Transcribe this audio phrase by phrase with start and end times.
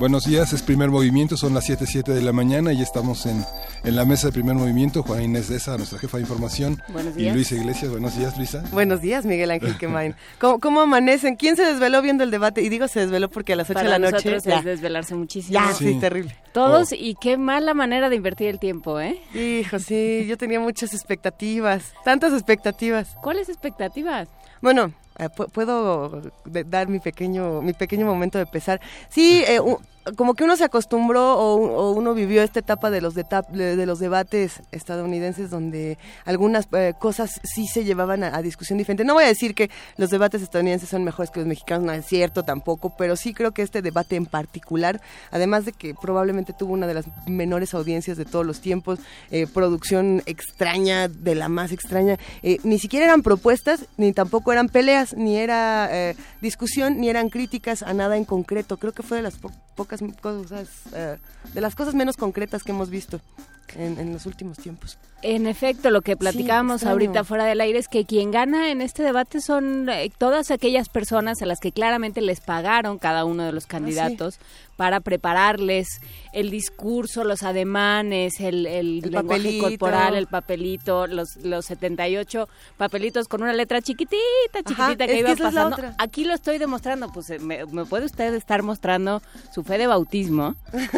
[0.00, 3.44] Buenos días, es primer movimiento, son las 7.07 de la mañana y estamos en,
[3.84, 5.02] en la mesa de primer movimiento.
[5.02, 6.82] Juan Inés de esa, nuestra jefa de información.
[6.88, 7.34] Buenos Y días.
[7.34, 8.64] Luisa Iglesias, buenos días, Luisa.
[8.72, 10.14] Buenos días, Miguel Ángel Quemain.
[10.40, 11.36] ¿Cómo, ¿Cómo amanecen?
[11.36, 12.62] ¿Quién se desveló viendo el debate?
[12.62, 14.30] Y digo se desveló porque a las 8 Para de la noche...
[14.30, 15.52] nosotros ya, es desvelarse muchísimo.
[15.60, 16.00] ya, sí, Sí.
[16.00, 16.34] terrible.
[16.54, 19.20] Todos, y qué mala manera de invertir el tiempo, ¿eh?
[19.34, 23.16] Hijo, sí, yo tenía muchas expectativas, tantas expectativas.
[23.22, 24.28] ¿Cuáles expectativas?
[24.62, 28.80] Bueno, eh, pu- puedo dar mi pequeño mi pequeño momento de pesar.
[29.10, 29.60] Sí, eh,
[30.16, 33.98] como que uno se acostumbró o, uno vivió esta etapa de los de, de los
[33.98, 39.04] debates estadounidenses donde algunas eh, cosas sí se llevaban a, discusión diferente.
[39.04, 42.06] No voy a decir que los debates estadounidenses son mejores que los mexicanos, no es
[42.06, 46.72] cierto tampoco, pero sí creo que este debate en particular, además de que probablemente tuvo
[46.72, 48.98] una de las menores audiencias de todos los tiempos,
[49.30, 54.68] eh, producción extraña, de la más extraña, eh, ni siquiera eran propuestas, ni tampoco eran
[54.68, 55.90] peleas, ni era
[56.40, 58.76] discusión, ni eran críticas a nada en concreto.
[58.78, 59.89] Creo que fue de las po- pocas
[60.20, 61.18] cosas, eh,
[61.52, 63.20] de las cosas menos concretas que hemos visto
[63.76, 64.98] en, en los últimos tiempos.
[65.22, 69.02] En efecto, lo que platicábamos ahorita fuera del aire es que quien gana en este
[69.02, 73.52] debate son eh, todas aquellas personas a las que claramente les pagaron cada uno de
[73.52, 74.38] los candidatos
[74.78, 76.00] para prepararles
[76.32, 79.64] el discurso, los ademanes, el, el El lenguaje papelito.
[79.68, 84.16] corporal, el papelito, los, los 78 papelitos con una letra chiquitita,
[84.64, 85.94] chiquitita Ajá, que es que iba esa es la pasando.
[85.98, 89.20] Aquí lo estoy demostrando, pues eh, me, me puede usted estar mostrando
[89.54, 90.54] su fe de bautismo.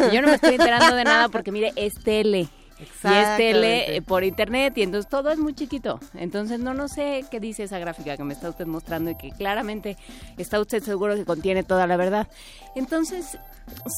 [0.09, 2.47] Y yo no me estoy enterando de nada porque mire, es tele.
[2.79, 5.99] Y es tele eh, por internet y entonces todo es muy chiquito.
[6.13, 9.31] Entonces no no sé qué dice esa gráfica que me está usted mostrando y que
[9.31, 9.97] claramente
[10.37, 12.27] está usted seguro que contiene toda la verdad.
[12.75, 13.37] Entonces,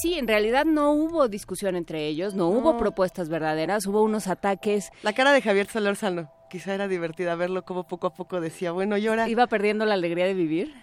[0.01, 4.89] sí, en realidad no hubo discusión entre ellos, no, hubo propuestas verdaderas, hubo unos ataques,
[5.03, 8.97] La cara de Javier Solórzano, quizá era divertida verlo como poco a poco decía, bueno,
[8.97, 9.27] llora.
[9.27, 10.73] iba perdiendo la alegría de vivir.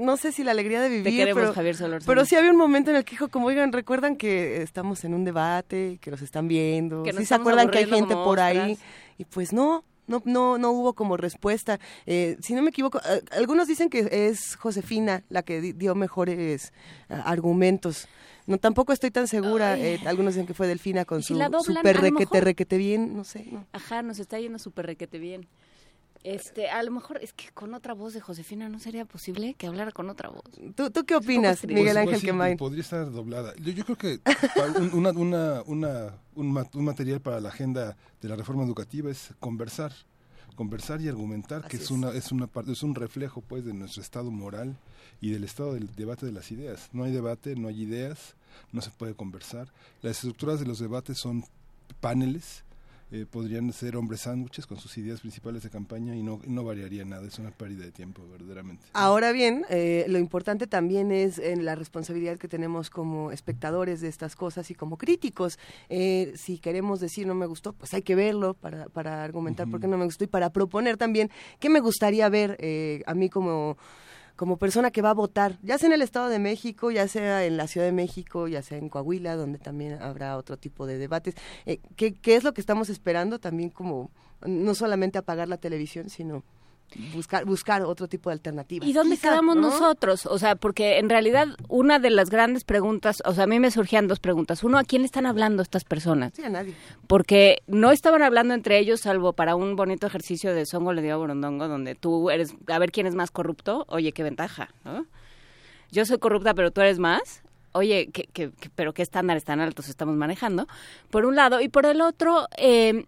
[0.00, 2.06] No sé si la alegría de vivir, Te queremos, pero, Javier Solórzano.
[2.08, 5.14] pero sí había un momento en el que dijo, como oigan, recuerdan que estamos en
[5.14, 8.78] un debate, que nos están viendo, Que sí se acuerdan que hay gente por ahí,
[9.18, 11.78] y pues no, no, no, no hubo como respuesta.
[12.06, 15.94] Eh, si no me equivoco, eh, algunos dicen que es Josefina la que di- dio
[15.94, 16.72] mejores
[17.08, 18.08] ah, argumentos.
[18.50, 19.78] No, tampoco estoy tan segura.
[19.78, 21.76] Eh, algunos dicen que fue Delfina con ¿Y si su la doblan?
[21.76, 23.46] super requete, mejor- requete bien, no sé.
[23.50, 23.66] no.
[23.72, 25.46] Ajá, nos está yendo súper requete bien.
[26.22, 29.66] Este, a lo mejor es que con otra voz de Josefina no sería posible que
[29.66, 30.42] hablara con otra voz.
[30.74, 31.64] ¿Tú, ¿Tú qué opinas.
[31.64, 32.56] Miguel Pues, Ángel pues Quemain?
[32.58, 33.54] Podría estar doblada.
[33.56, 34.20] Yo, yo creo que
[34.92, 39.92] una- una- una- un, un material para la agenda de la reforma educativa es conversar.
[40.56, 41.90] Conversar y argumentar, que es, es.
[41.90, 44.76] una es una parte es un reflejo pues de nuestro estado moral
[45.22, 46.90] y del estado del debate de las ideas.
[46.92, 48.36] No hay debate, no hay ideas,
[48.72, 49.68] no se puede conversar.
[50.02, 51.44] Las estructuras de los debates son
[52.00, 52.64] paneles,
[53.12, 57.04] eh, podrían ser hombres sándwiches con sus ideas principales de campaña y no, no variaría
[57.04, 57.26] nada.
[57.26, 58.84] Es una pérdida de tiempo, verdaderamente.
[58.92, 64.06] Ahora bien, eh, lo importante también es en la responsabilidad que tenemos como espectadores de
[64.06, 65.58] estas cosas y como críticos.
[65.88, 69.80] Eh, si queremos decir no me gustó, pues hay que verlo para, para argumentar por
[69.80, 73.28] qué no me gustó y para proponer también qué me gustaría ver eh, a mí
[73.28, 73.76] como
[74.40, 77.44] como persona que va a votar, ya sea en el Estado de México, ya sea
[77.44, 80.96] en la Ciudad de México, ya sea en Coahuila, donde también habrá otro tipo de
[80.96, 81.34] debates.
[81.66, 84.10] Eh, ¿qué, ¿Qué es lo que estamos esperando también como
[84.46, 86.42] no solamente apagar la televisión, sino
[87.14, 88.88] buscar buscar otro tipo de alternativas?
[88.88, 89.62] ¿Y dónde Quizá, quedamos ¿no?
[89.62, 90.26] nosotros?
[90.26, 93.70] O sea, porque en realidad una de las grandes preguntas, o sea, a mí me
[93.70, 94.62] surgían dos preguntas.
[94.64, 96.32] Uno, ¿a quién están hablando estas personas?
[96.34, 96.74] Sí, a nadie.
[97.06, 101.14] Porque no estaban hablando entre ellos, salvo para un bonito ejercicio de Songo le dio
[101.14, 105.06] a Borondongo, donde tú eres, a ver quién es más corrupto, oye, qué ventaja, ¿no?
[105.92, 107.42] Yo soy corrupta, pero tú eres más.
[107.72, 110.66] Oye, ¿qué, qué- qué- pero qué estándares tan altos estamos manejando?
[111.10, 111.60] Por un lado.
[111.60, 113.06] Y por el otro, eh,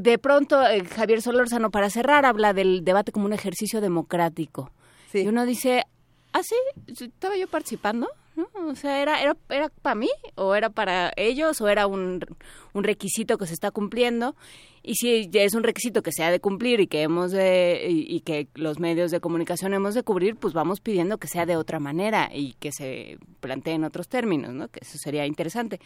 [0.00, 4.70] de pronto eh, Javier Solórzano, para cerrar, habla del debate como un ejercicio democrático.
[5.10, 5.22] Sí.
[5.22, 5.84] Y uno dice,
[6.32, 6.56] ¿ah, sí?
[6.86, 8.08] ¿Estaba yo participando?
[8.34, 8.48] ¿No?
[8.68, 10.08] O sea, ¿era, era, era para mí?
[10.36, 11.60] ¿O era para ellos?
[11.60, 12.24] ¿O era un,
[12.72, 14.34] un requisito que se está cumpliendo?
[14.84, 17.86] Y si ya es un requisito que se ha de cumplir y que hemos de,
[17.88, 21.46] y, y que los medios de comunicación hemos de cubrir, pues vamos pidiendo que sea
[21.46, 24.66] de otra manera y que se plantee en otros términos, ¿no?
[24.68, 25.78] Que eso sería interesante.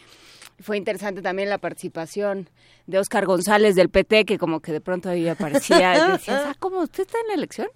[0.59, 2.49] Fue interesante también la participación
[2.87, 6.55] de Óscar González del PT, que como que de pronto ahí aparecía, y decías, ah,
[6.57, 6.79] ¿cómo?
[6.79, 7.67] ¿Usted está en la elección?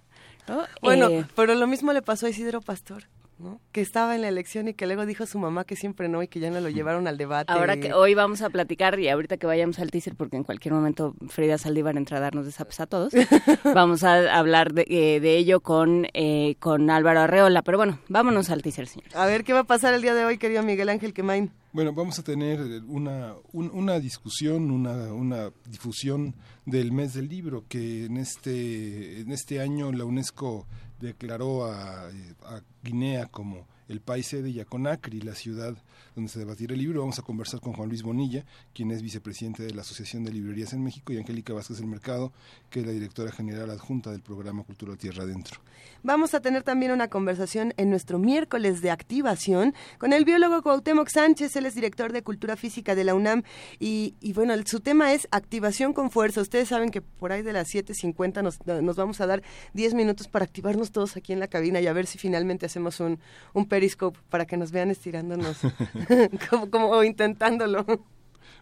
[0.48, 0.64] ¿No?
[0.82, 3.04] Bueno, Eh, pero lo mismo le pasó a Isidro Pastor.
[3.42, 3.60] ¿No?
[3.72, 6.28] Que estaba en la elección y que luego dijo su mamá que siempre no y
[6.28, 7.52] que ya no lo llevaron al debate.
[7.52, 10.74] Ahora que hoy vamos a platicar y ahorita que vayamos al teaser, porque en cualquier
[10.74, 13.12] momento Frida Saldívar entra a darnos de a todos,
[13.74, 17.62] vamos a hablar de, eh, de ello con, eh, con Álvaro Arreola.
[17.62, 19.08] Pero bueno, vámonos al teaser, señor.
[19.14, 21.50] A ver, ¿qué va a pasar el día de hoy, querido Miguel Ángel Quemain?
[21.72, 26.34] Bueno, vamos a tener una, una discusión, una, una difusión
[26.66, 30.66] del mes del libro, que en este, en este año la UNESCO
[31.02, 35.76] declaró a, a Guinea como el país sede y a Conakry, la ciudad
[36.14, 37.00] donde se debatirá el libro.
[37.00, 38.44] Vamos a conversar con Juan Luis Bonilla,
[38.74, 42.32] quien es vicepresidente de la Asociación de Librerías en México, y Angélica Vázquez del Mercado,
[42.70, 45.60] que es la directora general adjunta del programa Cultura Tierra Adentro.
[46.04, 51.08] Vamos a tener también una conversación en nuestro miércoles de activación con el biólogo Cuauhtémoc
[51.08, 53.44] Sánchez, él es director de Cultura Física de la UNAM
[53.78, 56.40] y, bueno, su tema es activación con fuerza.
[56.40, 59.42] Ustedes saben que por ahí de las 7.50 nos, nos vamos a dar
[59.74, 62.98] 10 minutos para activarnos todos aquí en la cabina y a ver si finalmente hacemos
[63.00, 63.20] un,
[63.52, 65.58] un periscope para que nos vean estirándonos
[66.70, 67.84] como, intentándolo.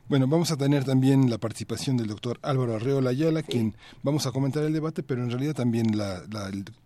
[0.08, 4.32] Bueno, vamos a tener también la participación del doctor Álvaro Arreola Ayala, quien vamos a
[4.32, 6.22] comentar el debate, pero en realidad también la,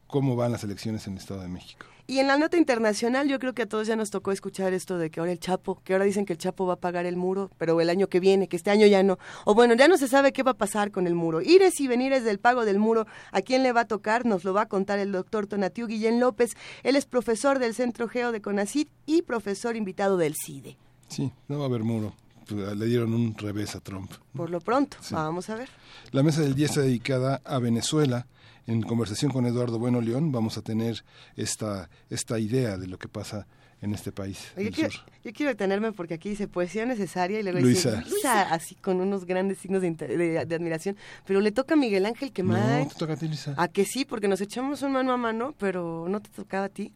[0.07, 1.87] cómo van las elecciones en el Estado de México.
[2.07, 4.99] Y en la nota internacional yo creo que a todos ya nos tocó escuchar esto
[4.99, 7.17] de que ahora el Chapo, que ahora dicen que el Chapo va a pagar el
[7.17, 9.19] muro, pero el año que viene, que este año ya no.
[9.47, 11.41] O bueno, ya no se sabe qué va a pasar con el muro.
[11.41, 14.27] Ires y venires del pago del muro, ¿a quién le va a tocar?
[14.27, 16.53] Nos lo va a contar el doctor Tonatiu Guillén López.
[16.83, 20.77] Él es profesor del Centro Geo de CONACID y profesor invitado del CIDE.
[21.09, 22.15] Sí, no va a haber muro.
[22.47, 24.13] Pues, le dieron un revés a Trump.
[24.35, 25.71] Por lo pronto, vamos a ver.
[26.13, 28.27] La mesa del día está dedicada a Venezuela.
[28.67, 31.05] En conversación con Eduardo Bueno León vamos a tener
[31.37, 33.47] esta, esta idea de lo que pasa
[33.85, 34.53] en este país.
[34.57, 34.91] yo, quiero,
[35.23, 37.97] yo, quiero, detenerme porque aquí dice poesía necesaria y luego Luisa.
[37.97, 40.97] dice Luisa, así con unos grandes signos de, admiración.
[41.27, 42.81] Pero le toca a Miguel Ángel que más.
[42.81, 43.55] No, te toca a ti, Luisa.
[43.59, 46.69] A que sí, porque nos echamos un mano a mano, pero no te tocaba a
[46.71, 46.93] ti.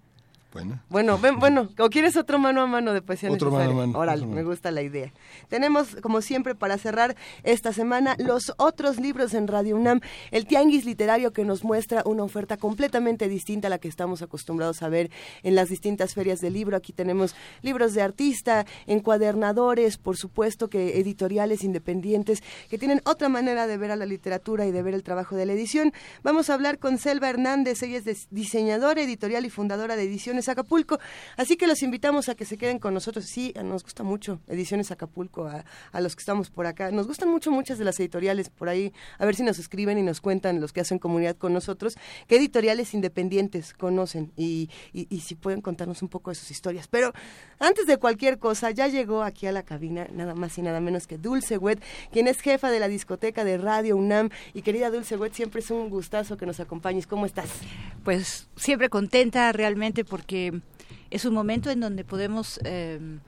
[0.58, 0.80] Bueno.
[0.88, 3.98] Bueno, ven, bueno, o quieres otro mano a mano de poesía otro Mano a mano,
[3.98, 5.12] Oral, me gusta la idea.
[5.48, 7.14] Tenemos, como siempre, para cerrar
[7.44, 10.00] esta semana, los otros libros en Radio UNAM,
[10.32, 14.82] el Tianguis Literario que nos muestra una oferta completamente distinta a la que estamos acostumbrados
[14.82, 15.10] a ver
[15.44, 16.76] en las distintas ferias de libro.
[16.76, 23.66] Aquí tenemos libros de artista, encuadernadores, por supuesto que editoriales independientes que tienen otra manera
[23.68, 25.92] de ver a la literatura y de ver el trabajo de la edición.
[26.24, 30.98] Vamos a hablar con Selva Hernández, ella es diseñadora editorial y fundadora de Ediciones Acapulco.
[31.36, 33.26] Así que los invitamos a que se queden con nosotros.
[33.26, 36.90] Sí, nos gusta mucho Ediciones Acapulco, a, los que estamos por acá.
[36.90, 38.92] Nos gustan mucho muchas de las editoriales por ahí.
[39.18, 41.96] A ver si nos escriben y nos cuentan los que hacen comunidad con nosotros,
[42.26, 46.88] qué editoriales independientes conocen y, y si pueden contarnos un poco de sus historias.
[46.88, 47.12] Pero
[47.58, 51.06] antes de cualquier cosa, ya llegó aquí a la cabina nada más y nada menos
[51.06, 54.30] que Dulce Wet, quien es jefa de la discoteca de Radio UNAM.
[54.54, 57.06] Y querida Dulce Wet, siempre es un gustazo que nos acompañes.
[57.06, 57.50] ¿Cómo estás?
[58.04, 60.60] Pues siempre contenta realmente porque que
[61.10, 63.18] es un momento en donde podemos em,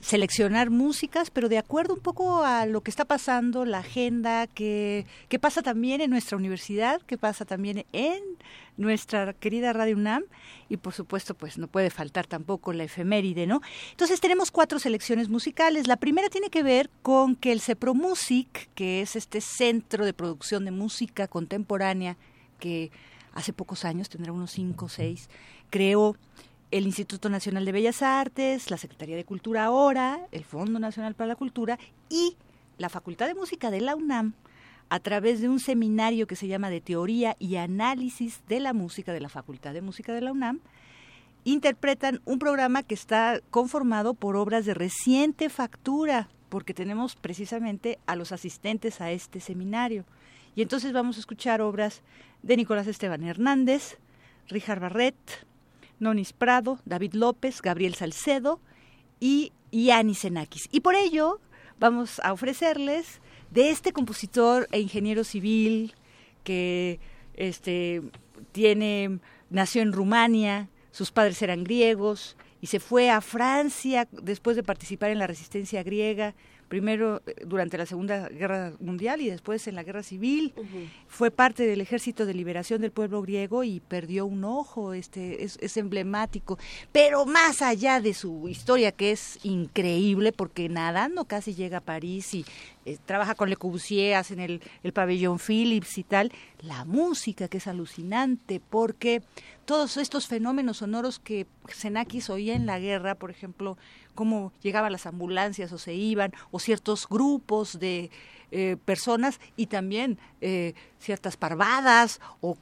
[0.00, 5.06] seleccionar músicas, pero de acuerdo un poco a lo que está pasando, la agenda, que,
[5.28, 8.22] que pasa también en nuestra universidad, que pasa también en
[8.76, 10.24] nuestra querida Radio UNAM
[10.68, 13.60] y por supuesto pues no puede faltar tampoco la efeméride, ¿no?
[13.90, 15.86] Entonces tenemos cuatro selecciones musicales.
[15.86, 20.12] La primera tiene que ver con que el Cepro Music, que es este centro de
[20.12, 22.16] producción de música contemporánea
[22.60, 22.90] que
[23.34, 25.28] hace pocos años, tendrá unos cinco o seis,
[25.70, 26.16] creó
[26.70, 31.28] el Instituto Nacional de Bellas Artes, la Secretaría de Cultura ahora, el Fondo Nacional para
[31.28, 31.78] la Cultura
[32.10, 32.36] y
[32.76, 34.34] la Facultad de Música de la UNAM
[34.90, 39.12] a través de un seminario que se llama de Teoría y Análisis de la Música
[39.12, 40.60] de la Facultad de Música de la UNAM,
[41.44, 48.16] interpretan un programa que está conformado por obras de reciente factura, porque tenemos precisamente a
[48.16, 50.04] los asistentes a este seminario.
[50.56, 52.02] Y entonces vamos a escuchar obras
[52.42, 53.98] de Nicolás Esteban Hernández,
[54.48, 55.46] Richard Barret,
[56.00, 58.60] Nonis Prado, David López, Gabriel Salcedo
[59.20, 60.68] y Yanis Enakis.
[60.70, 61.40] Y por ello
[61.78, 65.94] vamos a ofrecerles de este compositor e ingeniero civil
[66.44, 67.00] que
[67.34, 68.02] este,
[68.52, 74.62] tiene, nació en Rumania, sus padres eran griegos y se fue a Francia después de
[74.62, 76.34] participar en la resistencia griega,
[76.68, 80.52] primero eh, durante la Segunda Guerra Mundial y después en la Guerra Civil.
[81.08, 85.58] Fue parte del Ejército de Liberación del Pueblo Griego y perdió un ojo, este es,
[85.60, 86.58] es, emblemático.
[86.92, 92.34] Pero más allá de su historia, que es increíble, porque nadando casi llega a París
[92.34, 92.44] y
[92.84, 96.32] eh, trabaja con Le Corbusier, hacen el, el pabellón Philips y tal,
[96.62, 99.22] la música que es alucinante, porque
[99.64, 103.76] todos estos fenómenos sonoros que Xenakis oía en la guerra, por ejemplo,
[104.18, 108.10] cómo llegaban las ambulancias o se iban, o ciertos grupos de
[108.50, 112.56] eh, personas y también eh, ciertas parvadas o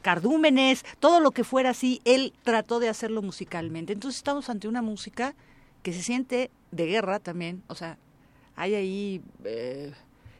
[0.00, 3.92] cardúmenes, todo lo que fuera así, él trató de hacerlo musicalmente.
[3.92, 5.34] Entonces estamos ante una música
[5.82, 7.98] que se siente de guerra también, o sea,
[8.56, 9.92] hay ahí eh,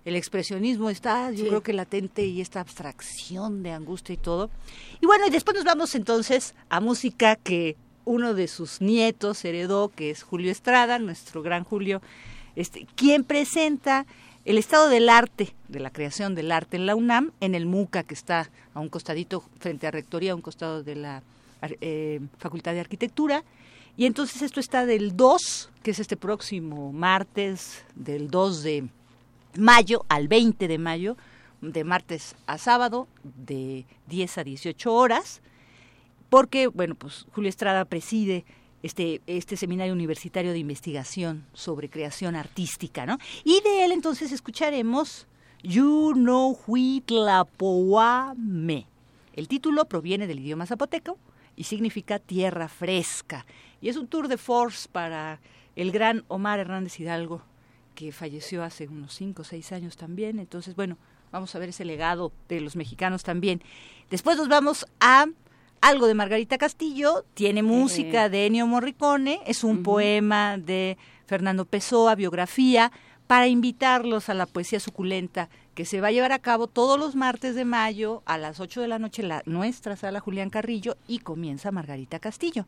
[0.06, 4.48] el expresionismo está, yo creo que latente y esta abstracción de angustia y todo.
[5.02, 9.88] Y bueno, y después nos vamos entonces a música que uno de sus nietos heredó,
[9.88, 12.02] que es Julio Estrada, nuestro gran Julio,
[12.56, 14.06] este, quien presenta
[14.44, 18.02] el estado del arte, de la creación del arte en la UNAM, en el MUCA,
[18.02, 21.22] que está a un costadito frente a Rectoría, a un costado de la
[21.80, 23.44] eh, Facultad de Arquitectura.
[23.96, 28.88] Y entonces esto está del 2, que es este próximo martes, del 2 de
[29.56, 31.16] mayo al 20 de mayo,
[31.60, 35.40] de martes a sábado, de 10 a 18 horas,
[36.32, 38.46] porque, bueno, pues Julio Estrada preside
[38.82, 43.18] este, este seminario universitario de investigación sobre creación artística, ¿no?
[43.44, 45.26] Y de él entonces escucharemos
[45.62, 46.58] You know
[48.38, 48.86] Me.
[49.34, 51.18] El título proviene del idioma zapoteco
[51.54, 53.44] y significa tierra fresca.
[53.82, 55.38] Y es un tour de force para
[55.76, 57.42] el gran Omar Hernández Hidalgo,
[57.94, 60.38] que falleció hace unos 5 o 6 años también.
[60.38, 60.96] Entonces, bueno,
[61.30, 63.62] vamos a ver ese legado de los mexicanos también.
[64.08, 65.26] Después nos vamos a
[65.82, 70.96] algo de Margarita Castillo, tiene música de Ennio Morricone, es un poema de
[71.26, 72.92] Fernando Pessoa, biografía,
[73.26, 77.16] para invitarlos a la poesía suculenta que se va a llevar a cabo todos los
[77.16, 80.96] martes de mayo a las 8 de la noche en la nuestra sala Julián Carrillo
[81.08, 82.66] y comienza Margarita Castillo.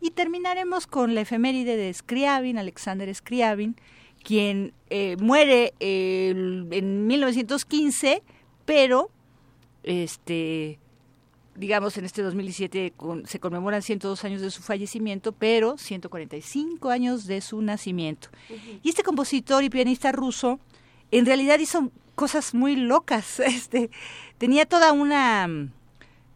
[0.00, 3.74] Y terminaremos con la efeméride de Scriabin, Alexander Scriabin,
[4.22, 8.22] quien eh, muere en 1915,
[8.64, 9.10] pero
[9.82, 10.78] este
[11.54, 12.94] digamos, en este 2017
[13.24, 18.28] se conmemoran 102 años de su fallecimiento, pero 145 años de su nacimiento.
[18.82, 20.60] Y este compositor y pianista ruso,
[21.10, 23.40] en realidad hizo cosas muy locas.
[23.52, 23.90] Este,
[24.38, 25.48] tenía toda una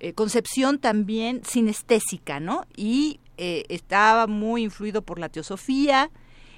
[0.01, 2.65] eh, concepción también sinestésica, ¿no?
[2.77, 6.11] Y eh, estaba muy influido por la teosofía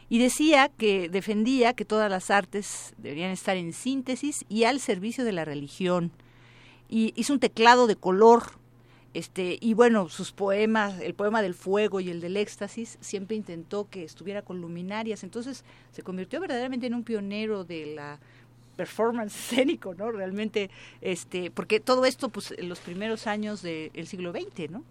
[0.08, 5.24] y decía que defendía que todas las artes deberían estar en síntesis y al servicio
[5.24, 6.12] de la religión
[6.88, 8.42] y hizo un teclado de color
[9.14, 13.88] este y bueno sus poemas el poema del fuego y el del éxtasis siempre intentó
[13.88, 15.24] que estuviera con luminarias.
[15.24, 18.18] Entonces se convirtió verdaderamente en un pionero de la
[18.76, 24.32] performance escénico no realmente este porque todo esto pues en los primeros años del siglo
[24.32, 24.84] XX no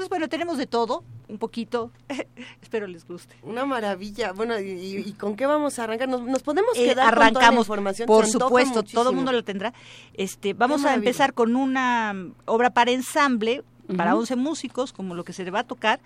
[0.00, 1.90] entonces, bueno, tenemos de todo, un poquito.
[2.62, 3.36] Espero les guste.
[3.42, 4.32] Una maravilla.
[4.32, 6.08] Bueno, ¿y, con qué vamos a arrancar?
[6.08, 8.06] ¿Nos, podemos eh, quedar arrancamos, con toda la información?
[8.06, 9.74] Por supuesto, todo el mundo lo tendrá.
[10.14, 12.14] Este, vamos a empezar con una
[12.46, 13.62] obra para ensamble,
[13.94, 16.00] para 11 músicos, como lo que se le va a tocar,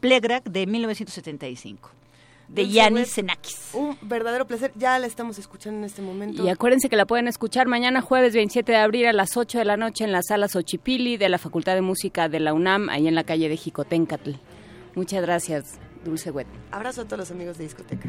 [0.00, 1.90] Plegrac de 1975
[2.48, 3.70] de Yanis Xenakis.
[3.74, 6.44] Un verdadero placer, ya la estamos escuchando en este momento.
[6.44, 9.64] Y acuérdense que la pueden escuchar mañana jueves 27 de abril a las 8 de
[9.64, 13.06] la noche en la sala Xochipili de la Facultad de Música de la UNAM, ahí
[13.06, 14.32] en la calle de Jicotencatl.
[14.94, 16.48] Muchas gracias, Dulce Wet.
[16.72, 18.08] Abrazo a todos los amigos de discoteca.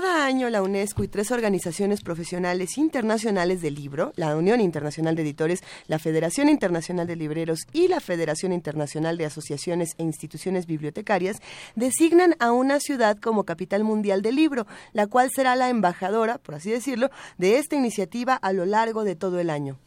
[0.00, 5.22] Cada año la UNESCO y tres organizaciones profesionales internacionales del libro, la Unión Internacional de
[5.22, 11.38] Editores, la Federación Internacional de Libreros y la Federación Internacional de Asociaciones e Instituciones Bibliotecarias,
[11.74, 16.54] designan a una ciudad como capital mundial del libro, la cual será la embajadora, por
[16.54, 19.80] así decirlo, de esta iniciativa a lo largo de todo el año.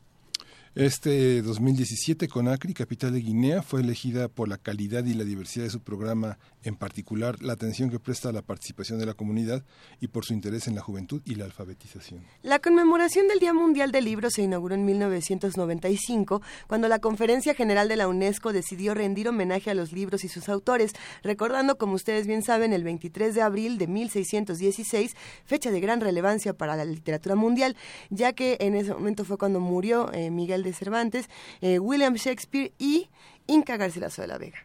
[0.74, 5.70] Este 2017, Conakry, capital de Guinea, fue elegida por la calidad y la diversidad de
[5.70, 9.66] su programa, en particular la atención que presta a la participación de la comunidad
[10.00, 12.22] y por su interés en la juventud y la alfabetización.
[12.42, 17.90] La conmemoración del Día Mundial del Libro se inauguró en 1995, cuando la Conferencia General
[17.90, 22.28] de la UNESCO decidió rendir homenaje a los libros y sus autores, recordando, como ustedes
[22.28, 27.36] bien saben, el 23 de abril de 1616, fecha de gran relevancia para la literatura
[27.36, 27.76] mundial,
[28.10, 31.30] ya que en ese momento fue cuando murió eh, Miguel de Cervantes,
[31.62, 33.10] eh, William Shakespeare y
[33.48, 34.60] Inca Garcilaso de la Vega.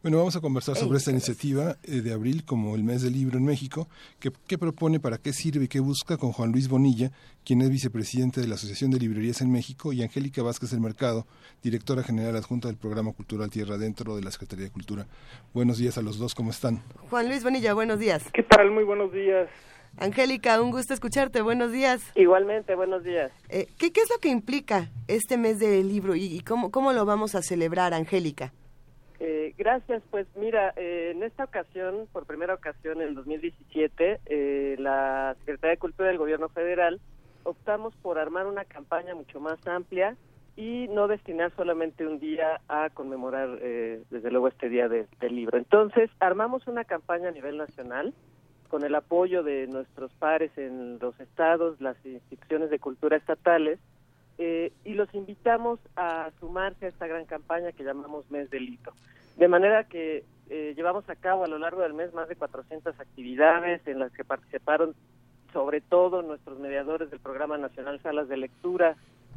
[0.00, 3.36] Bueno, vamos a conversar sobre esta iniciativa eh, de abril como el mes del libro
[3.36, 3.88] en México,
[4.20, 7.10] que, qué propone, para qué sirve y qué busca con Juan Luis Bonilla,
[7.44, 11.26] quien es vicepresidente de la Asociación de Librerías en México, y Angélica Vázquez del Mercado,
[11.64, 15.08] directora general adjunta del programa cultural Tierra Dentro de la Secretaría de Cultura.
[15.52, 16.80] Buenos días a los dos, ¿cómo están?
[17.10, 18.22] Juan Luis Bonilla, buenos días.
[18.32, 18.70] ¿Qué tal?
[18.70, 19.48] Muy buenos días.
[19.96, 21.42] Angélica, un gusto escucharte.
[21.42, 22.12] Buenos días.
[22.14, 23.32] Igualmente, buenos días.
[23.48, 26.92] Eh, ¿qué, ¿qué, es lo que implica este mes del libro y, y cómo, cómo
[26.92, 28.52] lo vamos a celebrar, Angélica?
[29.20, 30.02] Eh, gracias.
[30.10, 35.78] Pues mira, eh, en esta ocasión, por primera ocasión en 2017, eh, la Secretaría de
[35.78, 37.00] Cultura del Gobierno Federal
[37.42, 40.16] optamos por armar una campaña mucho más amplia
[40.56, 45.36] y no destinar solamente un día a conmemorar, eh, desde luego, este día de, del
[45.36, 45.56] libro.
[45.56, 48.12] Entonces, armamos una campaña a nivel nacional
[48.68, 53.78] con el apoyo de nuestros pares en los estados, las instituciones de cultura estatales,
[54.38, 58.92] eh, y los invitamos a sumarse a esta gran campaña que llamamos Mes del Libro.
[59.36, 62.98] De manera que eh, llevamos a cabo a lo largo del mes más de 400
[63.00, 64.94] actividades en las que participaron
[65.52, 68.96] sobre todo nuestros mediadores del Programa Nacional Salas de Lectura,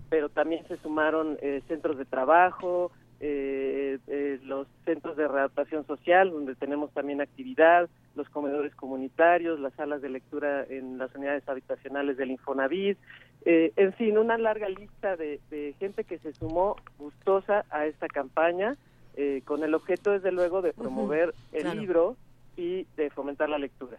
[0.10, 2.92] pero también se sumaron eh, centros de trabajo,
[3.24, 9.74] eh, eh, los centros de readaptación social, donde tenemos también actividad, los comedores comunitarios, las
[9.76, 12.98] salas de lectura en las unidades habitacionales del Infonavit,
[13.46, 18.08] eh, en fin, una larga lista de, de, gente que se sumó gustosa a esta
[18.08, 18.76] campaña,
[19.16, 21.80] eh, con el objeto, desde luego, de promover uh -huh, el claro.
[21.80, 22.16] libro
[22.56, 23.98] y de fomentar la lectura.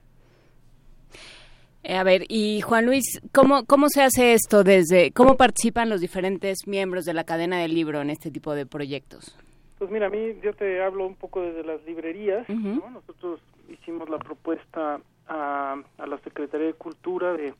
[1.84, 6.00] Eh, a ver, y Juan Luis, ¿cómo, ¿cómo se hace esto desde, cómo participan los
[6.00, 9.36] diferentes miembros de la cadena del libro en este tipo de proyectos?
[9.78, 12.80] Pues mira, a mí yo te hablo un poco desde las librerías, uh -huh.
[12.80, 12.90] ¿no?
[12.90, 17.52] Nosotros hicimos la propuesta a, a, la Secretaría de Cultura de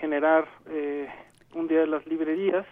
[0.00, 1.08] generar eh,
[1.54, 2.66] un día de las librerías.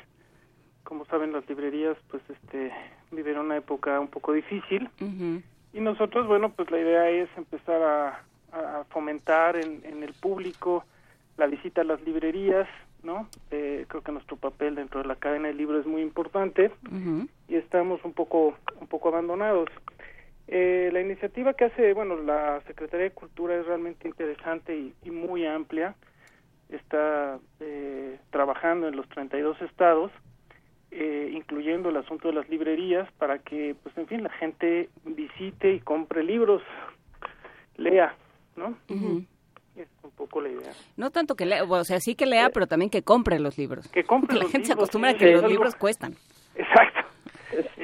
[0.82, 2.72] Como saben, las librerías pues este
[3.12, 5.42] viven una época un poco difícil uh -huh.
[5.72, 10.84] y nosotros, bueno, pues la idea es empezar a a fomentar en, en, el público
[11.36, 12.68] la visita a las librerías,
[13.02, 13.28] ¿no?
[13.50, 16.94] Eh, creo que nuestro papel dentro de la cadena de libros es muy importante uh
[16.94, 17.28] -huh.
[17.48, 19.68] y estamos un poco un poco abandonados.
[20.46, 25.10] Eh, la iniciativa que hace, bueno, la Secretaría de Cultura es realmente interesante y, y
[25.10, 25.94] muy amplia.
[26.68, 30.10] Está eh, trabajando en los 32 estados,
[30.90, 35.72] eh, incluyendo el asunto de las librerías, para que, pues, en fin, la gente visite
[35.72, 36.62] y compre libros,
[37.76, 38.14] lea,
[38.56, 38.68] ¿no?
[38.88, 39.26] Uh -huh.
[39.76, 40.72] Es un poco la idea.
[40.96, 43.88] No tanto que lea, o sea, sí que lea, pero también que compre los libros.
[43.88, 45.48] Que compre Porque los la gente libros, se acostumbra sí, a que los algo...
[45.48, 46.14] libros cuestan.
[46.54, 46.93] Exacto.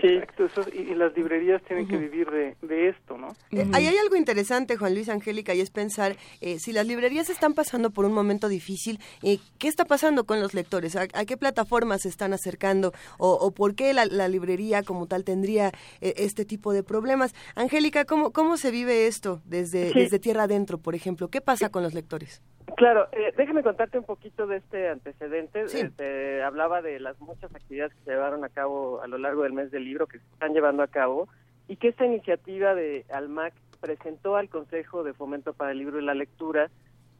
[0.00, 0.06] Sí.
[0.08, 1.90] Exacto, eso, y, y, las librerías tienen uh -huh.
[1.90, 3.28] que vivir de, de, esto, ¿no?
[3.50, 7.28] Eh, ahí hay algo interesante, Juan Luis Angélica, y es pensar, eh, si las librerías
[7.30, 10.96] están pasando por un momento difícil, eh, ¿qué está pasando con los lectores?
[10.96, 12.92] ¿A, a qué plataformas se están acercando?
[13.18, 17.34] ¿O, o por qué la, la, librería como tal tendría eh, este tipo de problemas?
[17.54, 19.98] Angélica, ¿cómo, ¿cómo se vive esto desde, sí.
[19.98, 21.28] desde tierra adentro, por ejemplo?
[21.28, 22.40] ¿Qué pasa con los lectores?
[22.76, 25.68] Claro, eh, déjame contarte un poquito de este antecedente.
[25.68, 25.78] Sí.
[25.78, 29.42] Eh, te hablaba de las muchas actividades que se llevaron a cabo a lo largo
[29.42, 31.28] del mes del libro que se están llevando a cabo
[31.68, 36.04] y que esta iniciativa de Almac presentó al Consejo de Fomento para el Libro y
[36.04, 36.70] la Lectura,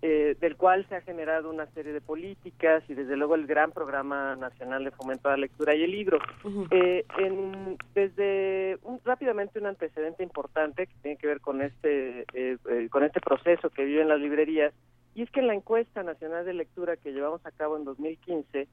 [0.03, 3.71] eh, del cual se ha generado una serie de políticas y desde luego el gran
[3.71, 6.19] programa nacional de fomento a la lectura y el libro.
[6.43, 7.05] Uh -huh.
[7.19, 12.57] en, desde un, rápidamente un antecedente importante que tiene que ver con este eh,
[12.91, 14.73] con este proceso que viven las librerías
[15.15, 18.69] y es que en la encuesta nacional de lectura que llevamos a cabo en 2015,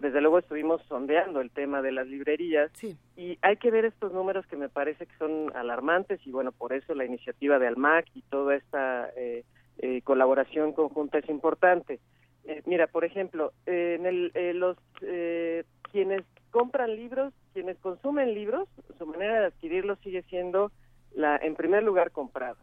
[0.00, 2.96] desde luego estuvimos sondeando el tema de las librerías sí.
[3.16, 6.72] y hay que ver estos números que me parece que son alarmantes y bueno, por
[6.72, 9.44] eso la iniciativa de Almac y toda esta eh,
[9.78, 11.98] eh, colaboración conjunta es importante.
[12.44, 18.68] Eh, mira, por ejemplo, en el, eh, los eh, quienes compran libros, quienes consumen libros,
[18.98, 20.72] su manera de adquirirlos sigue siendo
[21.14, 22.56] la, en primer lugar, comprado.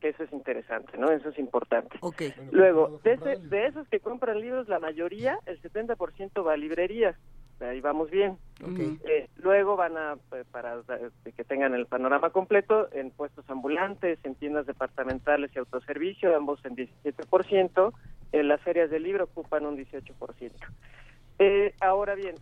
[0.00, 1.10] Que eso es interesante, ¿no?
[1.10, 1.98] Eso es importante.
[2.00, 2.22] Ok.
[2.52, 7.16] Luego, de, ese- de esos que compran libros, la mayoría, el 70% va a librerías.
[7.60, 8.38] Ahí vamos bien.
[9.04, 14.18] Eh, luego van a, eh, para eh, que tengan el panorama completo, en puestos ambulantes,
[14.24, 17.92] en tiendas departamentales y autoservicio, ambos en 17%.
[18.32, 20.52] En las ferias del libro ocupan un 18%.
[21.38, 22.36] Eh, ahora bien,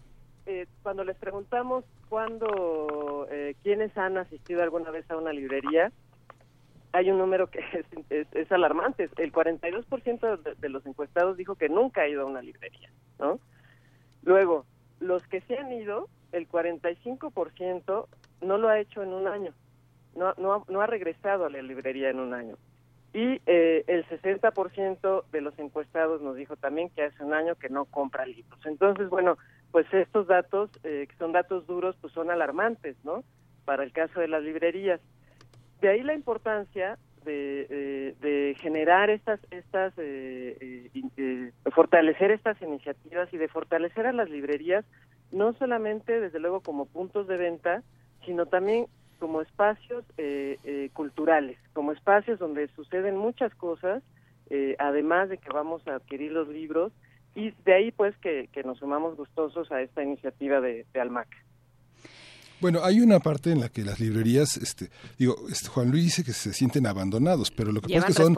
[0.46, 5.90] eh, cuando les preguntamos cuándo, eh, quiénes han asistido alguna vez a una librería,
[6.92, 9.08] hay un número que es, es, es alarmante.
[9.16, 13.38] El 42% de, de los encuestados dijo que nunca ha ido a una librería, ¿no?
[14.22, 14.66] Luego,
[15.00, 18.06] los que se han ido, el 45%
[18.42, 19.52] no lo ha hecho en un año,
[20.14, 22.56] no, no, no ha regresado a la librería en un año.
[23.14, 27.70] Y eh, el 60% de los encuestados nos dijo también que hace un año que
[27.70, 28.60] no compra libros.
[28.66, 29.38] Entonces, bueno,
[29.70, 33.24] pues estos datos, eh, que son datos duros, pues son alarmantes, ¿no?
[33.64, 35.00] Para el caso de las librerías.
[35.80, 40.56] De ahí la importancia de, eh, de generar estas, estas, eh,
[40.94, 44.84] eh, eh, fortalecer estas iniciativas y de fortalecer a las librerías,
[45.30, 47.82] no solamente desde luego como puntos de venta,
[48.24, 48.86] sino también
[49.18, 54.02] como espacios eh, culturales, como espacios donde suceden muchas cosas,
[54.78, 56.92] además de que vamos a adquirir los libros,
[57.34, 61.28] y de ahí pues que, que nos sumamos gustosos a esta iniciativa de, de.
[62.60, 66.24] Bueno, hay una parte en la que las librerías, este, digo, este, Juan Luis dice
[66.24, 68.34] que se sienten abandonados, pero lo que Llevan pasa es que son,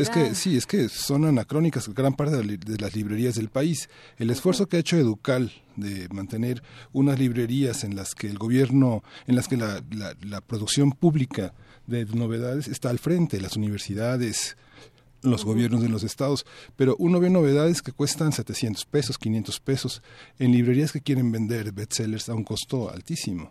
[0.00, 3.88] es que sí, es que son anacrónicas gran parte de las librerías del país.
[4.16, 9.02] El esfuerzo que ha hecho Educal de mantener unas librerías en las que el gobierno,
[9.26, 11.52] en las que la, la- la producción pública
[11.88, 14.56] de novedades está al frente, las universidades,
[15.22, 20.02] los gobiernos de los estados, pero uno ve novedades que cuestan 700 pesos, 500 pesos,
[20.38, 23.50] en librerías que quieren vender bestsellers a un costo altísimo.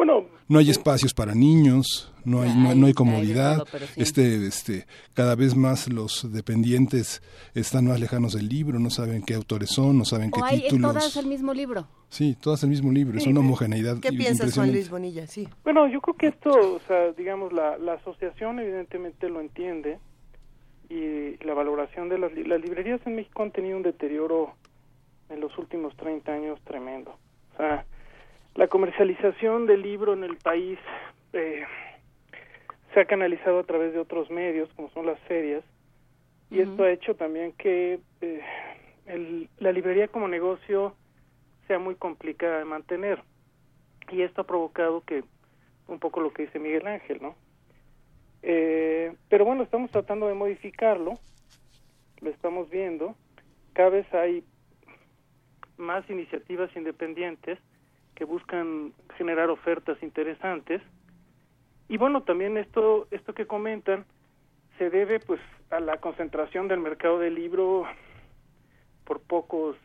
[0.00, 3.56] Bueno, No hay espacios para niños, no hay, no, no hay comodidad.
[3.58, 4.00] todo, pero sí.
[4.00, 7.20] Este, este, cada vez más los dependientes
[7.54, 10.62] están más lejanos del libro, no saben qué autores son, no saben qué O hay
[10.62, 10.94] títulos.
[10.94, 11.86] todas el mismo libro.
[12.08, 14.72] Sí, todas el mismo libro, es una homogeneidad ¿Qué piensas, Juan.
[14.72, 15.26] Luis Bonilla?
[15.26, 15.46] Sí.
[15.64, 19.98] Bueno, yo creo que esto, o sea, digamos, la, la asociación evidentemente lo entiende
[20.88, 24.54] y la valoración de las, las librerías en México han tenido un deterioro
[25.28, 27.18] en los últimos 30 años tremendo.
[27.52, 27.84] O sea,
[28.54, 30.78] la comercialización del libro en el país
[31.32, 31.64] eh,
[32.92, 35.64] se ha canalizado a través de otros medios, como son las ferias,
[36.50, 38.40] y esto ha hecho también que eh,
[39.06, 40.96] el- la librería como negocio
[41.68, 43.22] sea muy complicada de mantener.
[44.10, 45.22] Y esto ha provocado que
[45.86, 47.36] un poco lo que dice Miguel Ángel, ¿no?
[48.42, 51.18] Eh, pero bueno, estamos tratando de modificarlo,
[52.20, 53.14] lo estamos viendo.
[53.74, 54.42] Cada vez hay
[55.76, 57.58] más iniciativas independientes
[58.14, 60.82] que buscan generar ofertas interesantes.
[61.88, 64.04] Y bueno, también esto, esto que comentan
[64.78, 67.84] se debe pues a la concentración del mercado del libro
[69.04, 69.76] por pocos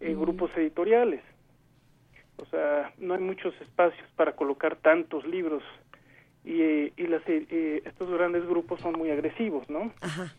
[0.00, 1.22] eh, grupos editoriales.
[2.38, 5.62] O sea, no hay muchos espacios para colocar tantos libros
[6.44, 9.92] y, eh, y las, eh, eh, estos grandes grupos son muy agresivos, ¿no?
[10.00, 10.34] Ajá.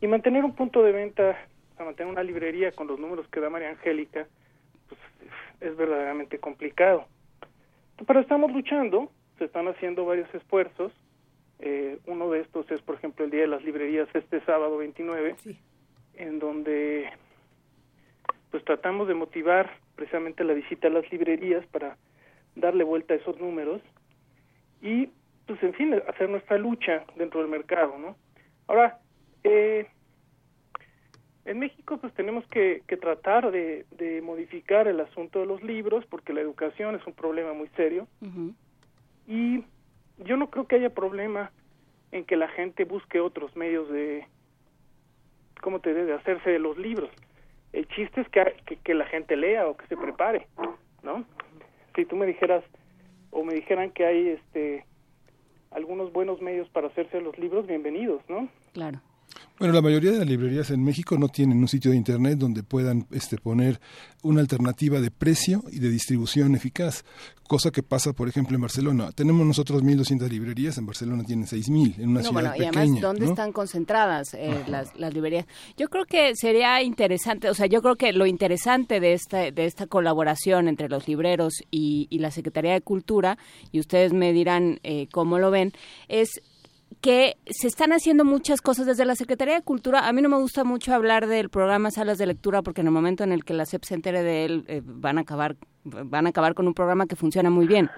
[0.00, 1.38] Y mantener un punto de venta,
[1.72, 4.26] o sea, mantener una librería con los números que da María Angélica,
[5.64, 7.06] es verdaderamente complicado.
[8.06, 10.92] Pero estamos luchando, se están haciendo varios esfuerzos.
[11.60, 15.36] Eh, uno de estos es, por ejemplo, el Día de las Librerías este sábado 29,
[15.38, 15.58] Sí.
[16.14, 17.08] en donde
[18.50, 21.96] pues tratamos de motivar precisamente la visita a las librerías para
[22.54, 23.80] darle vuelta a esos números
[24.80, 25.08] y
[25.46, 28.16] pues en fin hacer nuestra lucha dentro del mercado no
[28.68, 29.00] ahora
[29.42, 29.86] eh,
[31.44, 36.04] en México pues tenemos que, que tratar de, de modificar el asunto de los libros
[36.06, 38.06] porque la educación es un problema muy serio.
[39.26, 39.64] Y
[40.18, 41.50] yo no creo que haya problema
[42.12, 44.26] en que la gente busque otros medios de
[45.60, 47.10] cómo te debe hacerse de los libros.
[47.72, 50.46] El chiste es que, que, que la gente lea o que se prepare
[51.02, 51.24] no
[51.94, 52.64] si tú me dijeras
[53.30, 54.84] o me dijeran que hay este
[55.70, 59.00] algunos buenos medios para hacerse de los libros bienvenidos no Claro.
[59.58, 62.64] Bueno, la mayoría de las librerías en México no tienen un sitio de internet donde
[62.64, 63.80] puedan este, poner
[64.24, 67.04] una alternativa de precio y de distribución eficaz,
[67.46, 69.12] cosa que pasa, por ejemplo, en Barcelona.
[69.12, 72.80] Tenemos nosotros 1.200 librerías, en Barcelona tienen 6.000, en una No, ciudad bueno, y pequeña.
[72.80, 73.30] además, ¿dónde ¿no?
[73.30, 75.46] están concentradas eh, las, las librerías?
[75.76, 79.66] Yo creo que sería interesante, o sea, yo creo que lo interesante de esta, de
[79.66, 83.38] esta colaboración entre los libreros y, y la Secretaría de Cultura,
[83.70, 85.72] y ustedes me dirán eh, cómo lo ven,
[86.08, 86.40] es
[87.04, 90.08] que se están haciendo muchas cosas desde la Secretaría de Cultura.
[90.08, 92.94] A mí no me gusta mucho hablar del programa Salas de Lectura porque en el
[92.94, 96.24] momento en el que la SEP se entere de él eh, van a acabar van
[96.24, 97.90] a acabar con un programa que funciona muy bien.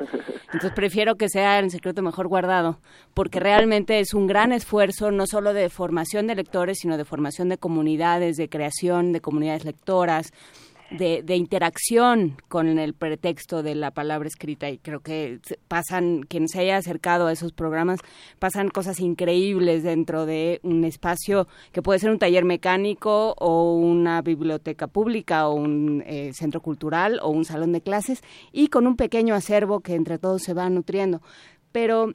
[0.47, 2.81] Entonces prefiero que sea en secreto mejor guardado,
[3.15, 7.49] porque realmente es un gran esfuerzo no solo de formación de lectores, sino de formación
[7.49, 10.33] de comunidades, de creación de comunidades lectoras,
[10.91, 16.49] de, de, interacción con el pretexto de la palabra escrita y creo que pasan, quien
[16.49, 18.01] se haya acercado a esos programas,
[18.39, 24.23] pasan cosas increíbles dentro de un espacio que puede ser un taller mecánico o una
[24.23, 28.23] biblioteca pública o un eh, centro cultural o un salón de clases
[28.53, 31.21] y con un pequeño acervo que entre todos se va nutriendo.
[31.73, 32.15] Pero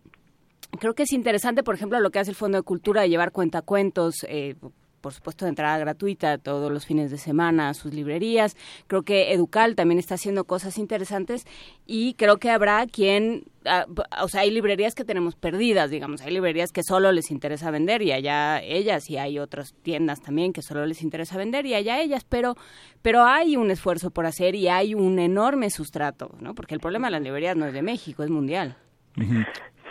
[0.80, 3.32] creo que es interesante, por ejemplo, lo que hace el Fondo de Cultura de llevar
[3.32, 4.56] cuentacuentos, eh,
[5.02, 8.56] por supuesto, de entrada gratuita todos los fines de semana a sus librerías.
[8.88, 11.46] Creo que Educal también está haciendo cosas interesantes
[11.86, 13.86] y creo que habrá quien, ah,
[14.22, 18.02] o sea, hay librerías que tenemos perdidas, digamos, hay librerías que solo les interesa vender
[18.02, 22.00] y allá ellas y hay otras tiendas también que solo les interesa vender y allá
[22.02, 22.56] ellas, pero
[23.02, 26.54] pero hay un esfuerzo por hacer y hay un enorme sustrato, ¿no?
[26.54, 28.78] Porque el problema de las librerías no es de México, es mundial.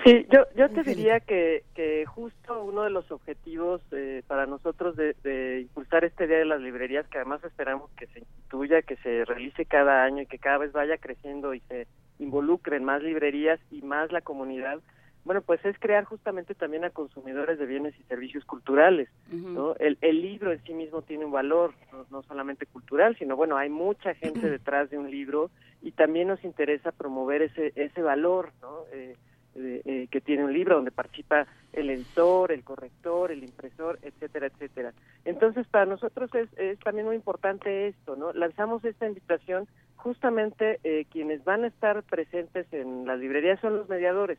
[0.04, 4.96] Sí, yo, yo te diría que, que justo uno de los objetivos eh, para nosotros
[4.96, 8.96] de, de, impulsar este Día de las Librerías, que además esperamos que se instituya, que
[8.96, 11.86] se realice cada año y que cada vez vaya creciendo y se
[12.18, 14.80] involucren más librerías y más la comunidad,
[15.24, 19.74] bueno, pues es crear justamente también a consumidores de bienes y servicios culturales, ¿no?
[19.76, 23.58] El, el libro en sí mismo tiene un valor, no, no solamente cultural, sino bueno,
[23.58, 25.50] hay mucha gente detrás de un libro
[25.82, 28.84] y también nos interesa promover ese, ese valor, ¿no?
[28.92, 29.14] Eh,
[29.64, 34.92] eh, que tiene un libro donde participa el editor, el corrector, el impresor, etcétera, etcétera.
[35.24, 38.32] Entonces, para nosotros es, es también muy importante esto, ¿no?
[38.32, 43.88] Lanzamos esta invitación, justamente eh, quienes van a estar presentes en las librerías son los
[43.88, 44.38] mediadores.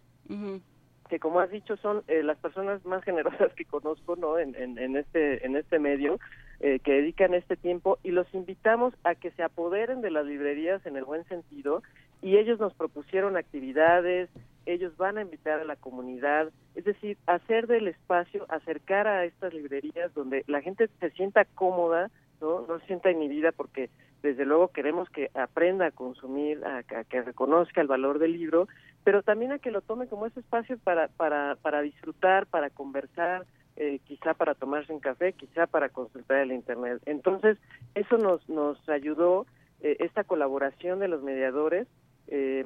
[1.10, 4.78] que como has dicho son eh, las personas más generosas que conozco no en, en,
[4.78, 6.20] en este en este medio
[6.62, 10.86] eh, que dedican este tiempo y los invitamos a que se apoderen de las librerías
[10.86, 11.84] en el buen sentido
[12.22, 14.30] y ellos nos propusieron actividades,
[14.66, 19.54] ellos van a invitar a la comunidad, es decir, hacer del espacio, acercar a estas
[19.54, 23.90] librerías donde la gente se sienta cómoda, no, no se sienta inhibida porque
[24.22, 28.68] desde luego queremos que aprenda a consumir, a, a, que reconozca el valor del libro,
[29.04, 33.46] pero también a que lo tome como ese espacio para, para, para disfrutar, para conversar,
[33.78, 37.02] eh, quizá para tomarse un café, quizá para consultar el Internet.
[37.06, 37.58] Entonces,
[37.96, 39.48] eso nos, nos ayudó,
[39.82, 41.88] eh, esta colaboración de los mediadores,
[42.28, 42.66] eh,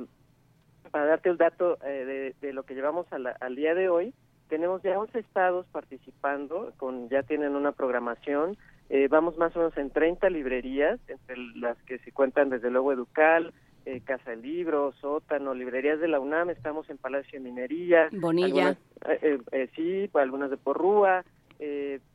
[0.90, 3.90] para darte el dato eh, de, de, lo que llevamos a la, al día de
[3.90, 4.14] hoy,
[4.50, 8.58] tenemos ya 11 estados participando, con ya tienen una programación,
[8.90, 12.94] eh, vamos más o menos en 30 librerías, entre las que se cuentan desde luego
[12.94, 13.54] Educal,
[13.86, 18.10] eh, Casa del Libro, Sótano, librerías de la UNAM, estamos en Palacio de Minería.
[18.12, 18.78] Bonilla.
[19.02, 21.24] Algunas, eh, sí, algunas de Porrúa,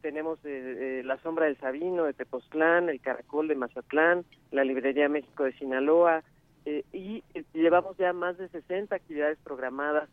[0.03, 5.53] tenemos La Sombra del Sabino de Tepoztlán, El Caracol de Mazatlán, la Librería México de
[5.55, 6.23] Sinaloa,
[6.65, 10.09] y llevamos ya más de 60 actividades programadas.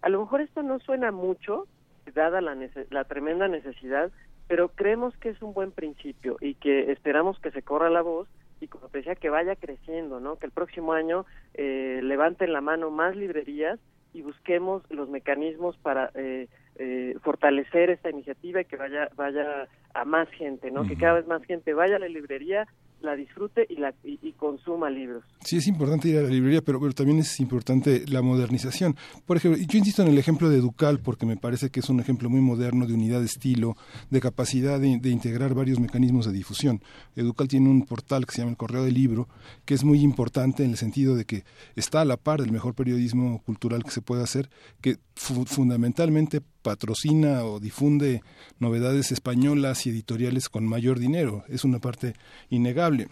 [0.00, 1.66] a lo mejor esto no suena mucho,
[2.14, 2.56] dada la,
[2.90, 4.10] la tremenda necesidad,
[4.48, 8.28] pero creemos que es un buen principio y que esperamos que se corra la voz
[8.60, 10.36] y como te decía que vaya creciendo, ¿no?
[10.36, 13.80] Que el próximo año eh, levanten la mano más librerías
[14.14, 20.04] y busquemos los mecanismos para eh, eh, fortalecer esta iniciativa y que vaya vaya a
[20.04, 20.82] más gente, ¿no?
[20.82, 20.88] Uh -huh.
[20.88, 22.68] Que cada vez más gente vaya a la librería
[23.02, 25.24] la disfrute y, la, y, y, consuma libros.
[25.44, 28.96] Sí, es importante ir a la librería, pero, pero también es importante la modernización.
[29.26, 32.00] Por ejemplo, yo insisto en el ejemplo de Educal, porque me parece que es un
[32.00, 33.76] ejemplo muy moderno de unidad de estilo,
[34.10, 36.80] de capacidad de, de integrar varios mecanismos de difusión.
[37.16, 39.28] Educal tiene un portal que se llama el Correo del Libro,
[39.64, 41.44] que es muy importante en el sentido de que
[41.76, 44.48] está a la par del mejor periodismo cultural que se puede hacer,
[44.80, 48.22] que fu fundamentalmente patrocina o difunde
[48.58, 51.44] novedades españolas y editoriales con mayor dinero.
[51.48, 52.14] Es una parte
[52.50, 53.08] innegable.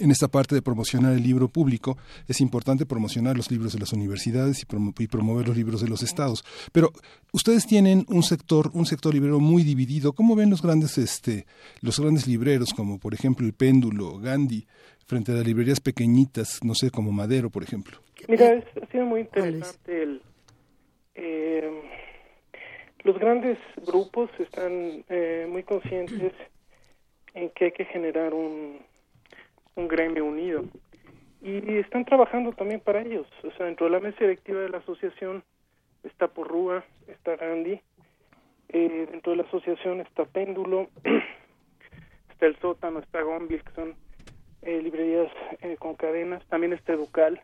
[0.00, 3.92] En esta parte de promocionar el libro público es importante promocionar los libros de las
[3.92, 6.44] universidades y, prom y, promover los libros de los estados.
[6.70, 6.92] Pero
[7.32, 10.12] ustedes tienen un sector, un sector librero muy dividido.
[10.12, 11.46] ¿Cómo ven los grandes, este,
[11.80, 14.66] los grandes libreros, como por ejemplo el Péndulo, Gandhi,
[15.04, 17.98] frente a las librerías pequeñitas, no sé, como Madero, por ejemplo?
[18.28, 20.22] Mira, es, ha sido muy interesante el
[21.14, 21.82] eh,
[23.04, 26.32] los grandes grupos están eh, muy conscientes
[27.34, 28.78] en que hay que generar un,
[29.74, 30.64] un gremio unido
[31.42, 33.26] y están trabajando también para ellos.
[33.42, 35.42] O sea, dentro de la mesa directiva de la asociación
[36.04, 37.80] está Porrúa, está Gandhi,
[38.68, 40.88] eh, dentro de la asociación está Péndulo,
[42.30, 43.94] está El Sótano, está Gonville, que son
[44.62, 45.30] eh, librerías
[45.62, 47.40] eh, con cadenas, también está Educal.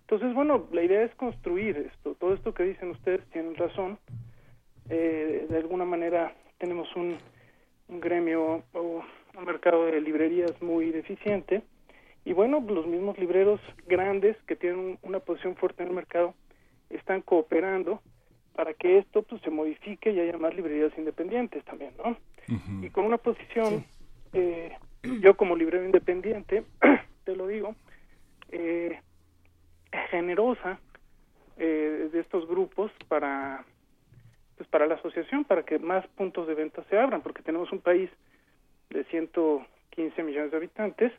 [0.00, 2.14] Entonces, bueno, la idea es construir esto.
[2.14, 3.98] Todo esto que dicen ustedes tienen razón
[4.90, 7.16] eh, de alguna manera tenemos un,
[7.88, 9.02] un gremio o
[9.38, 11.62] un mercado de librerías muy deficiente.
[12.24, 16.34] Y bueno, los mismos libreros grandes que tienen una posición fuerte en el mercado
[16.90, 18.02] están cooperando
[18.54, 22.16] para que esto pues, se modifique y haya más librerías independientes también, ¿no?
[22.82, 23.84] Y con una posición,
[24.32, 24.76] eh,
[25.20, 26.64] yo como librero independiente,
[27.24, 27.76] te lo digo,
[28.50, 28.98] eh,
[30.10, 30.80] generosa
[31.56, 33.64] eh, de estos grupos para
[34.60, 37.78] pues para la asociación para que más puntos de venta se abran porque tenemos un
[37.78, 38.10] país
[38.90, 41.12] de 115 millones de habitantes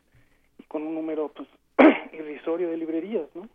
[0.60, 1.48] y con un número pues
[2.12, 3.48] irrisorio de librerías no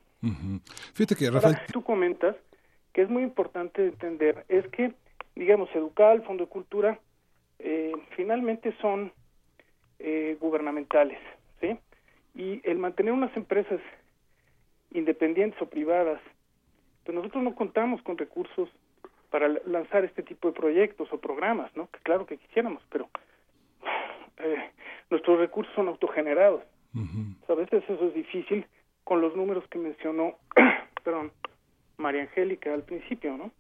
[0.93, 2.35] fíjate que Rafael tú comentas
[2.91, 4.91] que es muy importante entender es que
[5.35, 6.99] digamos Educal Fondo de Cultura
[7.59, 9.13] eh, finalmente son
[9.99, 11.19] eh, gubernamentales
[11.61, 11.79] sí
[12.35, 13.79] y el mantener unas empresas
[14.91, 16.19] independientes o privadas
[17.05, 18.67] pues nosotros no contamos con recursos
[19.29, 21.87] para lanzar este tipo de proyectos o programas, ¿no?
[21.87, 23.09] Que claro que quisiéramos, pero
[24.37, 24.71] eh,
[25.09, 26.63] nuestros recursos son autogenerados.
[27.47, 28.65] a veces eso es difícil
[29.03, 30.35] con los números que mencionó,
[31.03, 31.31] perdón,
[31.97, 33.51] María Angélica al principio, ¿no?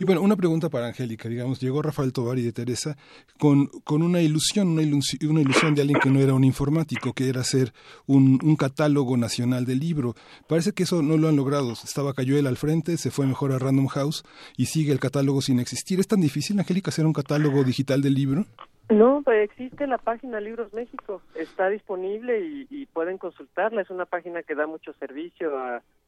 [0.00, 2.96] Y bueno, una pregunta para Angélica, digamos, llegó Rafael Tovar y de Teresa
[3.38, 7.12] con, con una ilusión, una ilusión, una ilusión de alguien que no era un informático,
[7.12, 7.72] que era hacer
[8.06, 10.14] un, un, catálogo nacional del libro.
[10.48, 11.72] Parece que eso no lo han logrado.
[11.72, 14.24] Estaba Cayuela al frente, se fue mejor a Random House
[14.56, 16.00] y sigue el catálogo sin existir.
[16.00, 18.46] ¿Es tan difícil, Angélica, hacer un catálogo digital del libro?
[18.90, 23.82] No, pues existe la página Libros México, está disponible y, pueden consultarla.
[23.82, 25.56] Es una página que da mucho servicio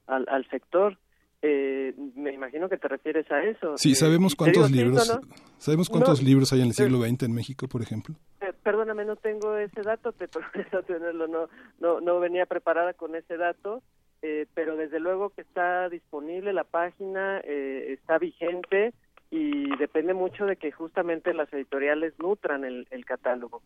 [0.07, 0.99] al, al sector.
[1.49, 3.79] Eh, me imagino que te refieres a eso.
[3.79, 5.17] Sí, sabemos cuántos libros,
[5.59, 8.17] sabemos cuántos libros hay en el siglo XX en México, por ejemplo.
[8.41, 13.15] Eh, perdóname, no tengo ese dato, te prometo tenerlo, no, no, no venía preparada con
[13.15, 13.85] ese dato,
[14.23, 18.93] eh, pero desde luego que está disponible la página, está vigente
[19.31, 23.63] y depende mucho de que justamente las editoriales nutran el, catálogo.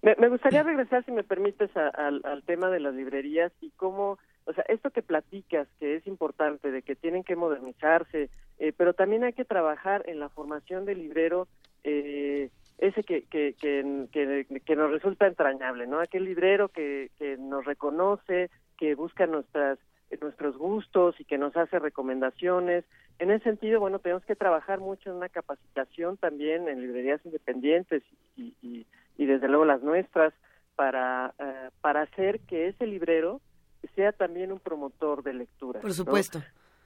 [0.00, 4.64] me, gustaría regresar, si me permites, al tema de las librerías y cómo o sea,
[4.68, 9.32] esto que platicas, que es importante, de que tienen que modernizarse, eh, pero también hay
[9.32, 11.48] que trabajar en la formación del librero,
[11.84, 16.00] eh, ese que, que, que, que, nos resulta entrañable, ¿no?
[16.00, 19.78] Aquel librero que, que nos reconoce, que busca nuestras
[20.20, 22.84] nuestros gustos y que nos hace recomendaciones.
[23.18, 28.02] En ese sentido, bueno, tenemos que trabajar mucho en una capacitación también en librerías independientes
[28.36, 30.34] y, y, y desde luego las nuestras
[30.74, 33.40] para, eh, para hacer que ese librero
[33.88, 35.80] sea también un promotor de lectura.
[35.80, 36.42] Por supuesto.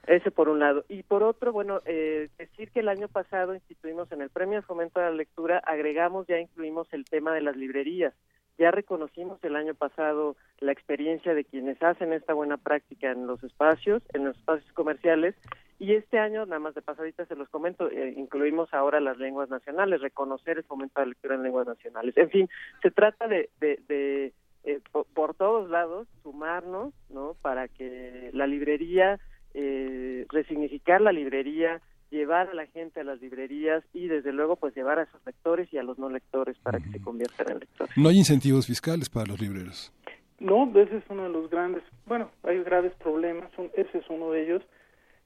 [0.07, 0.85] Ese por un lado.
[0.87, 4.61] Y por otro, bueno, eh, decir que el año pasado instituimos en el Premio de
[4.61, 8.13] Fomento de la Lectura, agregamos, ya incluimos el tema de las librerías.
[8.57, 13.43] Ya reconocimos el año pasado la experiencia de quienes hacen esta buena práctica en los
[13.43, 15.35] espacios, en los espacios comerciales,
[15.77, 19.49] y este año, nada más de pasadita se los comento, eh, incluimos ahora las lenguas
[19.49, 22.15] nacionales, reconocer el fomento de la lectura en lenguas nacionales.
[22.15, 22.49] En fin,
[22.81, 24.33] se trata de, de
[24.65, 24.79] eh,
[25.13, 27.35] por, todos lados sumarnos, ¿no?
[27.41, 29.19] Para que la librería,
[29.53, 34.75] eh, resignificar la librería, llevar a la gente a las librerías y desde luego pues
[34.75, 37.95] llevar a sus lectores y a los no lectores para que se conviertan en lectores.
[37.95, 39.93] No hay incentivos fiscales para los libreros.
[40.39, 44.43] No, ese es uno de los grandes, bueno, hay graves problemas, ese es uno de
[44.43, 44.63] ellos.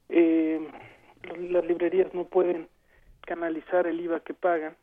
[0.09, 0.67] Eh,
[1.49, 2.67] las librerías no pueden
[3.21, 4.75] canalizar el IVA que pagan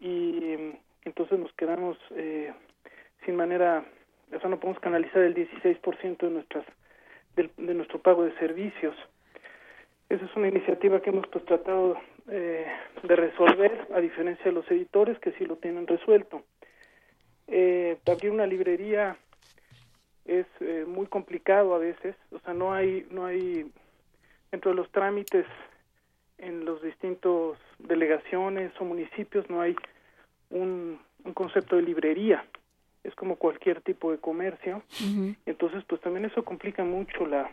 [0.00, 0.72] y
[1.04, 2.52] entonces nos quedamos eh,
[3.24, 3.84] sin manera,
[4.34, 6.64] o sea, no podemos canalizar el 16% de nuestras
[7.36, 8.94] de, nuestro pago de servicios.
[10.08, 11.96] Esa es una iniciativa que hemos pues tratado
[12.30, 12.66] eh,
[13.02, 16.42] de resolver, a diferencia de los editores que sí lo tienen resuelto.
[17.48, 19.16] Eh, abrir una librería
[20.24, 23.70] es eh, muy complicado a veces, o sea, no hay, no hay,
[24.50, 25.46] dentro de los trámites
[26.38, 29.76] en los distintos delegaciones o municipios no hay
[30.50, 30.98] un
[31.34, 32.44] concepto de librería
[33.04, 34.82] es como cualquier tipo de comercio.
[35.46, 37.50] Entonces, pues también eso complica mucho la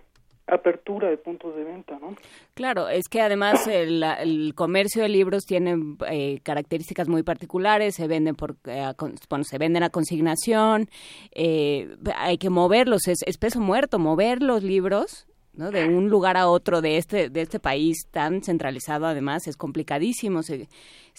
[0.48, 2.16] apertura de puntos de venta, ¿no?
[2.54, 5.76] Claro, es que además el, comercio de libros tiene
[6.10, 8.92] eh, características muy particulares, se venden por, eh,
[9.30, 10.90] bueno, se venden a consignación,
[11.32, 15.72] eh, hay que moverlos, es, es peso muerto, mover los libros ¿no?
[15.72, 20.44] de un lugar a otro de este de este país tan centralizado además es complicadísimo
[20.44, 20.70] se,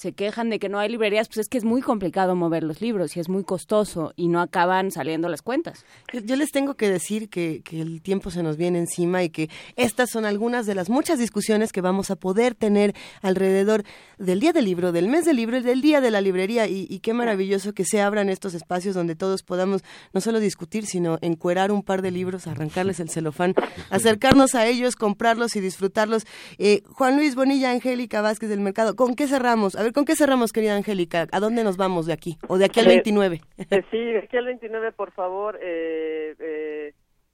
[0.02, 2.80] se quejan de que no hay librerías pues es que es muy complicado mover los
[2.80, 5.84] libros y es muy costoso y no acaban saliendo las cuentas
[6.24, 9.48] yo les tengo que decir que, que el tiempo se nos viene encima y que
[9.76, 13.84] estas son algunas de las muchas discusiones que vamos a poder tener alrededor
[14.18, 16.98] del día del libro del mes del libro y del día de la librería y,
[17.02, 19.82] qué maravilloso que se abran estos espacios donde todos podamos
[20.12, 23.54] no solo discutir sino encuerar un par de libros arrancarles el celofán
[23.90, 26.26] acercar acercarnos a ellos, comprarlos y disfrutarlos.
[26.58, 29.74] Eh, Juan Luis Bonilla, Angélica Vázquez del Mercado, ¿con qué cerramos?
[29.74, 31.26] A ver, ¿con qué cerramos, querida Angélica?
[31.32, 32.38] ¿A dónde nos vamos de aquí?
[32.48, 33.40] ¿O de aquí al 29?
[33.70, 36.92] Eh, sí, de aquí al 29, por favor, eh, eh,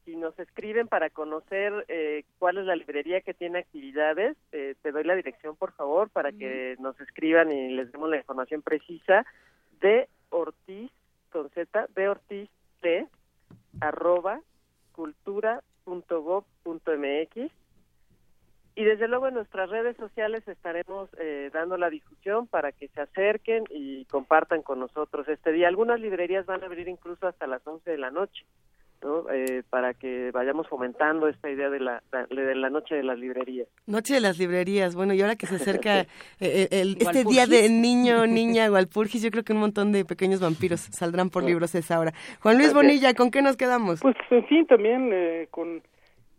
[0.09, 4.90] si nos escriben para conocer eh, cuál es la librería que tiene actividades, eh, te
[4.90, 9.26] doy la dirección, por favor, para que nos escriban y les demos la información precisa
[9.82, 10.90] de Ortiz,
[11.30, 12.48] con Z, de Ortiz,
[12.80, 13.06] T,
[13.80, 14.40] arroba,
[14.92, 17.52] cultura.gov.mx.
[18.79, 23.01] Y desde luego en nuestras redes sociales estaremos eh, dando la difusión para que se
[23.01, 25.66] acerquen y compartan con nosotros este día.
[25.66, 28.45] Algunas librerías van a abrir incluso hasta las 11 de la noche,
[29.03, 29.29] ¿no?
[29.31, 33.66] Eh, para que vayamos fomentando esta idea de la, de la noche de las librerías.
[33.89, 36.03] Noche de las librerías, bueno, y ahora que se acerca
[36.41, 40.41] eh, el, este día de niño, niña, Walpurgis, yo creo que un montón de pequeños
[40.41, 42.12] vampiros saldrán por libros esa hora.
[42.43, 43.99] Juan Luis Bonilla, ¿con qué nos quedamos?
[44.01, 45.83] Pues en fin, también eh, con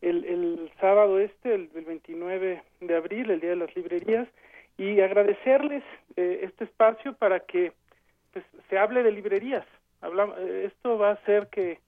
[0.02, 4.28] el, el sábado este, el, el 29 de abril, el Día de las Librerías,
[4.78, 5.84] y agradecerles
[6.16, 7.74] eh, este espacio para que
[8.32, 9.66] pues, se hable de librerías.
[10.02, 11.80] Habla, eh, esto va a hacer que,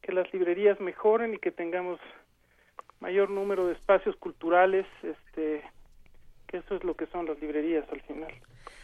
[0.00, 1.98] que las librerías mejoren y que tengamos
[3.00, 5.62] mayor número de espacios culturales, este,
[6.46, 8.32] que eso es lo que son las librerías al final.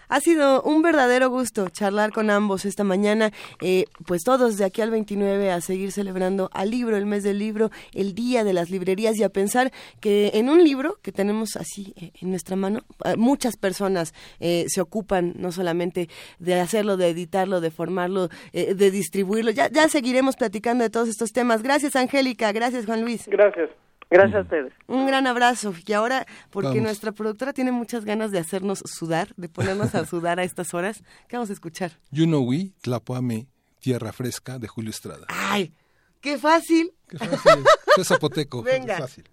[0.09, 3.30] Ha sido un verdadero gusto charlar con ambos esta mañana,
[3.61, 7.38] eh, pues todos de aquí al 29 a seguir celebrando al libro, el mes del
[7.38, 11.57] libro, el día de las librerías y a pensar que en un libro que tenemos
[11.57, 16.96] así eh, en nuestra mano, eh, muchas personas eh, se ocupan no solamente de hacerlo,
[16.96, 19.50] de editarlo, de formarlo, eh, de distribuirlo.
[19.50, 21.62] Ya, ya seguiremos platicando de todos estos temas.
[21.62, 23.26] Gracias Angélica, gracias Juan Luis.
[23.26, 23.70] Gracias.
[24.12, 24.72] Gracias a ustedes.
[24.86, 25.74] Un gran abrazo.
[25.86, 26.82] Y ahora, porque Vamos.
[26.82, 31.02] nuestra productora tiene muchas ganas de hacernos sudar, de ponernos a sudar a estas horas,
[31.28, 31.92] ¿qué vamos a escuchar?
[32.10, 33.48] Yunowi, Tlapuame,
[33.80, 35.26] Tierra Fresca, de Julio Estrada.
[35.28, 35.72] ¡Ay!
[36.20, 36.92] ¡Qué fácil!
[37.08, 37.64] Qué fácil.
[37.96, 38.62] es zapoteco.
[38.62, 38.98] Venga.
[38.98, 39.24] Fácil.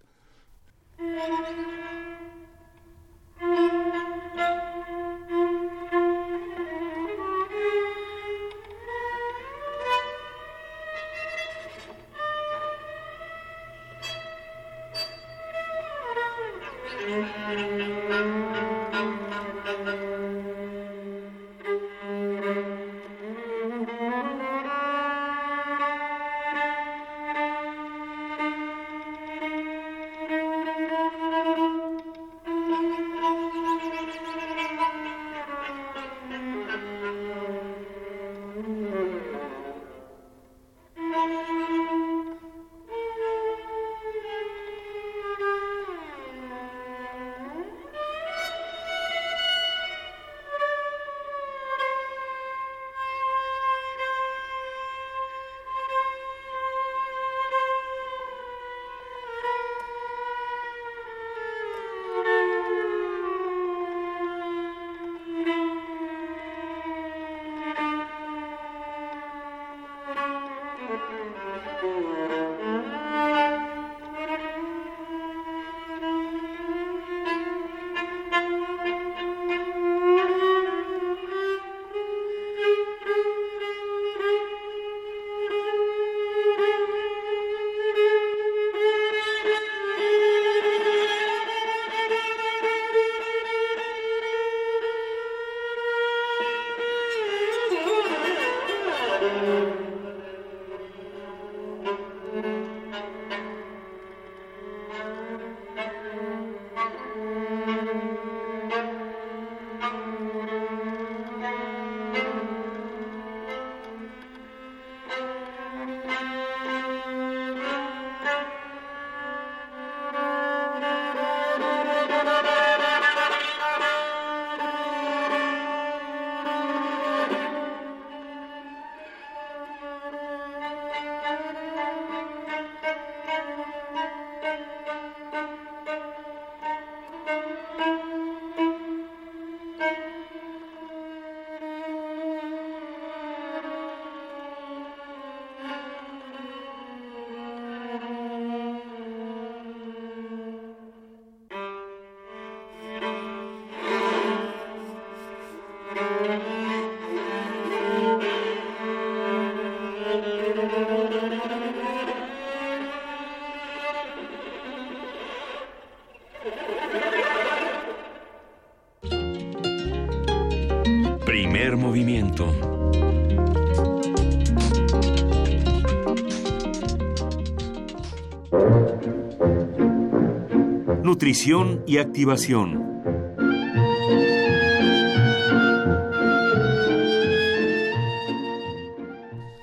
[181.29, 183.03] Nutrición y activación.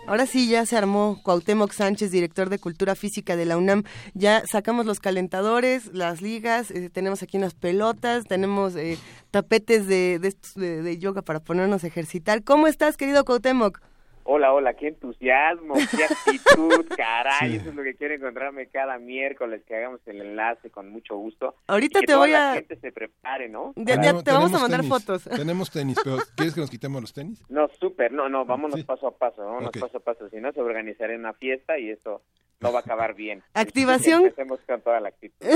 [0.06, 3.82] Ahora sí, ya se armó Cuauhtémoc Sánchez, director de Cultura Física de la UNAM.
[4.14, 8.96] Ya sacamos los calentadores, las ligas, eh, tenemos aquí unas pelotas, tenemos eh,
[9.32, 12.44] tapetes de, yoga para ponernos a ejercitar.
[12.44, 13.80] ¿Cómo estás, querido Cuauhtémoc?
[14.22, 19.62] Hola, hola, qué entusiasmo, qué actitud, caray, eso es lo que quiero encontrarme cada miércoles
[19.66, 21.54] que hagamos el enlace con mucho gusto.
[21.66, 22.54] Ahorita Y que te toda voy la a...
[22.56, 23.72] gente se prepare, ¿no?
[23.76, 25.24] Ya, te vamos a mandar tenis, fotos.
[25.36, 27.42] Tenemos tenis, pero ¿quieres que nos quitemos los tenis?
[27.48, 28.84] No, súper, no, no, vámonos Sí.
[28.84, 32.22] paso a paso, vámonos paso a paso, si no se organizará una fiesta y eso
[32.60, 33.42] no va a acabar bien.
[33.54, 34.22] Activación.
[34.24, 35.46] Empecemos con toda la actitud.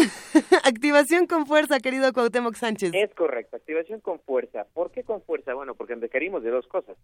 [0.65, 2.93] Activación con fuerza, querido Cuauhtémoc Sánchez.
[2.95, 4.67] Es correcto, activación con fuerza.
[4.73, 5.55] ¿Por qué con fuerza?
[5.55, 6.97] Bueno, porque requerimos de dos cosas,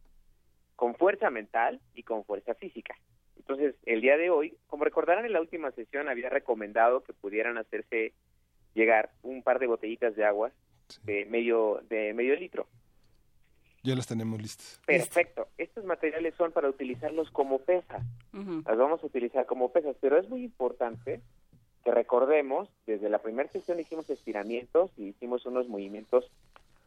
[0.77, 2.95] con fuerza mental y con fuerza física.
[3.37, 7.59] Entonces, el día de hoy, como recordarán en la última sesión, había recomendado que pudieran
[7.59, 8.13] hacerse
[8.75, 10.53] llegar un par de botellitas de agua
[11.05, 12.67] de medio, de medio litro.
[13.83, 14.81] Ya las tenemos listas.
[14.85, 15.49] Perfecto.
[15.59, 18.03] Estos materiales son para utilizarlos como pesas.
[18.33, 21.21] Las vamos a utilizar como pesas, pero es muy importante
[21.85, 26.29] que recordemos, desde la primera sesión hicimos estiramientos y hicimos unos movimientos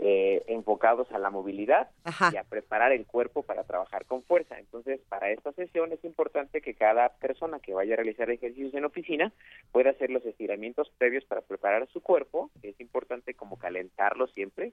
[0.01, 2.31] eh, enfocados a la movilidad Ajá.
[2.33, 4.57] y a preparar el cuerpo para trabajar con fuerza.
[4.57, 8.85] Entonces, para esta sesión es importante que cada persona que vaya a realizar ejercicios en
[8.85, 9.33] oficina
[9.73, 12.49] pueda hacer los estiramientos previos para preparar su cuerpo.
[12.63, 14.71] Es importante como calentarlo siempre.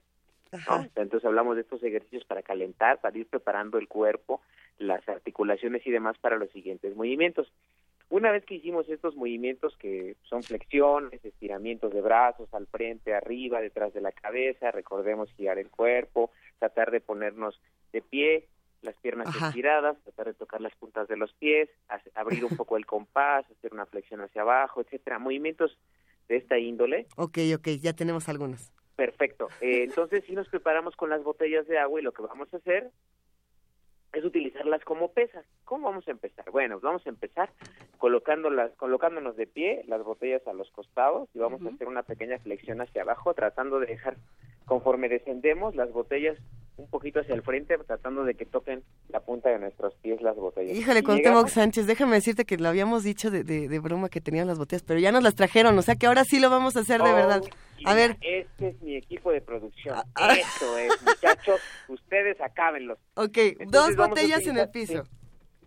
[0.95, 4.41] Entonces hablamos de estos ejercicios para calentar, para ir preparando el cuerpo,
[4.77, 7.51] las articulaciones y demás para los siguientes movimientos.
[8.09, 13.59] Una vez que hicimos estos movimientos que son flexiones, estiramientos de brazos al frente, arriba,
[13.59, 17.59] detrás de la cabeza, recordemos girar el cuerpo, tratar de ponernos
[17.91, 18.47] de pie,
[18.81, 19.49] las piernas Ajá.
[19.49, 21.69] estiradas, tratar de tocar las puntas de los pies,
[22.15, 25.77] abrir un poco el compás, hacer una flexión hacia abajo, etcétera, movimientos
[26.29, 28.71] de esta índole Ok, ok, ya tenemos algunos.
[28.95, 29.49] Perfecto.
[29.61, 32.57] Eh, entonces, si nos preparamos con las botellas de agua y lo que vamos a
[32.57, 32.89] hacer
[34.13, 35.45] es utilizarlas como pesas.
[35.65, 36.49] ¿Cómo vamos a empezar?
[36.51, 37.49] Bueno, vamos a empezar
[37.97, 42.39] colocándolas, colocándonos de pie, las botellas a los costados y vamos a hacer una pequeña
[42.39, 44.17] flexión hacia abajo, tratando de dejar,
[44.67, 46.37] conforme descendemos, las botellas
[46.75, 50.35] un poquito hacia el frente, tratando de que toquen la punta de nuestros pies las
[50.35, 50.77] botellas.
[50.77, 54.45] Híjole, Cuauhtémoc Sánchez, déjame decirte que lo habíamos dicho de, de, de broma que tenían
[54.45, 56.81] las botellas, pero ya nos las trajeron, o sea que ahora sí lo vamos a
[56.81, 57.41] hacer de Oh, verdad.
[57.85, 59.95] A ver, Este es mi equipo de producción.
[59.97, 60.33] Ah, ah.
[60.35, 61.59] Eso es, muchachos.
[61.87, 62.99] Ustedes acábenlos.
[63.15, 65.03] ok, Entonces dos botellas en el piso.
[65.03, 65.09] sí.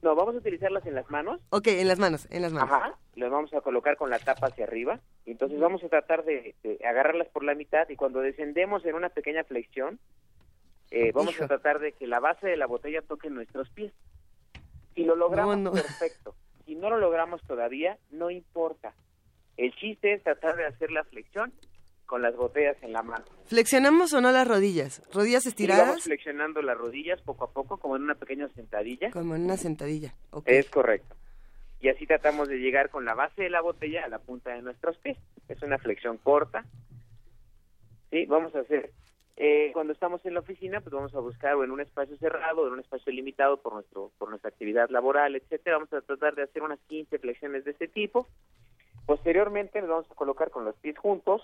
[0.02, 1.40] No, vamos a utilizarlas en las manos.
[1.50, 2.70] Ok, en las manos, en las manos.
[2.72, 2.94] Ajá.
[3.16, 4.98] Las vamos a colocar con la tapa hacia arriba.
[5.26, 8.94] Y entonces vamos a tratar de, de agarrarlas por la mitad y cuando descendemos en
[8.94, 9.98] una pequeña flexión,
[10.90, 11.44] eh, vamos Hijo.
[11.44, 13.92] a tratar de que la base de la botella toque nuestros pies.
[14.94, 15.72] Si lo logramos, No, no.
[15.72, 16.34] perfecto.
[16.64, 18.94] Si no lo logramos todavía, no importa.
[19.56, 21.52] El chiste es tratar de hacer la flexión
[22.10, 23.24] con las botellas en la mano.
[23.46, 25.00] ¿Flexionamos o no las rodillas?
[25.14, 26.02] ¿Rodillas Y vamos estiradas?
[26.02, 29.12] flexionando las rodillas poco a poco, como en una pequeña sentadilla.
[29.12, 30.12] Como en una sentadilla.
[30.32, 30.42] Ok.
[30.48, 31.14] Es correcto.
[31.80, 34.60] Y así tratamos de llegar con la base de la botella a la punta de
[34.60, 35.16] nuestros pies.
[35.48, 36.64] Es una flexión corta.
[38.10, 38.90] Sí, vamos a hacer.
[39.36, 42.62] eh, cuando estamos en la oficina, pues vamos a buscar o en un espacio cerrado
[42.62, 45.76] o en un espacio limitado por nuestro por nuestra actividad laboral, etcétera.
[45.76, 48.26] Vamos a tratar de hacer unas 15 flexiones de este tipo.
[49.06, 51.42] Posteriormente nos vamos a colocar con los pies juntos,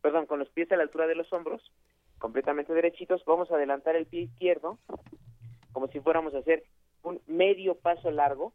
[0.00, 1.62] perdón, con los pies a la altura de los hombros,
[2.18, 3.24] completamente derechitos.
[3.24, 4.78] Vamos a adelantar el pie izquierdo,
[5.72, 6.64] como si fuéramos a hacer
[7.02, 8.52] un medio paso largo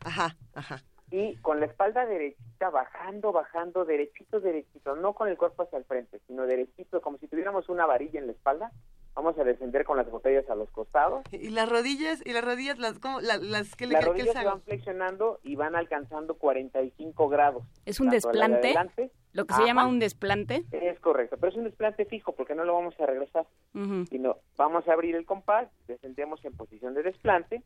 [0.00, 0.82] Ajá, ajá.
[1.10, 5.84] y con la espalda derechita bajando, bajando, derechito, derechito, no con el cuerpo hacia el
[5.84, 8.72] frente, sino derechito, como si tuviéramos una varilla en la espalda.
[9.18, 11.24] Vamos a descender con las botellas a los costados.
[11.32, 12.22] ¿Y las rodillas?
[12.24, 12.78] ¿Y las rodillas?
[12.78, 13.20] Las, ¿cómo?
[13.20, 17.28] La- las, ¿qué le- Las qué rodillas les se van flexionando y van alcanzando 45
[17.28, 17.64] grados.
[17.84, 18.68] ¿Es un de desplante?
[18.68, 20.62] adelante- Lo que se llama un desplante.
[20.70, 23.44] Es correcto, pero es un desplante fijo porque no lo vamos a regresar,
[23.74, 24.06] Ujú.
[24.06, 27.64] sino vamos a abrir el compás, descendemos en posición de desplante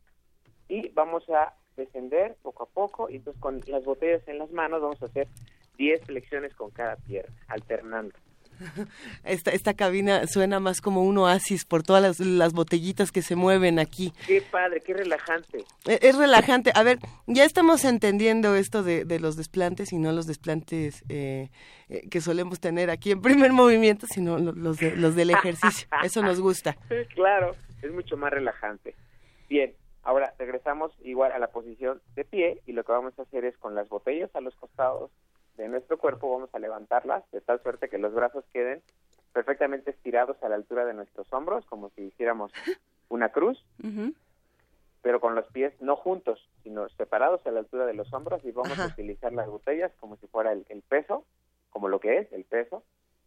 [0.69, 4.81] y vamos a descender poco a poco y entonces con las botellas en las manos
[4.81, 5.29] vamos a hacer
[5.77, 8.15] 10 flexiones con cada pierna, alternando.
[9.25, 13.37] Esta, esta cabina suena más como un oasis por todas las, las botellitas que se
[13.37, 14.13] mueven aquí.
[14.27, 15.59] Qué padre, qué relajante.
[15.87, 16.73] E- Es relajante.
[16.75, 21.51] A ver, ya estamos entendiendo esto de, de los desplantes y no los desplantes eh,
[21.89, 25.89] eh, que solemos tener aquí en primer movimiento, sino lo- los, de- los del ejercicio.
[26.03, 26.77] Eso nos gusta.
[27.15, 28.95] claro, es mucho más relajante.
[29.49, 33.45] Bien, ahora regresamos igual a la posición de pie y lo que vamos a hacer
[33.45, 35.11] es con las botellas a los costados
[35.57, 38.83] de nuestro cuerpo vamos a levantarlas de tal suerte que los brazos queden
[39.33, 42.53] perfectamente estirados a la altura de nuestros hombros, como si hiciéramos
[43.09, 43.65] una cruz,
[45.01, 48.53] pero con los pies no juntos, sino separados a la altura de los hombros y
[48.53, 48.85] vamos Ajá.
[48.85, 51.25] a utilizar las botellas como si fuera el, el peso
[51.73, 52.85] como lo que es, el peso,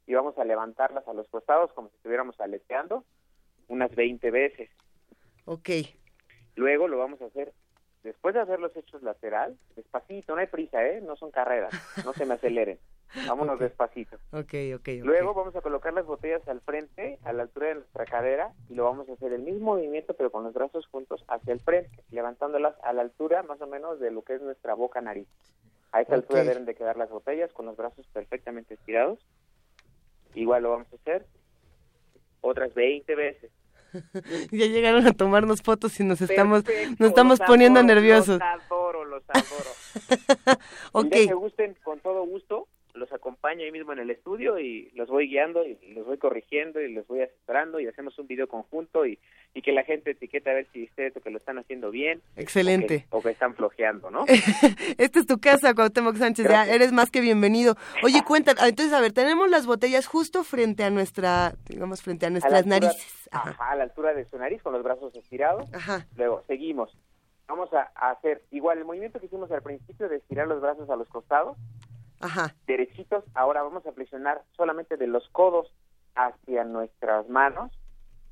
[0.08, 3.04] y vamos a levantarlas a los costados como si estuviéramos aleteando
[3.68, 4.70] unas 20 veces.
[5.46, 5.70] Ok.
[6.56, 7.54] Luego lo vamos a hacer,
[8.06, 11.02] después de hacer los hechos lateral, despacito, no hay prisa, ¿eh?
[11.02, 11.74] No son carreras,
[12.06, 12.80] no se me aceleren.
[13.28, 14.16] Vámonos despacito.
[14.32, 14.88] Ok, ok, ok.
[15.04, 18.76] Luego vamos a colocar las botellas al frente, a la altura de nuestra cadera, y
[18.76, 22.04] lo vamos a hacer el mismo movimiento, pero con los brazos juntos hacia el frente,
[22.12, 25.28] levantándolas a la altura más o menos de lo que es nuestra boca nariz.
[25.92, 26.48] A esa altura Ok.
[26.48, 29.20] deben de quedar las botellas con los brazos perfectamente estirados.
[30.34, 31.26] Igual lo vamos a hacer
[32.42, 33.52] otras 20 veces.
[34.52, 38.40] Ya llegaron a tomarnos fotos y nos estamos, Perfecto, nos estamos los poniendo adoro, nerviosos.
[38.40, 40.60] Los adoro, los adoro.
[40.92, 41.06] Ok.
[41.06, 44.90] El día que gusten, con todo gusto, los acompaño ahí mismo en el estudio y
[44.96, 48.48] los voy guiando y los voy corrigiendo y los voy asesorando y hacemos un video
[48.48, 49.20] conjunto y,
[49.54, 53.06] y que la gente etiquete a ver si ustedes que lo están haciendo bien Excelente.
[53.10, 54.26] o que, o que están flojeando, ¿no?
[54.98, 57.76] Esta es tu casa, Cuauhtémoc Sánchez, ya eres más que bienvenido.
[58.04, 62.26] Oye, cuenta, ah, entonces, a ver, tenemos las botellas justo frente a nuestra, digamos, frente
[62.26, 63.28] a nuestras altura- narices.
[63.32, 63.50] Ajá.
[63.52, 65.72] Ajá, a la altura de su nariz con los brazos estirados.
[65.74, 66.06] Ajá.
[66.16, 66.96] Luego, seguimos.
[67.48, 70.90] Vamos a, a hacer igual el movimiento que hicimos al principio de estirar los brazos
[70.90, 71.58] a los costados.
[72.26, 72.56] Ajá.
[72.68, 73.24] derechitos.
[73.34, 75.72] Ahora vamos a flexionar solamente de los codos
[76.16, 77.72] hacia nuestras manos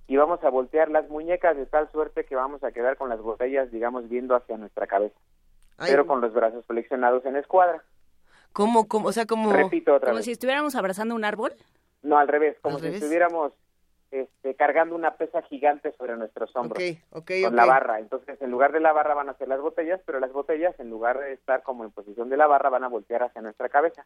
[0.07, 3.21] y vamos a voltear las muñecas de tal suerte que vamos a quedar con las
[3.21, 5.15] botellas, digamos, viendo hacia nuestra cabeza,
[5.77, 7.83] Ay, pero con los brazos flexionados en escuadra.
[8.51, 9.07] ¿Cómo, cómo?
[9.07, 9.51] O sea, como...
[9.51, 10.25] Repito otra Como vez.
[10.25, 11.53] si estuviéramos abrazando un árbol.
[12.03, 13.01] No, al revés, como ¿Al si revés?
[13.01, 13.53] estuviéramos
[14.13, 16.81] este, cargando una pesa gigante sobre nuestros hombros.
[17.09, 17.99] Con la barra.
[17.99, 20.91] Entonces, en lugar de la barra van a ser las botellas, pero las botellas, en
[20.91, 24.05] lugar de estar como en posición de la barra, van a voltear hacia nuestra cabeza.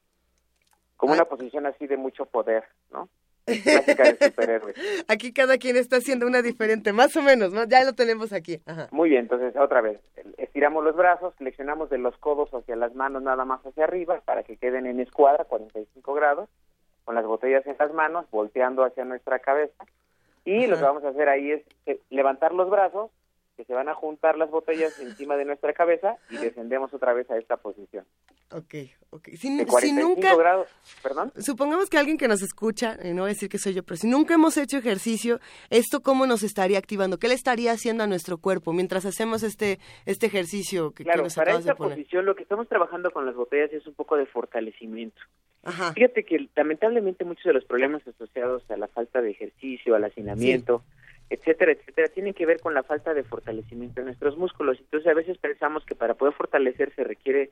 [0.95, 3.09] Como una posición así de mucho poder, ¿no?
[3.45, 3.53] De.
[5.09, 7.65] Aquí cada quien está haciendo una diferente, más o menos, ¿no?
[7.65, 8.61] Ya lo tenemos aquí.
[8.65, 8.87] Ajá.
[8.91, 9.99] Muy bien, entonces otra vez,
[10.37, 14.43] estiramos los brazos, flexionamos de los codos hacia las manos nada más hacia arriba para
[14.43, 16.49] que queden en escuadra, 45 grados,
[17.07, 19.85] con las botellas en las manos, volteando hacia nuestra cabeza.
[20.43, 23.11] Y lo que vamos a hacer ahí es eh, levantar los brazos,
[23.55, 27.31] que se van a juntar las botellas encima de nuestra cabeza y descendemos otra vez
[27.31, 28.05] a esta posición.
[28.51, 28.75] Ok,
[29.09, 29.29] ok.
[29.37, 30.35] Si, De si 45 nunca...
[30.35, 30.67] grados,
[31.01, 31.31] perdón.
[31.37, 33.95] Supongamos que alguien que nos escucha, eh, no voy a decir que soy yo, pero
[33.97, 35.39] si nunca hemos hecho ejercicio,
[35.69, 37.17] ¿esto cómo nos estaría activando?
[37.19, 41.23] ¿Qué le estaría haciendo a nuestro cuerpo mientras hacemos este este ejercicio que, que Claro,
[41.23, 41.97] nos para acabas de esta poner?
[41.97, 45.21] posición lo que estamos trabajando con las botellas es un poco de fortalecimiento.
[45.67, 45.91] Ajá.
[45.91, 50.81] Fíjate que lamentablemente muchos de los problemas asociados a la falta de ejercicio, al hacinamiento,
[51.29, 54.79] etcétera, etcétera, tienen que ver con la falta de fortalecimiento de nuestros músculos.
[54.79, 57.51] Entonces a veces pensamos que para poder fortalecer se requiere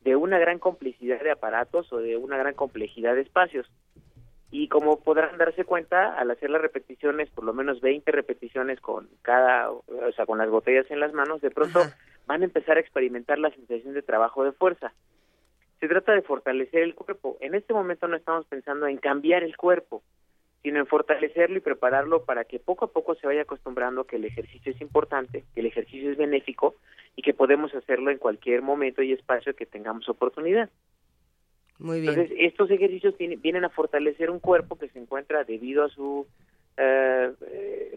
[0.00, 3.70] de una gran complicidad de aparatos o de una gran complejidad de espacios.
[4.50, 9.10] Y como podrán darse cuenta, al hacer las repeticiones, por lo menos 20 repeticiones con
[9.20, 9.84] cada, o
[10.16, 11.94] sea, con las botellas en las manos, de pronto Ajá.
[12.26, 14.94] van a empezar a experimentar la sensación de trabajo de fuerza.
[15.84, 17.36] Se trata de fortalecer el cuerpo.
[17.42, 20.02] En este momento no estamos pensando en cambiar el cuerpo,
[20.62, 24.24] sino en fortalecerlo y prepararlo para que poco a poco se vaya acostumbrando que el
[24.24, 26.76] ejercicio es importante, que el ejercicio es benéfico
[27.16, 30.70] y que podemos hacerlo en cualquier momento y espacio que tengamos oportunidad.
[31.78, 32.14] Muy bien.
[32.14, 36.26] Entonces, estos ejercicios tienen- vienen a fortalecer un cuerpo que se encuentra debido a sus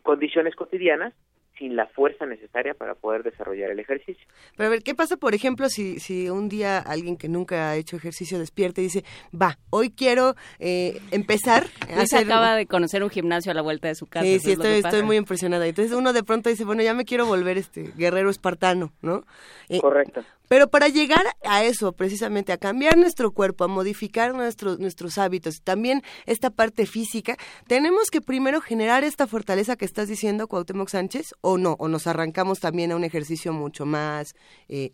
[0.03, 1.13] condiciones cotidianas
[1.57, 4.25] sin la fuerza necesaria para poder desarrollar el ejercicio.
[4.55, 7.75] Pero a ver, ¿qué pasa, por ejemplo, si, si un día alguien que nunca ha
[7.75, 9.03] hecho ejercicio despierta y dice,
[9.33, 11.63] va, hoy quiero eh, empezar
[11.95, 12.25] a hacer...
[12.25, 14.25] acaba de conocer un gimnasio a la vuelta de su casa.
[14.25, 15.67] Sí, sí, estoy, estoy muy impresionada.
[15.67, 19.23] Entonces uno de pronto dice, bueno, ya me quiero volver este guerrero espartano, ¿no?
[19.69, 20.23] Eh, Correcto.
[20.47, 25.61] Pero para llegar a eso, precisamente, a cambiar nuestro cuerpo, a modificar nuestros nuestros hábitos,
[25.63, 27.35] también esta parte física,
[27.67, 32.07] tenemos que primero generar esta fortaleza que estás diciendo, Cuauhtémoc Sánchez, o no, o nos
[32.07, 34.33] arrancamos también a un ejercicio mucho más
[34.69, 34.91] eh,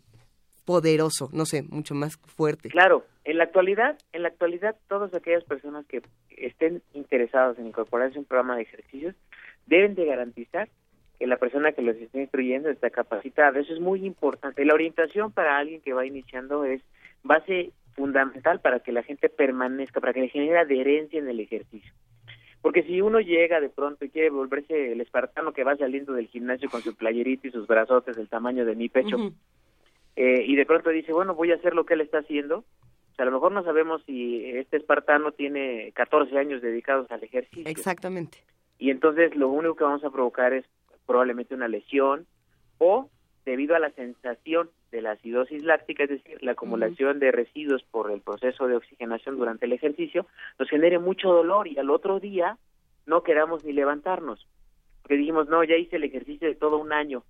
[0.64, 2.70] poderoso, no sé, mucho más fuerte.
[2.70, 8.16] Claro, en la actualidad, en la actualidad, todas aquellas personas que estén interesadas en incorporarse
[8.16, 9.14] a un programa de ejercicios
[9.66, 10.68] deben de garantizar
[11.18, 13.58] que la persona que los esté instruyendo está capacitada.
[13.58, 14.64] Eso es muy importante.
[14.64, 16.82] La orientación para alguien que va iniciando es
[17.22, 21.92] base fundamental para que la gente permanezca, para que le genere adherencia en el ejercicio.
[22.60, 26.28] Porque si uno llega de pronto y quiere volverse el espartano que va saliendo del
[26.28, 29.18] gimnasio con su playerita y sus brazotes del tamaño de mi pecho,
[30.16, 33.14] eh, y de pronto dice, bueno, voy a hacer lo que él está haciendo, o
[33.16, 37.70] sea, a lo mejor no sabemos si este espartano tiene 14 años dedicados al ejercicio.
[37.70, 38.38] Exactamente.
[38.78, 40.64] Y entonces lo único que vamos a provocar es
[41.06, 42.26] probablemente una lesión
[42.78, 43.10] o
[43.44, 48.10] debido a la sensación de la acidosis láctica, es decir, la acumulación de residuos por
[48.10, 50.26] el proceso de oxigenación durante el ejercicio,
[50.58, 52.58] nos genere mucho dolor y al otro día
[53.06, 54.46] no queramos ni levantarnos.
[55.02, 57.22] Porque dijimos, no, ya hice el ejercicio de todo un año,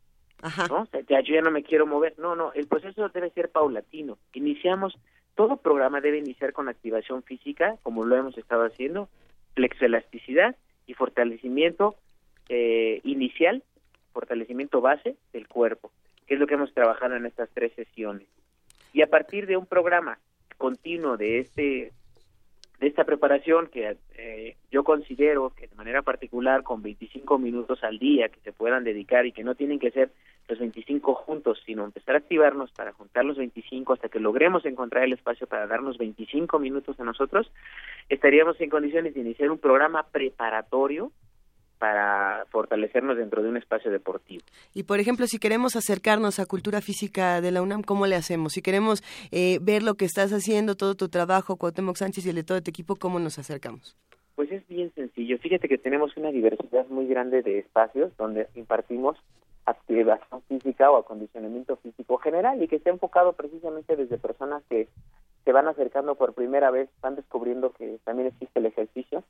[0.43, 0.69] Ajá.
[0.69, 0.83] ¿no?
[0.83, 2.15] O sea, ya yo ya no me quiero mover.
[2.19, 4.19] No, no, el proceso debe ser paulatino.
[4.35, 4.97] Iniciamos
[5.35, 9.09] todo programa debe iniciar con activación física, como lo hemos estado haciendo,
[9.55, 10.57] flexoelasticidad
[10.87, 11.97] y fortalecimiento
[12.49, 13.63] eh, inicial,
[14.13, 15.91] fortalecimiento base del cuerpo,
[16.27, 18.27] que es lo que hemos trabajado en estas tres sesiones.
[18.93, 20.19] Y a partir de un programa
[20.57, 21.93] continuo de este
[22.81, 27.99] de esta preparación que eh, yo considero que de manera particular con 25 minutos al
[27.99, 30.11] día que se puedan dedicar y que no tienen que ser
[30.49, 35.05] los 25 juntos, sino empezar a activarnos para juntar los 25 hasta que logremos encontrar
[35.05, 37.51] el espacio para darnos 25 minutos a nosotros,
[38.09, 41.13] estaríamos en condiciones de iniciar un programa preparatorio
[41.79, 44.43] para fortalecernos dentro de un espacio deportivo.
[44.75, 48.53] Y por ejemplo, si queremos acercarnos a cultura física de la UNAM, ¿cómo le hacemos?
[48.53, 52.37] Si queremos eh, ver lo que estás haciendo, todo tu trabajo, Cuauhtémoc Sánchez y el
[52.37, 53.97] de todo tu equipo, ¿cómo nos acercamos?
[54.35, 55.39] Pues es bien sencillo.
[55.39, 59.17] Fíjate que tenemos una diversidad muy grande de espacios donde impartimos
[59.67, 64.89] activación física o acondicionamiento físico general y que está enfocado precisamente desde personas que
[65.45, 69.23] se van acercando por primera vez, están descubriendo que también existe el ejercicio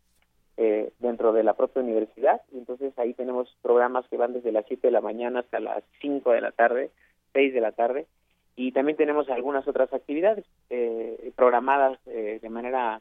[0.57, 4.67] eh, dentro de la propia universidad y entonces ahí tenemos programas que van desde las
[4.67, 6.91] 7 de la mañana hasta las 5 de la tarde,
[7.33, 8.07] 6 de la tarde
[8.57, 13.01] y también tenemos algunas otras actividades eh, programadas eh, de manera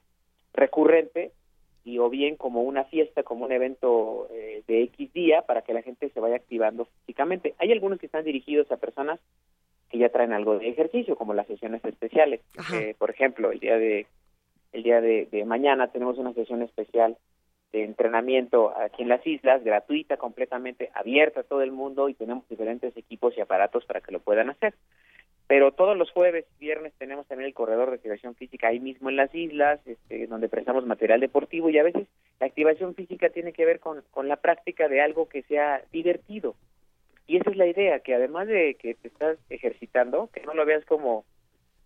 [0.53, 1.31] recurrente
[1.85, 5.73] y o bien como una fiesta, como un evento eh, de X día para que
[5.73, 7.55] la gente se vaya activando físicamente.
[7.59, 9.19] Hay algunos que están dirigidos a personas
[9.89, 12.41] que ya traen algo de ejercicio, como las sesiones especiales.
[12.73, 14.07] Eh, por ejemplo, el día de
[14.71, 17.17] el día de, mañana tenemos una sesión especial
[17.73, 22.47] de entrenamiento aquí en las islas, gratuita, completamente abierta a todo el mundo y tenemos
[22.47, 24.75] diferentes equipos y aparatos para que lo puedan hacer.
[25.47, 29.17] Pero todos los jueves, viernes tenemos también el corredor de activación física ahí mismo en
[29.17, 32.07] las islas, este, donde prestamos material deportivo y a veces
[32.39, 36.55] la activación física tiene que ver con, con la práctica de algo que sea divertido.
[37.25, 40.65] Y esa es la idea, que además de que te estás ejercitando, que no lo
[40.65, 41.25] veas como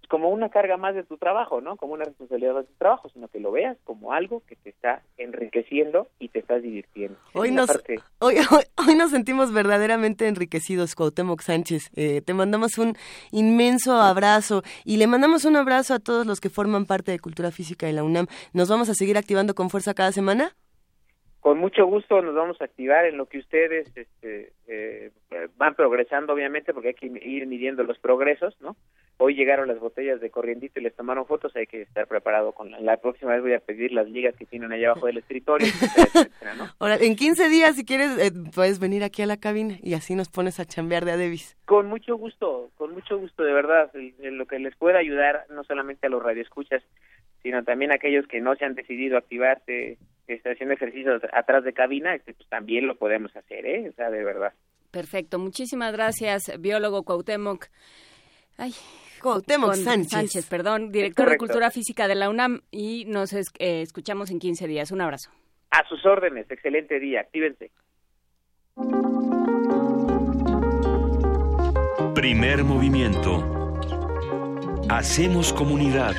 [0.07, 1.75] como una carga más de tu trabajo, ¿no?
[1.77, 5.01] Como una responsabilidad de tu trabajo, sino que lo veas como algo que te está
[5.17, 7.17] enriqueciendo y te estás divirtiendo.
[7.33, 7.69] Hoy nos,
[8.19, 8.35] hoy,
[8.75, 11.89] hoy, nos sentimos verdaderamente enriquecidos, Cuauhtémoc Sánchez.
[11.95, 12.95] Eh, te mandamos un
[13.31, 17.51] inmenso abrazo y le mandamos un abrazo a todos los que forman parte de Cultura
[17.51, 18.27] Física de la UNAM.
[18.53, 20.55] ¿Nos vamos a seguir activando con fuerza cada semana?
[21.47, 25.11] Con mucho gusto nos vamos a activar en lo que ustedes este, eh,
[25.55, 28.75] van progresando, obviamente, porque hay que ir midiendo los progresos, ¿no?
[29.15, 32.71] Hoy llegaron las botellas de corrientito y les tomaron fotos, hay que estar preparado con
[32.71, 35.67] la, próxima vez voy a pedir las ligas que tienen allá abajo del escritorio,
[36.79, 40.15] Ahora, en 15 días, si quieres, eh, puedes venir aquí a la cabina y así
[40.15, 41.55] nos pones a chambear de Adebis.
[41.63, 45.63] Con mucho gusto, con mucho gusto, de verdad, en lo que les pueda ayudar, no
[45.63, 46.83] solamente a los radioescuchas,
[47.41, 49.97] sino también a aquellos que no se han decidido activarse,
[50.33, 53.89] está haciendo ejercicios atrás de cabina, este, pues también lo podemos hacer, ¿eh?
[53.89, 54.53] O sea, de verdad.
[54.91, 57.65] Perfecto, muchísimas gracias, biólogo Cuauhtémoc.
[58.57, 58.71] Ay,
[59.21, 60.47] Cuauhtémoc Sánchez.
[60.49, 64.91] perdón, director de Cultura Física de la UNAM y nos eh, escuchamos en 15 días.
[64.91, 65.31] Un abrazo.
[65.71, 67.71] A sus órdenes, excelente día, actívense.
[72.15, 73.43] Primer movimiento.
[74.89, 76.15] Hacemos comunidad.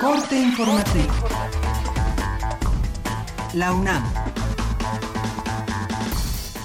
[0.00, 1.12] Corte informativo.
[3.54, 4.04] La UNAM.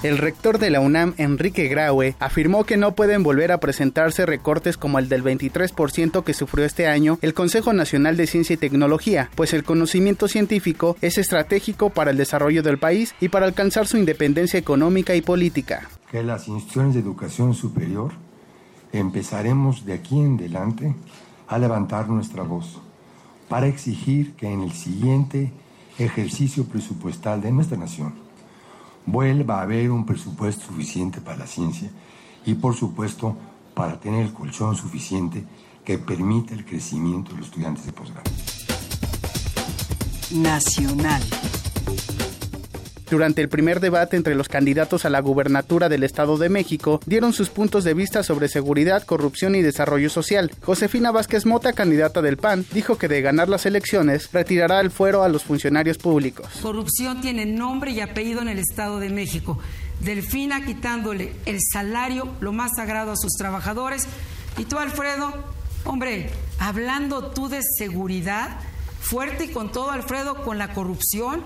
[0.04, 4.78] El rector de la UNAM, Enrique Graue, afirmó que no pueden volver a presentarse recortes
[4.78, 9.32] como el del 23% que sufrió este año el Consejo Nacional de Ciencia y Tecnología,
[9.34, 13.98] pues el conocimiento científico es estratégico para el desarrollo del país y para alcanzar su
[13.98, 15.90] independencia económica y política.
[16.12, 18.12] Que las instituciones de educación superior
[18.92, 20.94] empezaremos de aquí en adelante
[21.48, 22.80] a levantar nuestra voz
[23.50, 25.52] para exigir que en el siguiente
[26.00, 28.14] ejercicio presupuestal de nuestra nación
[29.06, 31.90] vuelva a haber un presupuesto suficiente para la ciencia
[32.46, 33.36] y por supuesto
[33.74, 35.44] para tener el colchón suficiente
[35.84, 38.32] que permita el crecimiento de los estudiantes de posgrado.
[40.32, 41.22] Nacional.
[43.14, 47.32] Durante el primer debate entre los candidatos a la gubernatura del Estado de México, dieron
[47.32, 50.50] sus puntos de vista sobre seguridad, corrupción y desarrollo social.
[50.64, 55.22] Josefina Vázquez Mota, candidata del PAN, dijo que de ganar las elecciones retirará el fuero
[55.22, 56.48] a los funcionarios públicos.
[56.60, 59.60] Corrupción tiene nombre y apellido en el Estado de México.
[60.00, 64.08] Delfina quitándole el salario, lo más sagrado a sus trabajadores.
[64.58, 65.32] Y tú, Alfredo,
[65.86, 68.58] hombre, hablando tú de seguridad,
[69.04, 71.44] fuerte y con todo, Alfredo, con la corrupción.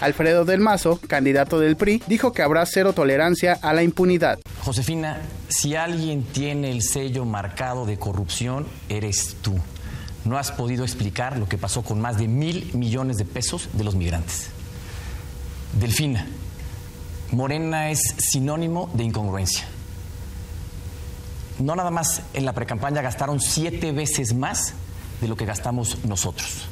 [0.00, 4.38] Alfredo del Mazo, candidato del PRI, dijo que habrá cero tolerancia a la impunidad.
[4.64, 9.54] Josefina, si alguien tiene el sello marcado de corrupción, eres tú.
[10.24, 13.84] No has podido explicar lo que pasó con más de mil millones de pesos de
[13.84, 14.48] los migrantes.
[15.78, 16.26] Delfina,
[17.30, 19.66] Morena es sinónimo de incongruencia.
[21.58, 24.74] No nada más en la precampaña gastaron siete veces más
[25.22, 26.66] de lo que gastamos nosotros.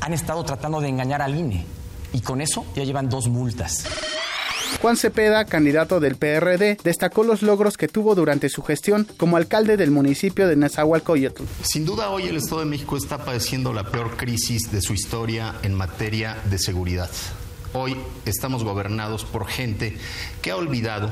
[0.00, 1.64] Han estado tratando de engañar al INE
[2.12, 3.84] y con eso ya llevan dos multas.
[4.80, 9.76] Juan Cepeda, candidato del PRD, destacó los logros que tuvo durante su gestión como alcalde
[9.76, 11.44] del municipio de Nezahualcóyotl.
[11.62, 15.54] Sin duda hoy el Estado de México está padeciendo la peor crisis de su historia
[15.62, 17.10] en materia de seguridad.
[17.74, 19.96] Hoy estamos gobernados por gente
[20.40, 21.10] que ha olvidado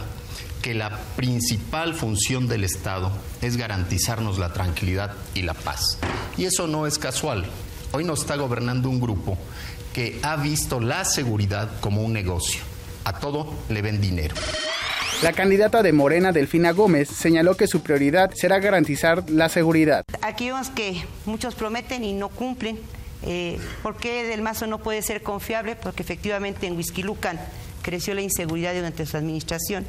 [0.62, 5.98] que la principal función del Estado es garantizarnos la tranquilidad y la paz.
[6.36, 7.46] Y eso no es casual.
[7.92, 9.36] Hoy nos está gobernando un grupo
[9.92, 12.60] que ha visto la seguridad como un negocio.
[13.04, 14.36] A todo le ven dinero.
[15.22, 20.04] La candidata de Morena, Delfina Gómez, señaló que su prioridad será garantizar la seguridad.
[20.22, 22.78] Aquí vemos que muchos prometen y no cumplen.
[23.22, 25.76] Eh, ¿Por qué Del Mazo no puede ser confiable?
[25.76, 27.38] Porque efectivamente en Huizquilucan
[27.82, 29.84] creció la inseguridad durante su administración.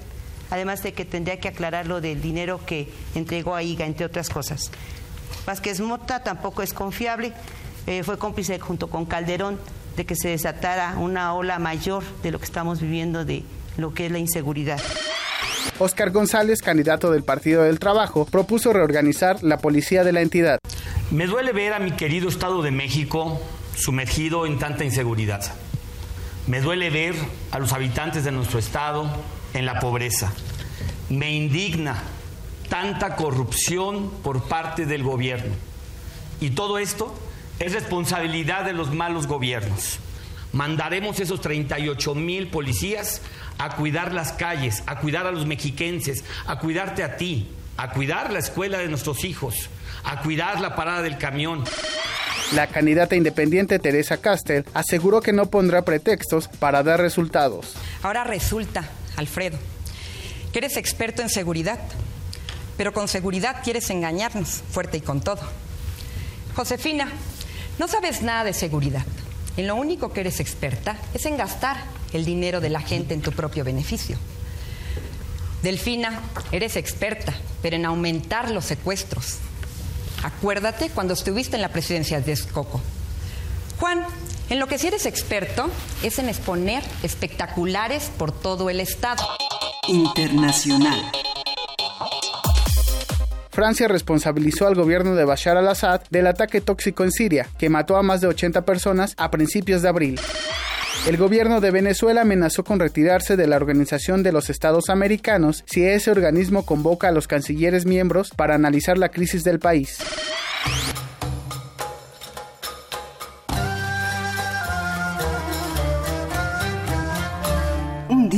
[0.52, 4.30] Además de que tendría que aclarar lo del dinero que entregó a IGA, entre otras
[4.30, 4.70] cosas.
[5.46, 7.34] Vázquez Mota tampoco es confiable.
[7.88, 9.58] Eh, fue cómplice junto con Calderón
[9.96, 13.44] de que se desatara una ola mayor de lo que estamos viviendo de
[13.78, 14.80] lo que es la inseguridad.
[15.80, 20.60] Oscar González, candidato del Partido del Trabajo, propuso reorganizar la policía de la entidad.
[21.10, 23.42] Me duele ver a mi querido Estado de México
[23.76, 25.42] sumergido en tanta inseguridad.
[26.48, 27.16] Me duele ver
[27.52, 29.10] a los habitantes de nuestro Estado
[29.54, 30.32] en la pobreza.
[31.10, 31.96] Me indigna
[32.70, 35.54] tanta corrupción por parte del gobierno.
[36.40, 37.14] Y todo esto
[37.60, 40.00] es responsabilidad de los malos gobiernos.
[40.54, 43.22] Mandaremos esos 38 mil policías
[43.58, 48.34] a cuidar las calles, a cuidar a los mexiquenses, a cuidarte a ti, a cuidar
[48.34, 49.70] la escuela de nuestros hijos,
[50.04, 51.64] a cuidar la parada del camión.
[52.54, 57.76] La candidata independiente Teresa Castel aseguró que no pondrá pretextos para dar resultados.
[58.04, 58.84] Ahora resulta,
[59.22, 59.58] Alfredo,
[60.52, 61.80] que eres experto en seguridad,
[62.78, 65.42] pero con seguridad quieres engañarnos, fuerte y con todo.
[66.56, 67.08] Josefina,
[67.80, 69.06] no sabes nada de seguridad.
[69.58, 71.78] En lo único que eres experta es en gastar
[72.14, 74.18] el dinero de la gente en tu propio beneficio.
[75.64, 79.38] Delfina, eres experta, pero en aumentar los secuestros.
[80.24, 82.82] Acuérdate cuando estuviste en la presidencia de Escoco.
[83.80, 84.06] Juan,
[84.52, 85.72] en lo que sí eres experto
[86.04, 89.24] es en exponer espectaculares por todo el Estado.
[89.88, 91.00] Internacional.
[93.50, 98.04] Francia responsabilizó al gobierno de Bashar al-Assad del ataque tóxico en Siria, que mató a
[98.04, 100.20] más de 80 personas a principios de abril.
[101.08, 105.86] El gobierno de Venezuela amenazó con retirarse de la Organización de los Estados Americanos si
[105.86, 109.98] ese organismo convoca a los cancilleres miembros para analizar la crisis del país.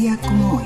[0.03, 0.65] Día como hoy.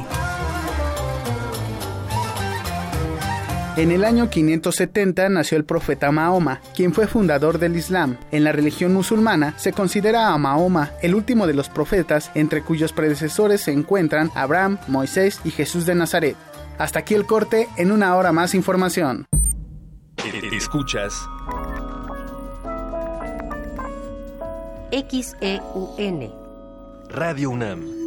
[3.75, 8.17] En el año 570 nació el profeta Mahoma, quien fue fundador del Islam.
[8.31, 12.91] En la religión musulmana se considera a Mahoma el último de los profetas entre cuyos
[12.91, 16.35] predecesores se encuentran Abraham, Moisés y Jesús de Nazaret.
[16.79, 19.27] Hasta aquí el corte, en una hora más información.
[20.51, 21.13] Escuchas
[24.91, 26.33] XEUN
[27.09, 28.06] Radio UNAM.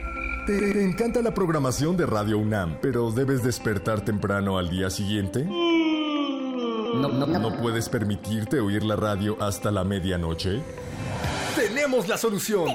[0.45, 5.43] ¿Te encanta la programación de Radio UNAM, pero debes despertar temprano al día siguiente?
[5.43, 7.39] No, no, no.
[7.39, 10.61] ¿No puedes permitirte oír la radio hasta la medianoche?
[11.55, 12.67] Tenemos la solución.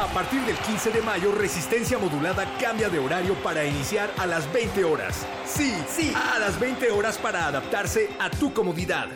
[0.00, 4.50] A partir del 15 de mayo, Resistencia Modulada cambia de horario para iniciar a las
[4.52, 5.26] 20 horas.
[5.44, 9.08] Sí, sí, a las 20 horas para adaptarse a tu comodidad.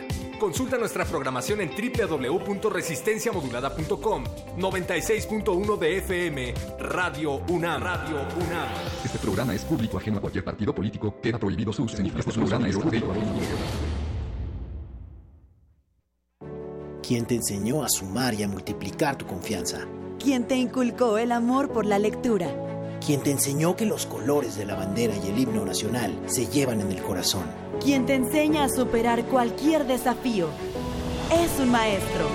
[0.43, 4.23] Consulta nuestra programación en www.resistenciamodulada.com
[4.57, 7.81] 96.1 de FM Radio UNAM.
[7.81, 8.67] Radio UNAM.
[9.05, 11.15] Este programa es público ajeno a cualquier partido político.
[11.21, 11.95] Queda prohibido su uso.
[11.95, 12.77] Este programa es
[17.01, 19.87] ¿Quién te enseñó a sumar y a multiplicar tu confianza?
[20.19, 22.99] ¿Quién te inculcó el amor por la lectura?
[23.05, 26.81] ¿Quién te enseñó que los colores de la bandera y el himno nacional se llevan
[26.81, 27.62] en el corazón?
[27.83, 30.47] Quien te enseña a superar cualquier desafío.
[31.31, 32.27] Es un maestro.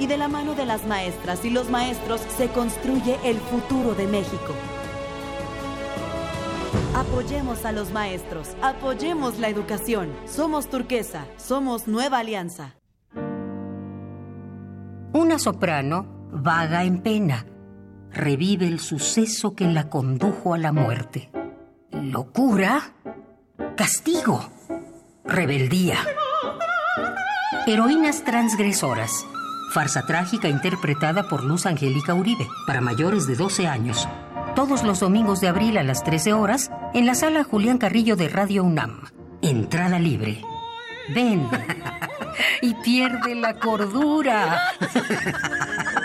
[0.00, 4.08] y de la mano de las maestras y los maestros se construye el futuro de
[4.08, 4.52] México.
[6.96, 10.12] Apoyemos a los maestros, apoyemos la educación.
[10.26, 12.74] Somos turquesa, somos nueva alianza.
[15.12, 17.46] Una soprano vaga en pena.
[18.10, 21.30] Revive el suceso que la condujo a la muerte.
[21.92, 22.94] Locura,
[23.76, 24.50] castigo,
[25.24, 25.98] rebeldía.
[27.66, 29.26] Heroínas transgresoras.
[29.72, 34.08] Farsa trágica interpretada por Luz Angélica Uribe para mayores de 12 años.
[34.54, 38.28] Todos los domingos de abril a las 13 horas en la sala Julián Carrillo de
[38.28, 39.00] Radio UNAM.
[39.42, 40.42] Entrada libre.
[41.08, 41.48] Ven
[42.62, 44.62] y pierde la cordura.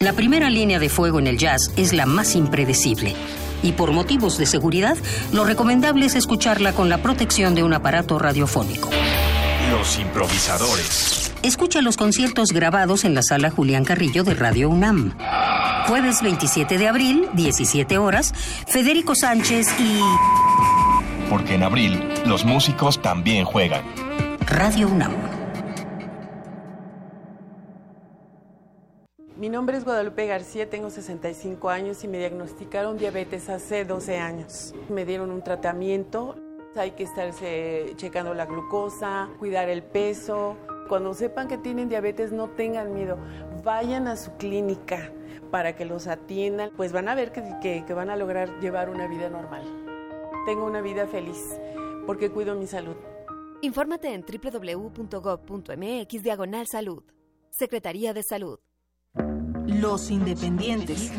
[0.00, 3.16] La primera línea de fuego en el jazz es la más impredecible.
[3.64, 4.96] Y por motivos de seguridad,
[5.32, 8.90] lo recomendable es escucharla con la protección de un aparato radiofónico.
[9.72, 11.32] Los improvisadores.
[11.42, 15.14] Escucha los conciertos grabados en la sala Julián Carrillo de Radio UNAM.
[15.88, 18.32] Jueves 27 de abril, 17 horas,
[18.68, 19.98] Federico Sánchez y
[21.28, 23.82] Porque en abril los músicos también juegan.
[24.46, 25.37] Radio UNAM.
[29.38, 34.74] Mi nombre es Guadalupe García, tengo 65 años y me diagnosticaron diabetes hace 12 años.
[34.88, 36.34] Me dieron un tratamiento,
[36.74, 40.56] hay que estarse checando la glucosa, cuidar el peso.
[40.88, 43.16] Cuando sepan que tienen diabetes no tengan miedo,
[43.62, 45.12] vayan a su clínica
[45.52, 49.06] para que los atiendan, pues van a ver que, que, van a lograr llevar una
[49.06, 49.62] vida normal.
[50.46, 51.60] Tengo una vida feliz
[52.06, 52.96] porque cuido mi salud.
[53.60, 57.04] Infórmate en www.gov.mx diagonal salud.
[57.50, 58.58] Secretaría de Salud.
[59.66, 61.12] Los independientes,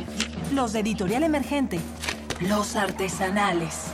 [0.54, 1.80] los de editorial emergente,
[2.42, 3.86] los artesanales.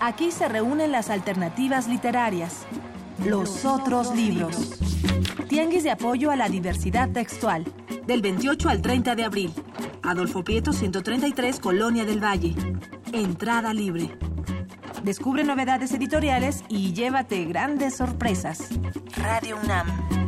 [0.00, 2.66] Aquí se reúnen las alternativas literarias,
[3.24, 4.78] los otros libros.
[5.48, 7.64] Tianguis de apoyo a la diversidad textual,
[8.06, 9.52] del 28 al 30 de abril.
[10.02, 12.54] Adolfo Prieto 133, Colonia del Valle.
[13.12, 14.16] Entrada libre.
[15.02, 18.68] Descubre novedades editoriales y llévate grandes sorpresas.
[19.16, 20.27] Radio UNAM.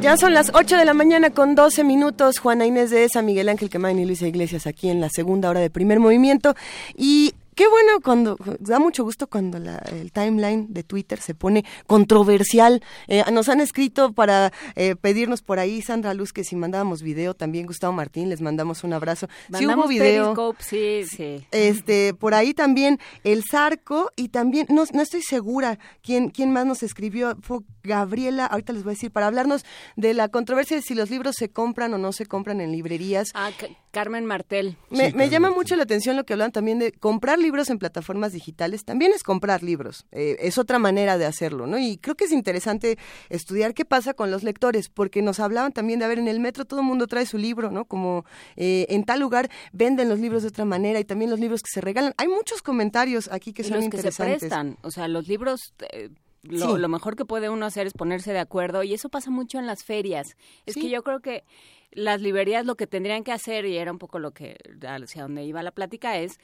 [0.00, 2.38] Ya son las 8 de la mañana con 12 minutos.
[2.38, 5.58] Juana Inés de Esa, Miguel Ángel Quemain y Luisa Iglesias aquí en la segunda hora
[5.58, 6.54] de primer movimiento.
[6.96, 11.64] Y Qué bueno cuando, da mucho gusto cuando la, el timeline de Twitter se pone
[11.88, 12.84] controversial.
[13.08, 17.34] Eh, nos han escrito para eh, pedirnos por ahí, Sandra Luz, que si mandábamos video,
[17.34, 19.26] también Gustavo Martín, les mandamos un abrazo.
[19.52, 20.36] Si hubo video.
[20.36, 21.46] Periscope, sí, sí.
[21.50, 26.64] Este, por ahí también el Zarco y también, no, no estoy segura quién, quién más
[26.64, 29.64] nos escribió, fue Gabriela, ahorita les voy a decir, para hablarnos
[29.96, 33.30] de la controversia de si los libros se compran o no se compran en librerías.
[33.34, 34.76] Ah, que, Carmen Martel.
[34.90, 38.32] Me, me llama mucho la atención lo que hablan también de comprar libros en plataformas
[38.32, 38.84] digitales.
[38.84, 40.04] También es comprar libros.
[40.12, 41.78] Eh, es otra manera de hacerlo, ¿no?
[41.78, 42.98] Y creo que es interesante
[43.30, 46.40] estudiar qué pasa con los lectores, porque nos hablaban también de, a ver, en el
[46.40, 47.84] metro todo el mundo trae su libro, ¿no?
[47.86, 48.24] Como
[48.56, 51.70] eh, en tal lugar venden los libros de otra manera y también los libros que
[51.72, 52.12] se regalan.
[52.18, 54.34] Hay muchos comentarios aquí que Y son los interesantes.
[54.34, 54.76] que se prestan.
[54.82, 55.72] O sea, los libros...
[55.92, 56.10] eh,
[56.42, 56.80] lo, Sí.
[56.80, 59.66] lo mejor que puede uno hacer es ponerse de acuerdo y eso pasa mucho en
[59.66, 60.36] las ferias.
[60.66, 60.82] Es Sí.
[60.82, 61.42] que yo creo que
[61.90, 65.44] las librerías lo que tendrían que hacer, y era un poco lo que hacia donde
[65.44, 66.38] iba la plática, es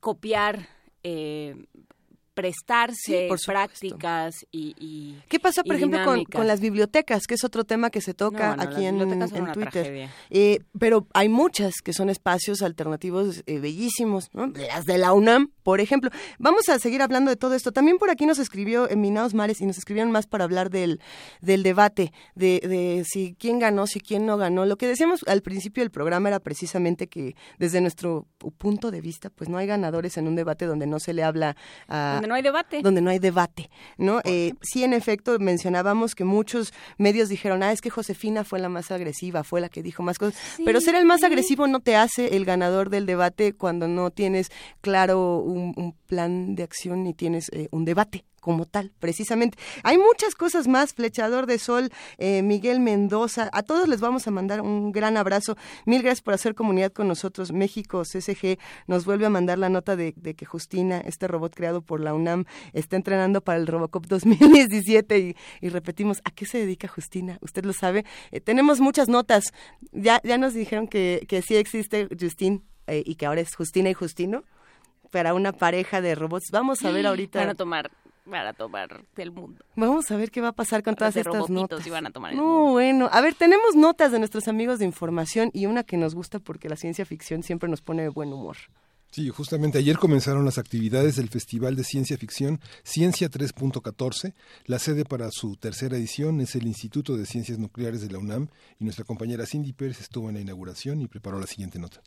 [0.00, 0.68] copiar,
[1.02, 1.66] eh,
[2.34, 7.34] prestarse Sí, por prácticas y, y ¿Qué pasa, por ejemplo, con, con las bibliotecas, que
[7.34, 10.08] es otro tema que se toca No, no, aquí en, en Twitter?
[10.30, 15.80] Eh, pero hay muchas que son espacios alternativos eh, bellísimos, Las de la UNAM, por
[15.80, 16.10] ejemplo.
[16.38, 17.72] Vamos a seguir hablando de todo esto.
[17.72, 21.00] También por aquí nos escribió Minaos Mares y nos escribieron más para hablar del,
[21.40, 24.66] del debate, de, de si quién ganó, si quién no ganó.
[24.66, 28.26] Lo que decíamos al principio del programa era precisamente que desde nuestro
[28.58, 31.56] punto de vista, pues no hay ganadores en un debate donde no se le habla
[31.88, 32.21] a...
[32.22, 32.82] Donde no hay debate.
[32.82, 33.68] Donde no hay debate,
[33.98, 34.20] ¿no?
[34.24, 38.68] Eh, sí, en efecto, mencionábamos que muchos medios dijeron, ah, es que Josefina fue la
[38.68, 40.40] más agresiva, fue la que dijo más cosas.
[40.64, 44.50] Pero ser el más agresivo no te hace el ganador del debate cuando no tienes
[44.80, 49.56] claro un, un plan de acción ni tienes eh, un debate como tal, precisamente.
[49.84, 54.32] Hay muchas cosas más, Flechador de Sol, eh, Miguel Mendoza, a todos les vamos a
[54.32, 55.56] mandar un gran abrazo.
[55.86, 57.52] Mil gracias por hacer comunidad con nosotros.
[57.52, 61.82] México CSG nos vuelve a mandar la nota de, de que Justina, este robot creado
[61.82, 66.58] por la UNAM, está entrenando para el Robocop 2017 y, y repetimos, ¿a qué se
[66.58, 67.38] dedica Justina?
[67.42, 68.04] Usted lo sabe.
[68.32, 69.44] Eh, tenemos muchas notas.
[69.92, 73.88] Ya, ya nos dijeron que, que sí existe Justin eh, y que ahora es Justina
[73.88, 74.42] y Justino
[75.12, 76.50] para una pareja de robots.
[76.50, 77.38] Vamos a ver ahorita.
[77.38, 77.90] Van a tomar,
[78.24, 79.64] van a tomar el mundo.
[79.76, 81.86] Vamos a ver qué va a pasar con todas de estas notas.
[81.86, 83.08] a tomar el No, bueno.
[83.12, 86.68] A ver, tenemos notas de nuestros amigos de información y una que nos gusta porque
[86.68, 88.56] la ciencia ficción siempre nos pone de buen humor.
[89.10, 94.32] Sí, justamente ayer comenzaron las actividades del Festival de Ciencia Ficción Ciencia 3.14.
[94.64, 98.48] La sede para su tercera edición es el Instituto de Ciencias Nucleares de la UNAM
[98.78, 102.00] y nuestra compañera Cindy Pérez estuvo en la inauguración y preparó la siguiente nota.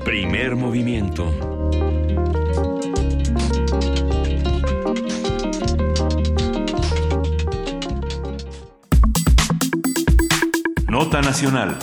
[0.03, 1.31] Primer movimiento.
[10.87, 11.77] Nota Nacional.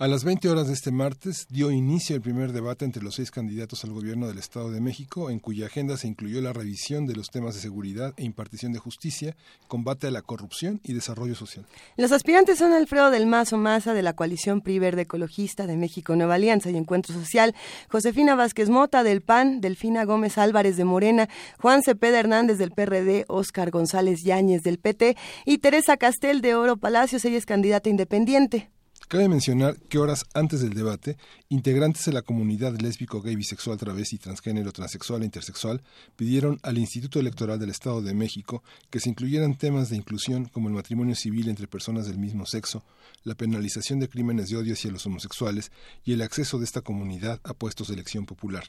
[0.00, 3.32] A las 20 horas de este martes dio inicio el primer debate entre los seis
[3.32, 7.16] candidatos al gobierno del Estado de México, en cuya agenda se incluyó la revisión de
[7.16, 9.34] los temas de seguridad e impartición de justicia,
[9.66, 11.66] combate a la corrupción y desarrollo social.
[11.96, 16.14] Los aspirantes son Alfredo del Mazo Maza de la coalición PRI Verde Ecologista de México
[16.14, 17.56] Nueva Alianza y Encuentro Social,
[17.90, 21.28] Josefina Vázquez Mota del PAN, Delfina Gómez Álvarez de Morena,
[21.60, 26.76] Juan Cepeda Hernández del PRD, Óscar González Yáñez del PT y Teresa Castel de Oro
[26.76, 28.70] Palacios, ella es candidata independiente.
[29.08, 31.16] Cabe mencionar que horas antes del debate,
[31.48, 35.80] integrantes de la comunidad lésbico, gay, bisexual, travesti, transgénero, transexual e intersexual
[36.14, 40.68] pidieron al Instituto Electoral del Estado de México que se incluyeran temas de inclusión como
[40.68, 42.84] el matrimonio civil entre personas del mismo sexo,
[43.24, 45.72] la penalización de crímenes de odio hacia los homosexuales
[46.04, 48.64] y el acceso de esta comunidad a puestos de elección popular.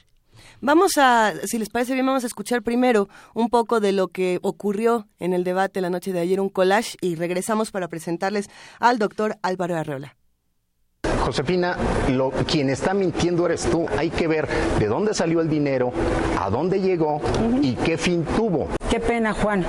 [0.62, 4.40] Vamos a, si les parece bien, vamos a escuchar primero un poco de lo que
[4.42, 8.50] ocurrió en el debate la noche de ayer, un collage, y regresamos para presentarles
[8.80, 10.16] al doctor Álvaro Arreola.
[11.30, 11.78] Josefina,
[12.10, 13.86] lo, quien está mintiendo eres tú.
[14.00, 14.48] Hay que ver
[14.80, 15.94] de dónde salió el dinero,
[16.40, 17.22] a dónde llegó
[17.62, 18.79] y qué fin tuvo.
[18.90, 19.64] Qué pena, Juan,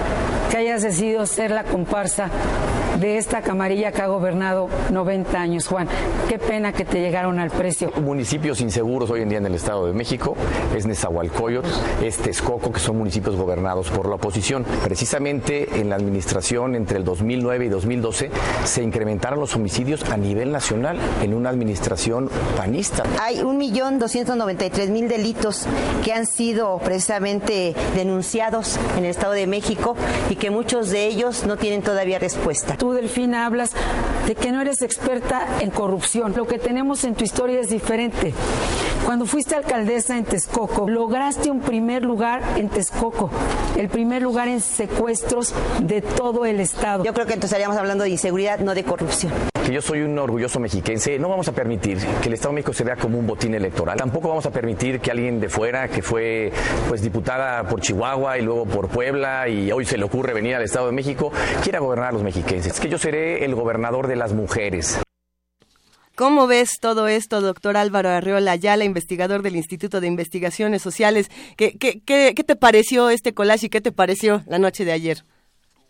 [0.50, 2.30] que hayas decidido ser la comparsa
[3.00, 5.88] de esta camarilla que ha gobernado 90 años, Juan.
[6.28, 7.90] Qué pena que te llegaron al precio.
[8.02, 10.36] Municipios inseguros hoy en día en el Estado de México
[10.76, 11.68] es Nezahualcóyotl,
[12.02, 14.64] es Texcoco, que son municipios gobernados por la oposición.
[14.84, 18.30] Precisamente en la administración entre el 2009 y 2012
[18.64, 23.04] se incrementaron los homicidios a nivel nacional en una administración panista.
[23.20, 25.66] Hay 1.293.000 delitos
[26.04, 29.96] que han sido precisamente denunciados en el Estado de México
[30.28, 32.76] y que muchos de ellos no tienen todavía respuesta.
[32.76, 33.72] Tú, Delfina, hablas
[34.26, 36.32] de que no eres experta en corrupción.
[36.36, 38.32] Lo que tenemos en tu historia es diferente.
[39.04, 43.30] Cuando fuiste alcaldesa en Texcoco, lograste un primer lugar en Texcoco,
[43.76, 47.02] el primer lugar en secuestros de todo el Estado.
[47.04, 49.32] Yo creo que entonces estaríamos hablando de inseguridad, no de corrupción.
[49.64, 52.72] Que yo soy un orgulloso mexiquense, no vamos a permitir que el Estado de México
[52.72, 53.96] se vea como un botín electoral.
[53.96, 56.52] Tampoco vamos a permitir que alguien de fuera, que fue
[56.88, 60.62] pues diputada por Chihuahua y luego por Puebla y hoy se le ocurre venir al
[60.62, 61.32] Estado de México,
[61.62, 62.74] quiera gobernar a los mexiquenses.
[62.74, 65.00] Es que yo seré el gobernador de las mujeres.
[66.20, 71.30] ¿Cómo ves todo esto, doctor Álvaro Arreola Ayala, investigador del Instituto de Investigaciones Sociales?
[71.56, 74.92] ¿Qué, qué, qué, qué te pareció este collage y qué te pareció la noche de
[74.92, 75.24] ayer?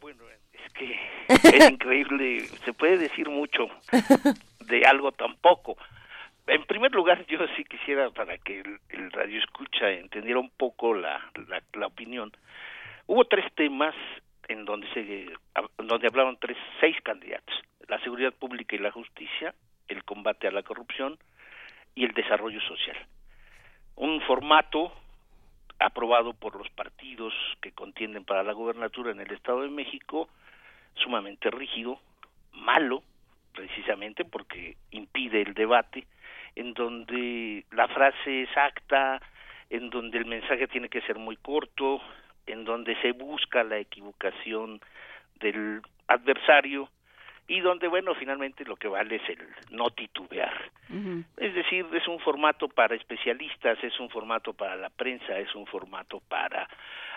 [0.00, 0.22] Bueno,
[0.52, 0.86] es que
[1.30, 3.68] es increíble, se puede decir mucho
[4.60, 5.76] de algo tan poco.
[6.46, 10.94] En primer lugar, yo sí quisiera, para que el, el radio escucha entendiera un poco
[10.94, 12.32] la, la, la opinión,
[13.06, 13.94] hubo tres temas
[14.50, 15.26] en donde se
[15.78, 17.54] donde hablaron tres seis candidatos
[17.88, 19.54] la seguridad pública y la justicia
[19.88, 21.18] el combate a la corrupción
[21.94, 22.96] y el desarrollo social
[23.94, 24.92] un formato
[25.78, 30.28] aprobado por los partidos que contienden para la gobernatura en el Estado de México
[30.94, 32.00] sumamente rígido
[32.52, 33.02] malo
[33.52, 36.06] precisamente porque impide el debate
[36.54, 39.20] en donde la frase exacta
[39.70, 42.00] en donde el mensaje tiene que ser muy corto
[42.46, 44.80] en donde se busca la equivocación
[45.40, 46.88] del adversario
[47.50, 49.40] y donde, bueno, finalmente lo que vale es el
[49.72, 50.70] no titubear.
[51.36, 55.66] Es decir, es un formato para especialistas, es un formato para la prensa, es un
[55.66, 56.68] formato para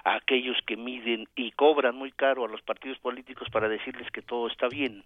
[0.03, 4.47] aquellos que miden y cobran muy caro a los partidos políticos para decirles que todo
[4.47, 5.03] está bien.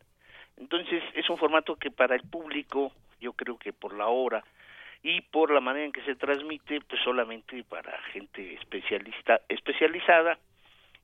[0.55, 4.45] Entonces, es un formato que para el público, yo creo que por la hora,
[5.03, 10.39] y por la manera en que se transmite pues solamente para gente especialista especializada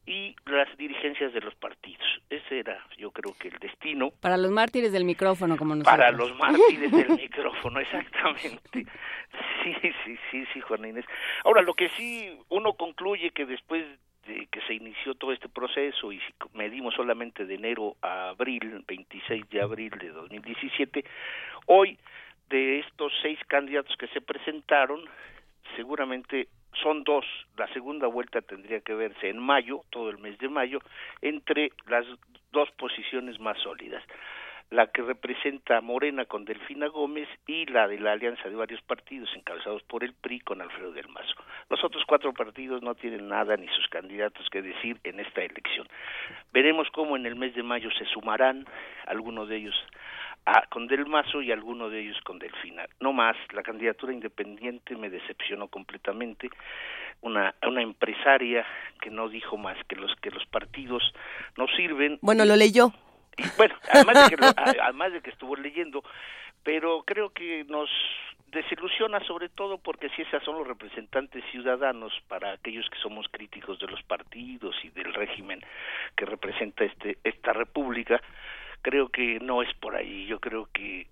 [0.05, 2.03] y las dirigencias de los partidos.
[2.29, 4.11] Ese era, yo creo que el destino.
[4.21, 5.97] Para los mártires del micrófono, como nosotros.
[5.97, 8.85] Para los mártires del micrófono, exactamente.
[9.63, 11.05] Sí, sí, sí, sí, Juan Inés.
[11.45, 13.85] Ahora, lo que sí uno concluye que después
[14.27, 18.83] de que se inició todo este proceso y si medimos solamente de enero a abril,
[18.87, 21.03] 26 de abril de 2017,
[21.65, 21.97] hoy
[22.49, 25.01] de estos seis candidatos que se presentaron,
[25.75, 26.47] seguramente
[26.81, 27.25] son dos.
[27.57, 30.79] La segunda vuelta tendría que verse en mayo, todo el mes de mayo,
[31.21, 32.05] entre las
[32.51, 34.03] dos posiciones más sólidas.
[34.69, 39.29] La que representa Morena con Delfina Gómez y la de la alianza de varios partidos
[39.35, 41.35] encabezados por el PRI con Alfredo del Mazo.
[41.69, 45.87] Los otros cuatro partidos no tienen nada ni sus candidatos que decir en esta elección.
[46.51, 48.65] Veremos cómo en el mes de mayo se sumarán
[49.05, 49.75] algunos de ellos
[50.45, 52.85] a, con Del Mazo y alguno de ellos con Delfina.
[52.99, 56.49] No más, la candidatura independiente me decepcionó completamente.
[57.21, 58.65] Una, una empresaria
[59.01, 61.13] que no dijo más que los que los partidos
[61.57, 62.19] no sirven.
[62.21, 62.91] Bueno, lo leyó.
[63.37, 64.45] Y, bueno, además de, que
[64.81, 66.03] además de que estuvo leyendo,
[66.63, 67.89] pero creo que nos
[68.53, 73.79] desilusiona sobre todo porque si esos son los representantes ciudadanos para aquellos que somos críticos
[73.79, 75.59] de los partidos y del régimen
[76.15, 78.21] que representa este esta república
[78.83, 80.27] creo que no es por ahí.
[80.27, 81.07] Yo creo que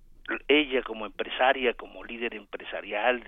[0.48, 3.23] ella como empresaria, como líder empresarial,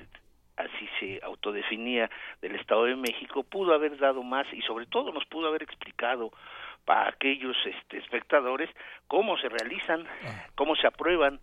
[0.57, 2.11] así se autodefinía
[2.41, 6.31] del Estado de México, pudo haber dado más y sobre todo nos pudo haber explicado
[6.85, 8.69] para aquellos este, espectadores
[9.07, 10.05] cómo se realizan,
[10.55, 11.39] cómo se aprueban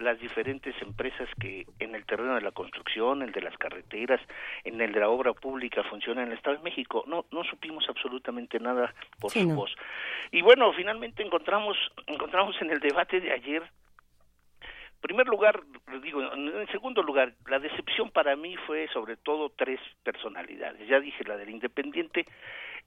[0.00, 4.20] las diferentes empresas que en el terreno de la construcción, el de las carreteras,
[4.64, 7.04] en el de la obra pública funcionan en el Estado de México.
[7.06, 9.74] No, no supimos absolutamente nada por su voz.
[10.30, 13.62] Y bueno, finalmente encontramos, encontramos en el debate de ayer
[15.00, 15.62] primer lugar,
[16.02, 20.86] digo, en segundo lugar, la decepción para mí fue sobre todo tres personalidades.
[20.88, 22.26] Ya dije la del Independiente,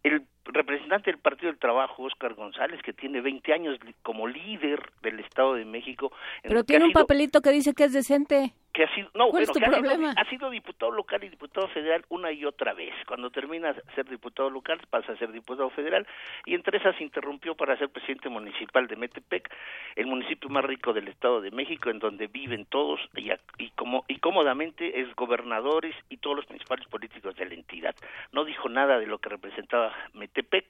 [0.04, 5.20] el representante del Partido del Trabajo, Oscar González, que tiene 20 años como líder del
[5.20, 6.12] Estado de México.
[6.44, 9.54] Pero tiene un papelito que dice que es decente que ha sido no ¿Cuál bueno,
[9.54, 12.94] que ha sido, ha sido diputado local y diputado federal una y otra vez.
[13.08, 16.08] Cuando termina ser diputado local pasa a ser diputado federal.
[16.46, 19.54] Y entre esas interrumpió para ser presidente municipal de Metepec
[19.96, 24.06] el municipio más rico del estado de México en donde viven todos y, y como
[24.08, 27.96] y cómodamente es gobernadores y todos los principales políticos de la entidad.
[28.32, 30.64] No dijo nada de lo que representaba Metepec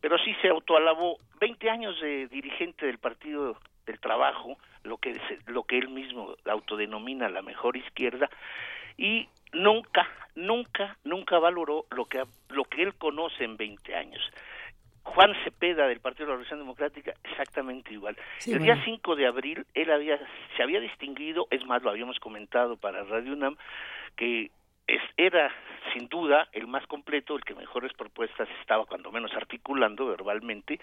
[0.00, 1.18] pero sí se autoalabó.
[1.40, 7.28] 20 años de dirigente del partido del trabajo lo que lo que él mismo autodenomina
[7.28, 8.28] la mejor izquierda
[8.96, 14.22] y nunca nunca nunca valoró lo que lo que él conoce en 20 años
[15.02, 18.16] Juan Cepeda del Partido de la Revolución Democrática exactamente igual.
[18.38, 18.74] Sí, el bueno.
[18.74, 20.18] día 5 de abril él había
[20.56, 23.56] se había distinguido, es más lo habíamos comentado para Radio UNAM
[24.16, 24.50] que
[24.86, 25.52] es, era
[25.92, 30.80] sin duda el más completo, el que mejores propuestas estaba cuando menos articulando verbalmente.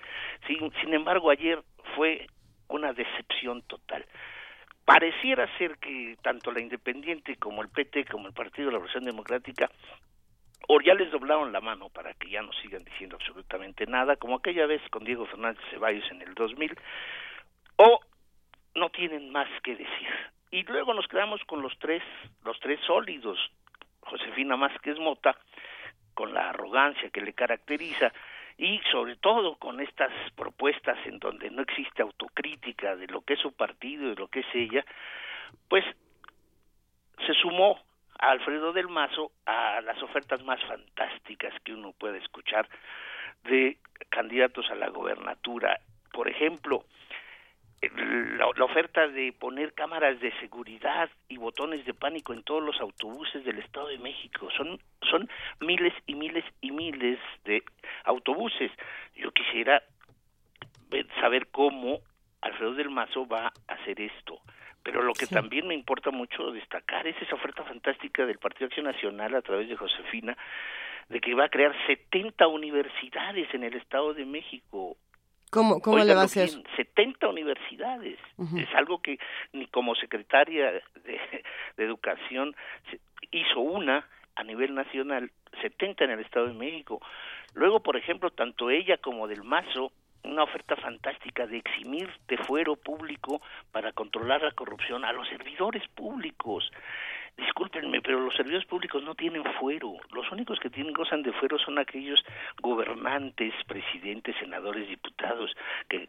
[0.48, 1.62] Sin, sin embargo, ayer
[1.96, 2.28] fue
[2.68, 4.06] una decepción total.
[4.86, 9.06] Pareciera ser que tanto la Independiente como el PT, como el Partido de la Revolución
[9.06, 9.70] Democrática,
[10.68, 14.36] o ya les doblaron la mano para que ya no sigan diciendo absolutamente nada, como
[14.36, 16.78] aquella vez con Diego Fernández Ceballos en el 2000,
[17.78, 18.00] o
[18.76, 20.10] no tienen más que decir.
[20.52, 22.04] Y luego nos quedamos con los tres,
[22.44, 23.40] los tres sólidos,
[24.02, 25.38] Josefina Másquez Mota,
[26.14, 28.14] con la arrogancia que le caracteriza
[28.58, 33.40] y sobre todo con estas propuestas en donde no existe autocrítica de lo que es
[33.40, 34.86] su partido y de lo que es ella,
[35.70, 35.84] pues
[37.26, 37.80] se sumó
[38.20, 42.68] a Alfredo del Mazo a las ofertas más fantásticas que uno puede escuchar
[43.44, 43.78] de
[44.10, 45.80] candidatos a la gobernatura.
[46.12, 46.86] Por ejemplo,
[47.96, 52.80] la, la oferta de poner cámaras de seguridad y botones de pánico en todos los
[52.82, 54.50] autobuses del Estado de México.
[54.58, 54.80] Son,
[55.10, 55.30] son
[55.60, 57.64] miles y miles y miles de
[58.06, 58.72] autobuses.
[59.16, 59.82] Yo quisiera
[60.90, 62.00] ver- saber cómo
[62.42, 64.40] Alfredo del Mazo va a hacer esto.
[64.84, 68.86] Pero lo que también me importa mucho destacar es esa oferta fantástica del Partido Acción
[68.86, 70.38] Nacional a través de Josefina
[71.10, 74.98] de que va a crear 70 universidades en el Estado de México.
[75.54, 76.50] ¿Cómo, cómo le va a hacer?
[76.50, 78.18] bien, 70 universidades.
[78.58, 79.20] Es algo que
[79.54, 80.82] ni como secretaria de,
[81.78, 82.56] de Educación
[83.32, 85.32] hizo una a nivel nacional,
[85.62, 87.00] 70 en el Estado de México.
[87.54, 89.92] Luego, por ejemplo, tanto ella como del Mazo,
[90.24, 95.88] una oferta fantástica de eximir de fuero público para controlar la corrupción a los servidores
[95.90, 96.72] públicos.
[97.36, 99.96] Discúlpenme, pero los servidores públicos no tienen fuero.
[100.12, 102.24] Los únicos que tienen gozan de fuero son aquellos
[102.62, 105.52] gobernantes, presidentes, senadores, diputados.
[105.90, 106.08] Que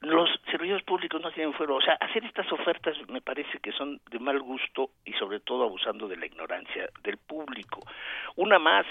[0.00, 1.76] los servidores públicos no tienen fuero.
[1.76, 5.64] O sea, hacer estas ofertas me parece que son de mal gusto y sobre todo
[5.64, 7.80] abusando de la ignorancia del público.
[8.36, 8.86] Una más,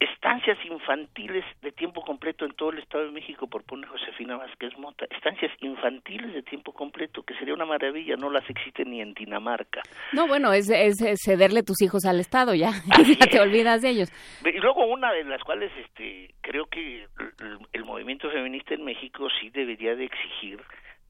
[0.00, 4.76] estancias infantiles de tiempo completo en todo el Estado de México, por poner Josefina Vázquez
[4.78, 9.12] Mota, estancias infantiles de tiempo completo, que sería una maravilla, no las existe ni en
[9.12, 9.82] Dinamarca.
[10.12, 12.70] No, bueno, es, es, es cederle tus hijos al Estado, ya,
[13.20, 14.12] ya te olvidas de ellos.
[14.44, 19.28] Y luego una de las cuales este creo que el, el movimiento feminista en México
[19.40, 20.60] sí debería de exigir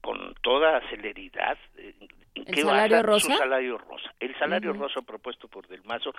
[0.01, 1.93] con toda celeridad eh,
[2.33, 3.33] ¿El qué salario basa rosa?
[3.33, 4.13] su salario rosa.
[4.19, 6.13] El salario rosa propuesto por Del Mazo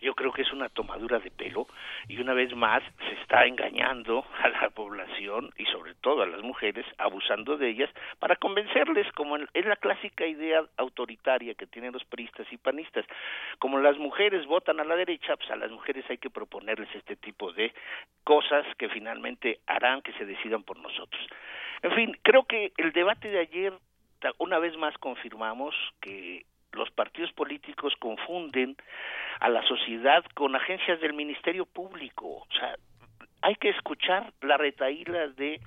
[0.00, 1.66] yo creo que es una tomadura de pelo
[2.08, 6.42] y una vez más se está engañando a la población y sobre todo a las
[6.42, 12.04] mujeres, abusando de ellas para convencerles como es la clásica idea autoritaria que tienen los
[12.04, 13.06] priistas y panistas.
[13.58, 17.16] Como las mujeres votan a la derecha, pues a las mujeres hay que proponerles este
[17.16, 17.72] tipo de
[18.22, 21.22] cosas que finalmente harán que se decidan por nosotros.
[21.82, 23.72] En fin, creo que el debate de ayer
[24.38, 28.76] una vez más confirmamos que los partidos políticos confunden
[29.40, 32.26] a la sociedad con agencias del Ministerio Público.
[32.26, 32.76] O sea,
[33.42, 35.60] hay que escuchar la retaíla de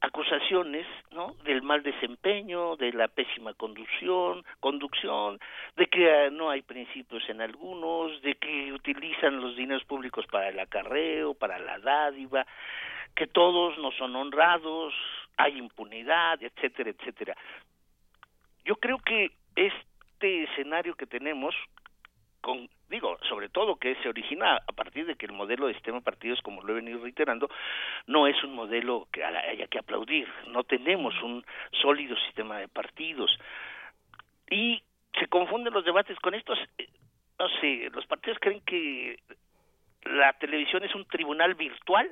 [0.00, 1.34] acusaciones, ¿no?
[1.44, 5.38] Del mal desempeño, de la pésima conducción, conducción,
[5.76, 10.50] de que eh, no hay principios en algunos, de que utilizan los dineros públicos para
[10.50, 12.46] el acarreo, para la dádiva,
[13.14, 14.92] que todos no son honrados,
[15.36, 17.36] hay impunidad, etcétera, etcétera.
[18.64, 21.54] Yo creo que este escenario que tenemos
[22.40, 25.98] con, digo, sobre todo que se origina a partir de que el modelo de sistema
[25.98, 27.48] de partidos, como lo he venido reiterando,
[28.06, 30.28] no es un modelo que haya que aplaudir.
[30.48, 31.44] No tenemos un
[31.80, 33.30] sólido sistema de partidos.
[34.50, 34.82] Y
[35.18, 36.88] se confunden los debates con estos, eh,
[37.38, 39.18] no sé, los partidos creen que
[40.04, 42.10] la televisión es un tribunal virtual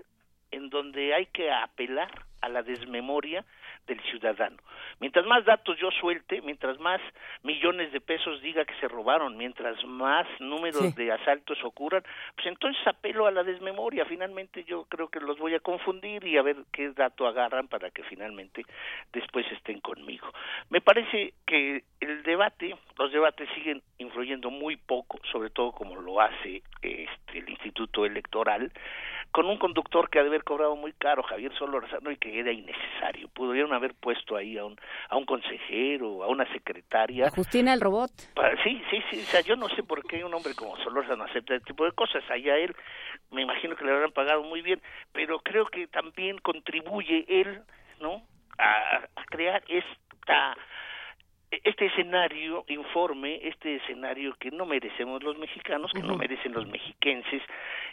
[0.52, 2.10] en donde hay que apelar
[2.42, 3.44] a la desmemoria
[3.86, 4.56] del ciudadano.
[5.00, 7.00] Mientras más datos yo suelte, mientras más
[7.42, 12.02] millones de pesos diga que se robaron, mientras más números de asaltos ocurran,
[12.34, 14.04] pues entonces apelo a la desmemoria.
[14.04, 17.90] Finalmente yo creo que los voy a confundir y a ver qué dato agarran para
[17.90, 18.64] que finalmente
[19.12, 20.28] después estén conmigo.
[20.70, 26.20] Me parece que el debate, los debates siguen influyendo muy poco, sobre todo como lo
[26.20, 28.72] hace este, el Instituto Electoral,
[29.32, 32.52] con un conductor que ha de haber cobrado muy caro, Javier Solorzano, y que era
[32.52, 33.28] innecesario.
[33.28, 34.76] Pudieron haber puesto ahí a un,
[35.08, 37.30] a un consejero, a una secretaria.
[37.30, 38.10] Justina el robot.
[38.62, 39.20] sí, sí, sí.
[39.20, 41.92] O sea, yo no sé por qué un hombre como Solorzano acepta este tipo de
[41.92, 42.22] cosas.
[42.30, 42.76] Allá él,
[43.30, 44.82] me imagino que le habrán pagado muy bien,
[45.12, 47.62] pero creo que también contribuye él,
[48.00, 48.22] ¿no?
[48.58, 50.54] A, a crear esta
[51.64, 57.42] este escenario informe, este escenario que no merecemos los mexicanos, que no merecen los mexiquenses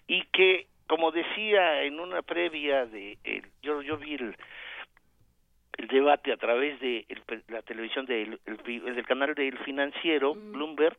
[0.07, 3.18] y que como decía en una previa de
[3.61, 4.36] yo yo vi el,
[5.78, 7.06] el debate a través de
[7.48, 10.98] la televisión del del canal del financiero Bloomberg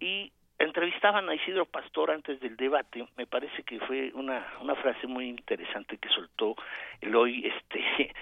[0.00, 3.06] y entrevistaban a Isidro Pastor antes del debate.
[3.16, 6.56] Me parece que fue una una frase muy interesante que soltó
[7.00, 8.12] el hoy este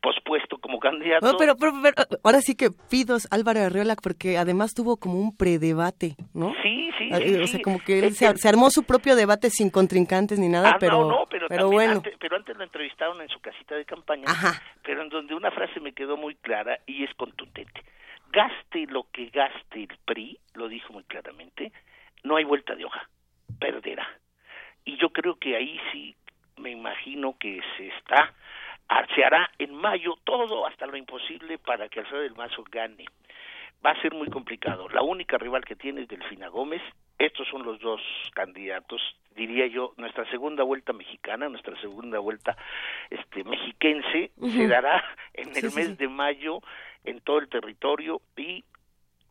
[0.00, 1.36] pospuesto como candidato.
[1.38, 1.72] pero, pero,
[2.22, 6.54] ahora sí que pidos Álvaro Arreola porque además tuvo como un predebate, ¿no?
[6.62, 7.34] Sí, sí, ah, sí.
[7.34, 10.76] O sea, como que él se, armó su propio debate sin contrincantes ni nada, ah,
[10.78, 11.94] pero, no, no, pero, pero bueno.
[11.94, 14.26] Antes, pero antes lo entrevistaron en su casita de campaña,
[14.82, 17.82] pero en donde una frase me quedó muy clara y es contundente.
[18.32, 21.72] Gaste lo que gaste el PRI, lo dijo muy claramente,
[22.22, 23.08] no hay vuelta de hoja,
[23.58, 24.06] perderá.
[24.84, 26.14] Y yo creo que ahí sí
[26.58, 28.34] me imagino que se está
[29.14, 33.04] se hará en mayo todo hasta lo imposible para que Alfredo del Mazo gane.
[33.84, 34.88] Va a ser muy complicado.
[34.88, 36.82] La única rival que tiene es Delfina Gómez.
[37.18, 38.00] Estos son los dos
[38.34, 39.00] candidatos,
[39.34, 42.56] diría yo, nuestra segunda vuelta mexicana, nuestra segunda vuelta
[43.08, 45.02] este mexiquense se dará
[45.32, 46.60] en el mes de mayo
[47.04, 48.64] en todo el territorio y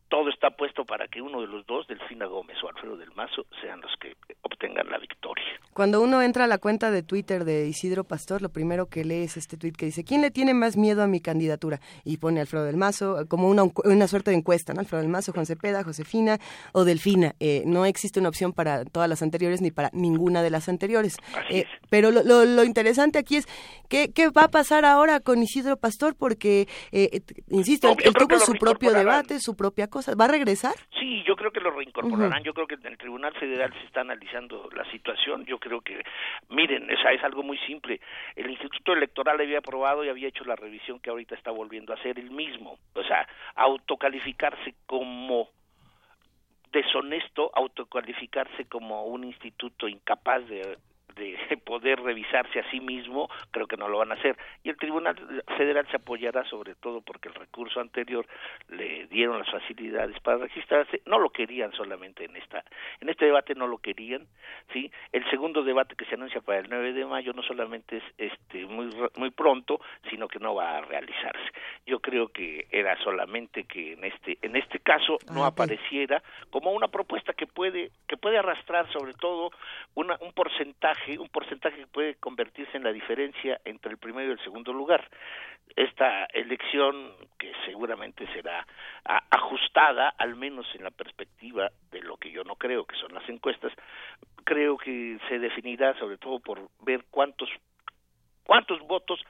[0.08, 3.46] todo está puesto para que uno de los dos, Delfina Gómez o Alfredo del Mazo,
[3.60, 5.44] sean los que obtengan la victoria.
[5.72, 9.24] Cuando uno entra a la cuenta de Twitter de Isidro Pastor, lo primero que lee
[9.24, 11.80] es este tweet que dice, ¿quién le tiene más miedo a mi candidatura?
[12.04, 14.80] Y pone Alfredo del Mazo como una, una suerte de encuesta, ¿no?
[14.80, 16.38] Alfredo del Mazo, Juan Cepeda, Josefina
[16.72, 17.34] o Delfina.
[17.40, 21.16] Eh, no existe una opción para todas las anteriores ni para ninguna de las anteriores.
[21.50, 23.46] Eh, pero lo, lo, interesante aquí es,
[23.88, 26.14] ¿qué, ¿qué, va a pasar ahora con Isidro Pastor?
[26.16, 27.20] Porque, eh,
[27.50, 30.74] insisto, él, tuvo su propio debate, su propia ¿Va a regresar?
[30.98, 32.42] Sí, yo creo que lo reincorporarán.
[32.42, 35.44] Yo creo que en el Tribunal Federal se está analizando la situación.
[35.46, 36.02] Yo creo que,
[36.48, 38.00] miren, esa es algo muy simple.
[38.34, 41.96] El Instituto Electoral había aprobado y había hecho la revisión que ahorita está volviendo a
[41.96, 42.78] hacer el mismo.
[42.94, 45.48] O sea, autocalificarse como
[46.72, 50.78] deshonesto, autocalificarse como un instituto incapaz de
[51.16, 54.36] de poder revisarse a sí mismo, creo que no lo van a hacer.
[54.62, 55.16] Y el Tribunal
[55.56, 58.26] Federal se apoyará sobre todo porque el recurso anterior
[58.68, 62.64] le dieron las facilidades para registrarse, no lo querían solamente en esta
[63.00, 64.26] en este debate no lo querían,
[64.72, 64.90] ¿sí?
[65.12, 68.66] El segundo debate que se anuncia para el 9 de mayo no solamente es este
[68.66, 69.80] muy muy pronto,
[70.10, 71.50] sino que no va a realizarse.
[71.86, 76.72] Yo creo que era solamente que en este en este caso no ah, apareciera como
[76.72, 79.50] una propuesta que puede que puede arrastrar sobre todo
[79.94, 84.32] una, un porcentaje un porcentaje que puede convertirse en la diferencia entre el primero y
[84.32, 85.08] el segundo lugar.
[85.74, 88.66] Esta elección, que seguramente será
[89.30, 93.28] ajustada, al menos en la perspectiva de lo que yo no creo que son las
[93.28, 93.72] encuestas,
[94.44, 97.48] creo que se definirá sobre todo por ver cuántos
[98.44, 99.20] cuántos votos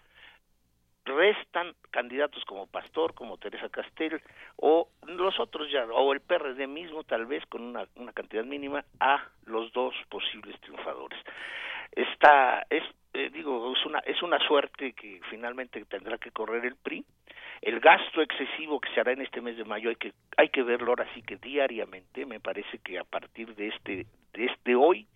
[1.07, 4.21] restan candidatos como Pastor, como Teresa Castel
[4.57, 8.85] o los otros ya, o el PRD mismo tal vez con una, una cantidad mínima
[9.01, 11.19] a los dos posibles triunfadores.
[11.93, 12.83] Está, es,
[13.15, 17.05] eh, digo, es una, es una suerte que finalmente tendrá que correr el PRI.
[17.63, 20.63] El gasto excesivo que se hará en este mes de mayo hay que, hay que
[20.63, 25.07] verlo ahora sí que diariamente, me parece que a partir de este, de este hoy,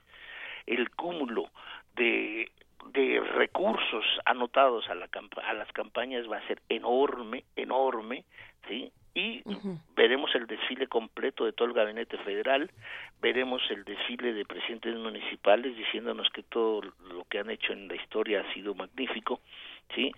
[0.66, 1.50] el cúmulo
[1.96, 2.50] de
[2.86, 5.08] de recursos anotados a, la
[5.46, 8.24] a las campañas va a ser enorme, enorme,
[8.68, 8.92] ¿sí?
[9.12, 9.42] Y
[9.96, 12.70] veremos el desfile completo de todo el gabinete federal,
[13.20, 17.96] veremos el desfile de presidentes municipales diciéndonos que todo lo que han hecho en la
[17.96, 19.40] historia ha sido magnífico
[19.94, 20.12] ¿sí?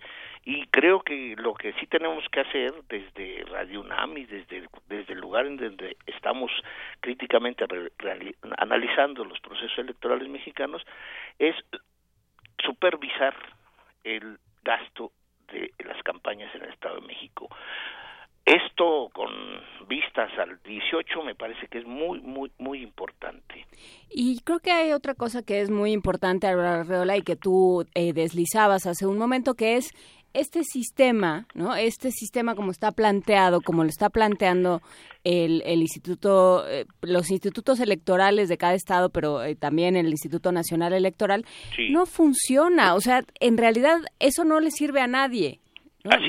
[0.45, 5.13] Y creo que lo que sí tenemos que hacer desde Radio UNAM y desde, desde
[5.13, 6.51] el lugar en donde estamos
[6.99, 7.65] críticamente
[8.57, 10.85] analizando los procesos electorales mexicanos
[11.39, 11.55] es
[12.65, 13.35] supervisar
[14.03, 15.11] el gasto
[15.51, 17.49] de las campañas en el Estado de México.
[18.45, 19.31] Esto con
[19.87, 23.65] vistas al 18 me parece que es muy, muy, muy importante.
[24.09, 28.11] Y creo que hay otra cosa que es muy importante, Arreola, y que tú eh,
[28.11, 29.93] deslizabas hace un momento, que es
[30.33, 31.75] este sistema, ¿no?
[31.75, 34.81] Este sistema como está planteado, como lo está planteando
[35.23, 40.51] el, el instituto, eh, los institutos electorales de cada estado, pero eh, también el Instituto
[40.51, 41.45] Nacional Electoral,
[41.91, 42.95] no funciona.
[42.95, 45.59] O sea, en realidad eso no le sirve a nadie.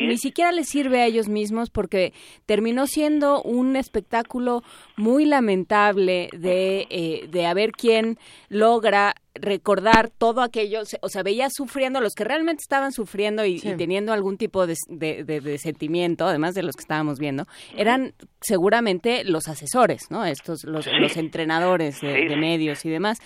[0.00, 2.12] Ni siquiera les sirve a ellos mismos porque
[2.46, 4.62] terminó siendo un espectáculo
[4.96, 8.18] muy lamentable de, eh, de a ver quién
[8.48, 14.12] logra recordar todo aquello, o sea, veía sufriendo, los que realmente estaban sufriendo y, teniendo
[14.12, 17.46] algún tipo de, de, sentimiento, además de los que estábamos viendo,
[17.76, 20.24] eran seguramente los asesores, ¿no?
[20.24, 23.18] Estos, los, los entrenadores de, medios y demás.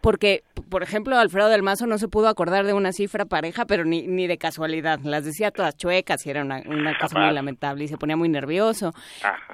[0.00, 3.84] Porque, por ejemplo, Alfredo del Mazo no se pudo acordar de una cifra pareja, pero
[3.84, 5.00] ni, ni de casualidad.
[5.02, 8.28] Las decía todas chuecas y era una, una cosa muy lamentable y se ponía muy
[8.28, 8.92] nervioso.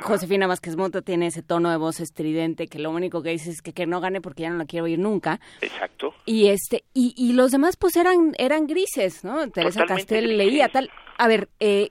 [0.02, 3.62] Josefina Vázquez Mota tiene ese tono de voz estridente que lo único que dice es
[3.62, 5.38] que, que no gane porque ya no la quiero oír nunca.
[5.60, 6.12] Exacto.
[6.26, 9.48] Y este y, y los demás pues eran eran grises, ¿no?
[9.50, 10.90] Teresa Castel leía tal.
[11.16, 11.90] A ver, eh,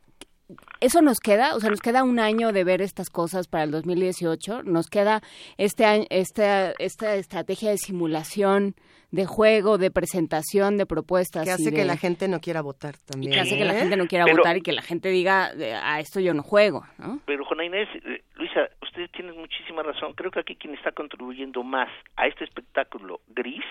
[0.80, 3.72] eso nos queda, o sea, nos queda un año de ver estas cosas para el
[3.72, 5.22] 2018, nos queda
[5.57, 8.76] este año, esta, esta estrategia de simulación,
[9.11, 11.45] de juego, de presentación, de propuestas.
[11.45, 13.32] Que hace que la gente no quiera votar también.
[13.32, 15.52] que hace que la gente no quiera votar y que la gente diga,
[15.84, 17.20] a esto yo no juego, ¿no?
[17.26, 20.14] Pero Juana Inés, eh, Luisa, usted tiene muchísima razón.
[20.14, 23.64] Creo que aquí quien está contribuyendo más a este espectáculo gris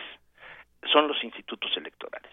[0.92, 2.30] son los institutos electorales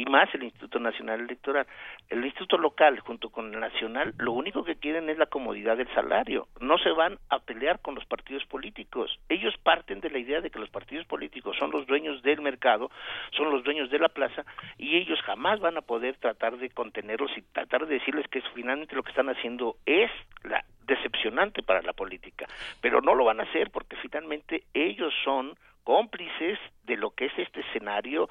[0.00, 1.66] y más el Instituto Nacional Electoral.
[2.08, 5.92] El Instituto Local junto con el Nacional lo único que quieren es la comodidad del
[5.94, 6.48] salario.
[6.58, 9.18] No se van a pelear con los partidos políticos.
[9.28, 12.90] Ellos parten de la idea de que los partidos políticos son los dueños del mercado,
[13.32, 14.44] son los dueños de la plaza
[14.78, 18.96] y ellos jamás van a poder tratar de contenerlos y tratar de decirles que finalmente
[18.96, 20.10] lo que están haciendo es
[20.44, 22.46] la decepcionante para la política.
[22.80, 27.38] Pero no lo van a hacer porque finalmente ellos son cómplices de lo que es
[27.38, 28.28] este escenario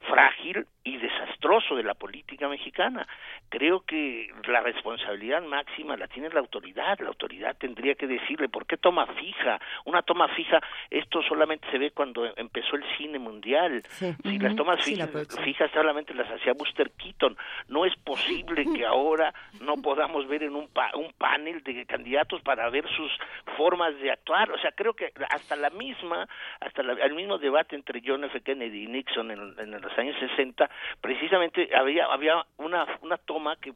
[0.00, 3.06] frágil y desastroso de la política mexicana.
[3.48, 6.98] Creo que la responsabilidad máxima la tiene la autoridad.
[7.00, 9.60] La autoridad tendría que decirle por qué toma fija.
[9.84, 10.60] Una toma fija,
[10.90, 13.82] esto solamente se ve cuando empezó el cine mundial.
[14.22, 17.36] Si las tomas fijas, solamente las hacía Buster Keaton.
[17.68, 22.68] No es posible que ahora no podamos ver en un, un panel de candidatos para
[22.70, 23.10] ver sus
[23.56, 24.50] formas de actuar.
[24.52, 26.28] O sea, creo que hasta la misma,
[26.60, 28.40] hasta el mismo debate entre John F.
[28.40, 30.68] Kennedy y Nixon en, en los años 60,
[31.00, 33.72] precisamente había, había una, una toma que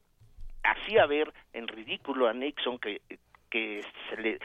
[0.62, 3.01] hacía ver en ridículo a Nixon que
[3.52, 4.39] que se le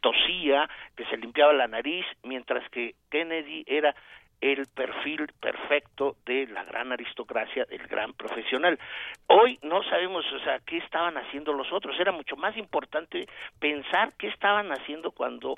[0.00, 3.92] tosía, que se limpiaba la nariz, mientras que Kennedy era
[4.40, 8.78] el perfil perfecto de la gran aristocracia, del gran profesional.
[9.26, 11.98] Hoy no sabemos, o sea, qué estaban haciendo los otros.
[11.98, 13.26] Era mucho más importante
[13.58, 15.56] pensar qué estaban haciendo cuando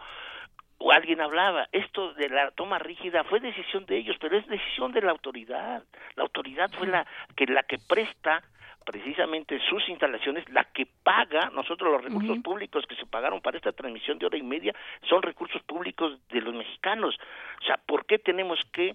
[0.85, 4.93] o alguien hablaba, esto de la toma rígida fue decisión de ellos, pero es decisión
[4.93, 5.82] de la autoridad.
[6.15, 8.43] La autoridad fue la que la que presta
[8.85, 13.73] precisamente sus instalaciones, la que paga, nosotros los recursos públicos que se pagaron para esta
[13.73, 14.74] transmisión de hora y media
[15.09, 17.19] son recursos públicos de los mexicanos.
[17.62, 18.93] O sea, ¿por qué tenemos que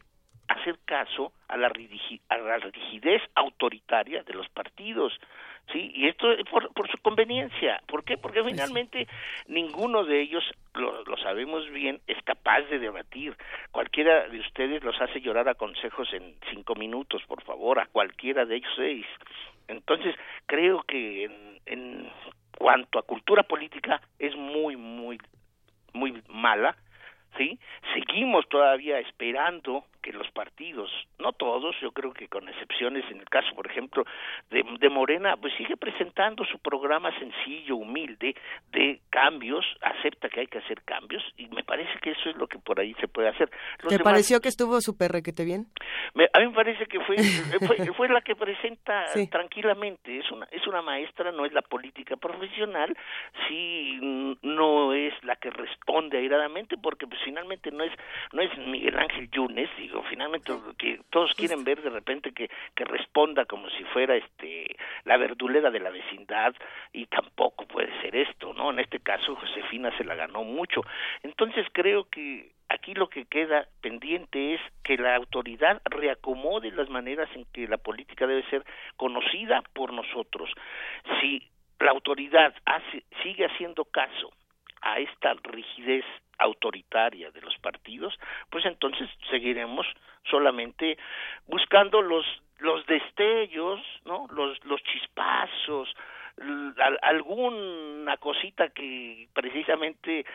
[0.50, 5.14] hacer caso a la, a la rigidez autoritaria de los partidos?
[5.72, 5.92] ¿sí?
[5.94, 7.82] Y esto es por, por su conveniencia.
[7.88, 8.18] ¿Por qué?
[8.18, 9.08] Porque pues finalmente
[9.48, 10.44] ninguno de ellos,
[10.74, 13.36] lo, lo, sabemos bien, es capaz de debatir.
[13.72, 18.46] Cualquiera de ustedes los hace llorar a consejos en cinco minutos, por favor, a cualquiera
[18.46, 19.06] de ellos seis.
[19.68, 20.16] Entonces,
[20.48, 22.12] creo que en, en
[22.58, 25.20] cuanto a cultura política es muy, muy,
[25.94, 26.76] muy mala
[27.38, 27.60] ¿sí?
[27.94, 33.30] Seguimos todavía esperando que los partidos, no todos, yo creo que con excepciones, en el
[33.30, 34.04] caso, por ejemplo,
[34.50, 38.36] de, de Morena, pues sigue presentando su programa sencillo, humilde,
[38.72, 42.48] de cambios, acepta que hay que hacer cambios, y me parece que eso es lo
[42.48, 43.52] que por ahí se puede hacer.
[43.88, 45.68] ¿Te pareció que estuvo súper requete bien?
[46.34, 47.16] a mí me parece que fue,
[47.98, 52.98] fue, la que presenta tranquilamente, es una, es una maestra, no es la política profesional,
[53.48, 54.00] sí
[54.42, 57.92] no es la que responde airadamente, porque pues finalmente no es,
[58.34, 62.86] no es Miguel Ángel Yunes, digo, finalmente que todos quieren ver de repente que, que
[62.86, 66.54] responda como si fuera este la verdulera de la vecindad
[66.94, 68.72] y tampoco puede ser esto, ¿no?
[68.72, 70.82] En este caso Josefina se la ganó mucho.
[71.24, 76.90] Entonces creo que aquí aquí lo que queda pendiente es que la autoridad reacomode las
[76.90, 78.64] maneras en que la política debe ser
[78.96, 80.50] conocida por nosotros.
[81.20, 81.48] Si
[81.80, 84.32] la autoridad hace, sigue haciendo caso
[84.82, 86.06] a esta rigidez
[86.38, 88.18] autoritaria de los partidos,
[88.50, 89.86] pues entonces seguiremos
[90.30, 90.98] solamente
[91.48, 92.26] buscando los
[92.60, 94.28] los destellos, ¿no?
[94.32, 95.94] Los los chispazos,
[97.02, 100.26] alguna cosita que precisamente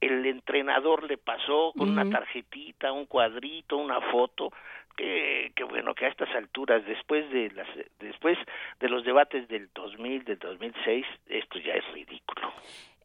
[0.00, 4.52] el entrenador le pasó con una tarjetita, un cuadrito, una foto,
[4.96, 7.68] que, que, bueno que a estas alturas después de las
[8.00, 8.38] después
[8.80, 12.52] de los debates del 2000 del 2006 esto ya es ridículo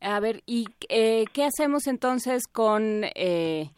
[0.01, 3.71] a ver y eh, qué hacemos entonces con eh,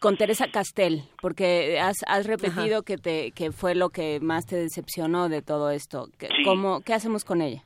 [0.00, 4.56] con Teresa Castel, porque has, has repetido que te que fue lo que más te
[4.56, 6.08] decepcionó de todo esto.
[6.44, 7.64] ¿Cómo, ¿Qué hacemos con ella?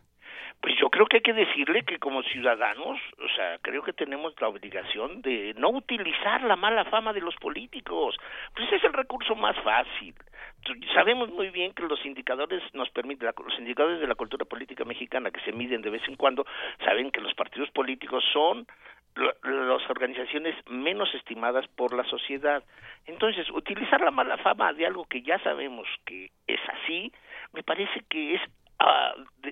[0.62, 4.32] Pues yo creo que hay que decirle que como ciudadanos, o sea, creo que tenemos
[4.40, 8.16] la obligación de no utilizar la mala fama de los políticos.
[8.54, 10.14] Pues es el recurso más fácil.
[10.94, 15.32] Sabemos muy bien que los indicadores nos permiten, los indicadores de la cultura política mexicana
[15.32, 16.46] que se miden de vez en cuando,
[16.84, 18.64] saben que los partidos políticos son
[19.16, 22.62] las organizaciones menos estimadas por la sociedad.
[23.06, 27.12] Entonces, utilizar la mala fama de algo que ya sabemos que es así,
[27.52, 28.42] me parece que es
[28.80, 29.50] uh,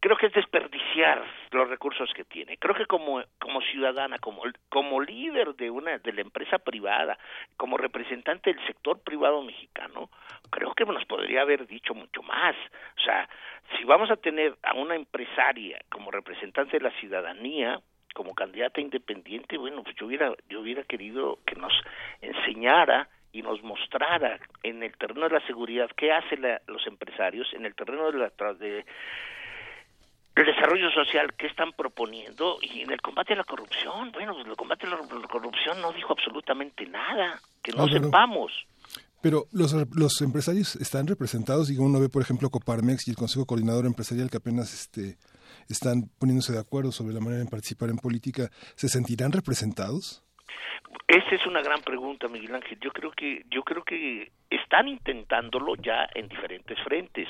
[0.00, 2.56] creo que es desperdiciar los recursos que tiene.
[2.56, 7.18] Creo que como como ciudadana, como como líder de una de la empresa privada,
[7.56, 10.10] como representante del sector privado mexicano,
[10.50, 12.56] creo que nos podría haber dicho mucho más.
[12.96, 13.28] O sea,
[13.76, 17.80] si vamos a tener a una empresaria como representante de la ciudadanía,
[18.14, 21.72] como candidata independiente, bueno, pues yo hubiera yo hubiera querido que nos
[22.22, 27.64] enseñara y nos mostrara en el terreno de la seguridad qué hacen los empresarios, en
[27.64, 28.84] el terreno de la de
[30.40, 34.46] el desarrollo social que están proponiendo y en el combate a la corrupción, bueno, pues
[34.46, 34.98] el combate a la
[35.28, 38.52] corrupción no dijo absolutamente nada, que no, sepamos.
[39.20, 43.44] Pero los, los empresarios están representados, y uno ve, por ejemplo, Coparmex y el Consejo
[43.44, 45.18] Coordinador Empresarial que apenas este,
[45.68, 50.22] están poniéndose de acuerdo sobre la manera de participar en política, ¿se sentirán representados?
[51.06, 52.78] Esa es una gran pregunta, Miguel Ángel.
[52.80, 57.28] Yo creo que yo creo que están intentándolo ya en diferentes frentes.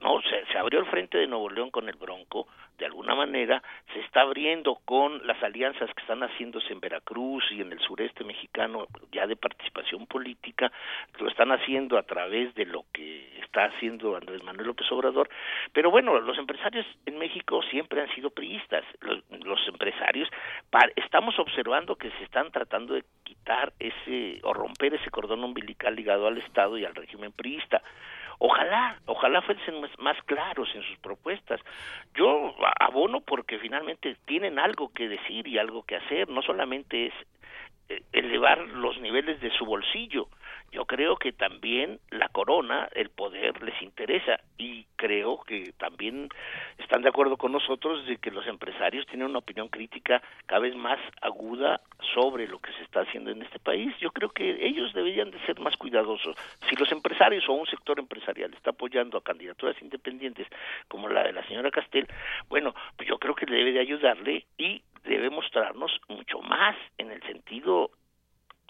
[0.00, 2.46] No, se, abrió el frente de Nuevo León con el Bronco,
[2.78, 3.60] de alguna manera
[3.92, 8.22] se está abriendo con las alianzas que están haciéndose en Veracruz y en el sureste
[8.22, 10.70] mexicano ya de participación política,
[11.18, 15.28] lo están haciendo a través de lo que está haciendo Andrés Manuel López Obrador,
[15.72, 20.28] pero bueno, los empresarios en México siempre han sido priistas, los, los empresarios,
[20.94, 26.28] estamos observando que se están tratando de quitar ese o romper ese cordón umbilical ligado
[26.28, 27.82] al Estado y al régimen priista.
[28.40, 31.60] Ojalá, ojalá fuesen más, claros en sus propuestas.
[32.14, 37.14] Yo abono porque finalmente tienen algo que decir y algo que hacer, no solamente es
[37.88, 40.28] eh, elevar los niveles de su bolsillo.
[40.70, 46.28] Yo creo que también la corona, el poder les interesa y creo que también
[46.76, 50.76] están de acuerdo con nosotros de que los empresarios tienen una opinión crítica cada vez
[50.76, 51.80] más aguda
[52.14, 53.94] sobre lo que se está haciendo en este país.
[53.98, 56.36] Yo creo que ellos deberían de ser más cuidadosos.
[56.68, 60.46] Si los empresarios o un sector empresarial está apoyando a candidaturas independientes
[60.88, 62.06] como la de la señora Castel,
[62.48, 67.22] bueno, pues yo creo que debe de ayudarle y debe mostrarnos mucho más en el
[67.22, 67.90] sentido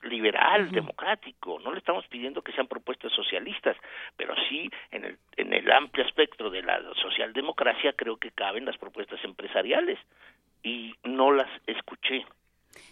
[0.03, 1.59] liberal, democrático.
[1.61, 3.77] No le estamos pidiendo que sean propuestas socialistas,
[4.17, 8.79] pero sí en el, en el amplio espectro de la socialdemocracia creo que caben las
[8.79, 9.99] propuestas empresariales
[10.63, 12.25] y no las escuché.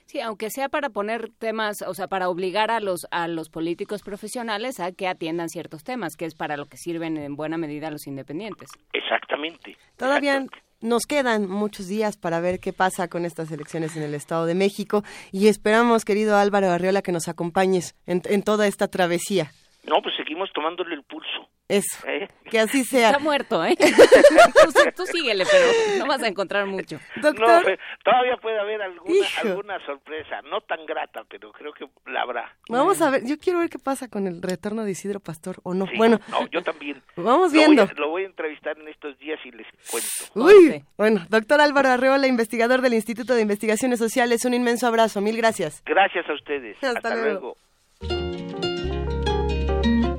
[0.06, 4.02] Sí, aunque sea para poner temas, o sea, para obligar a los a los políticos
[4.02, 7.90] profesionales a que atiendan ciertos temas, que es para lo que sirven en buena medida
[7.90, 8.70] los independientes.
[8.92, 9.76] Exactamente.
[9.96, 10.44] Todavía
[10.86, 14.54] nos quedan muchos días para ver qué pasa con estas elecciones en el Estado de
[14.54, 15.02] México
[15.32, 19.50] y esperamos, querido Álvaro Arriola, que nos acompañes en, en toda esta travesía.
[19.84, 21.48] No, pues seguimos tomándole el pulso.
[21.68, 22.06] Eso.
[22.06, 22.28] ¿Eh?
[22.48, 23.08] Que así sea.
[23.08, 23.76] Está muerto, ¿eh?
[24.96, 25.66] tú, síguele, pero
[25.98, 27.00] no vas a encontrar mucho.
[27.16, 27.68] Doctor.
[27.68, 32.54] No, todavía puede haber alguna, alguna sorpresa, no tan grata, pero creo que la habrá.
[32.68, 35.74] Vamos a ver, yo quiero ver qué pasa con el retorno de Isidro Pastor o
[35.74, 35.86] no.
[35.96, 36.20] bueno.
[36.28, 37.02] No, yo también.
[37.16, 37.88] Vamos viendo.
[37.96, 40.08] Lo voy, a, entrevistar en estos días y les cuento.
[40.34, 45.36] Uy, bueno, doctor Álvaro Arreola, investigador del Instituto de Investigaciones Sociales, un inmenso abrazo, mil
[45.36, 45.82] gracias.
[45.84, 46.76] Gracias a ustedes.
[46.82, 47.56] Hasta, luego.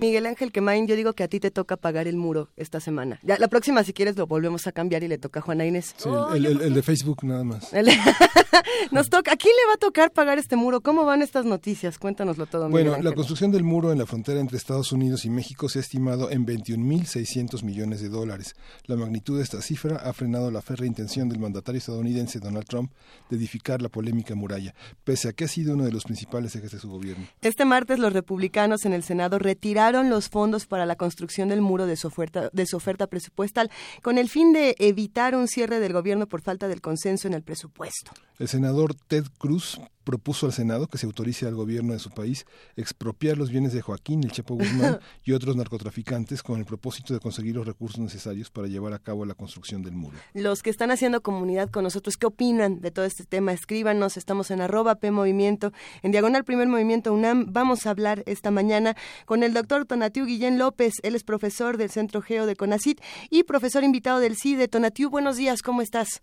[0.00, 3.18] Miguel Ángel Quemain, yo digo que a ti te toca pagar el muro esta semana.
[3.22, 5.94] Ya, la próxima, si quieres, lo volvemos a cambiar y le toca a Juana Inés.
[5.96, 7.72] Sí, el, el- el de Facebook nada más.
[7.72, 7.88] El-
[8.92, 9.32] Nos toca.
[9.32, 10.80] ¿A quién le va a tocar pagar este muro?
[10.80, 11.98] ¿Cómo van estas noticias?
[11.98, 15.30] Cuéntanoslo todo, Miguel Bueno, la construcción del muro en la frontera entre Estados Unidos y
[15.30, 18.54] México se ha estimado en 21.600 millones de dólares.
[18.86, 22.92] La magnitud de esta cifra ha frenado la férrea intención del mandatario estadounidense Donald Trump
[23.30, 26.70] de edificar la polémica muralla, pese a que ha sido uno de los principales ejes
[26.72, 27.26] de su gobierno.
[27.42, 31.86] Este martes los republicanos en el Senado retiraron los fondos para la construcción del muro
[31.86, 33.70] de su oferta, de su oferta presupuestal
[34.02, 37.42] con el fin de evitar un cierre del gobierno por falta del consenso en el
[37.42, 38.12] presupuesto.
[38.38, 42.46] El senador Ted Cruz propuso al Senado que se autorice al gobierno de su país
[42.76, 47.20] expropiar los bienes de Joaquín, el Chapo Guzmán y otros narcotraficantes con el propósito de
[47.20, 50.16] conseguir los recursos necesarios para llevar a cabo la construcción del muro.
[50.32, 53.52] Los que están haciendo comunidad con nosotros, ¿qué opinan de todo este tema?
[53.52, 57.44] Escríbanos, estamos en arroba P Movimiento, en Diagonal Primer Movimiento UNAM.
[57.50, 61.90] Vamos a hablar esta mañana con el doctor Tonatiu Guillén López, él es profesor del
[61.90, 62.98] Centro Geo de CONACIT
[63.28, 64.68] y profesor invitado del CIDE.
[64.68, 66.22] Tonatiu, buenos días, ¿cómo estás?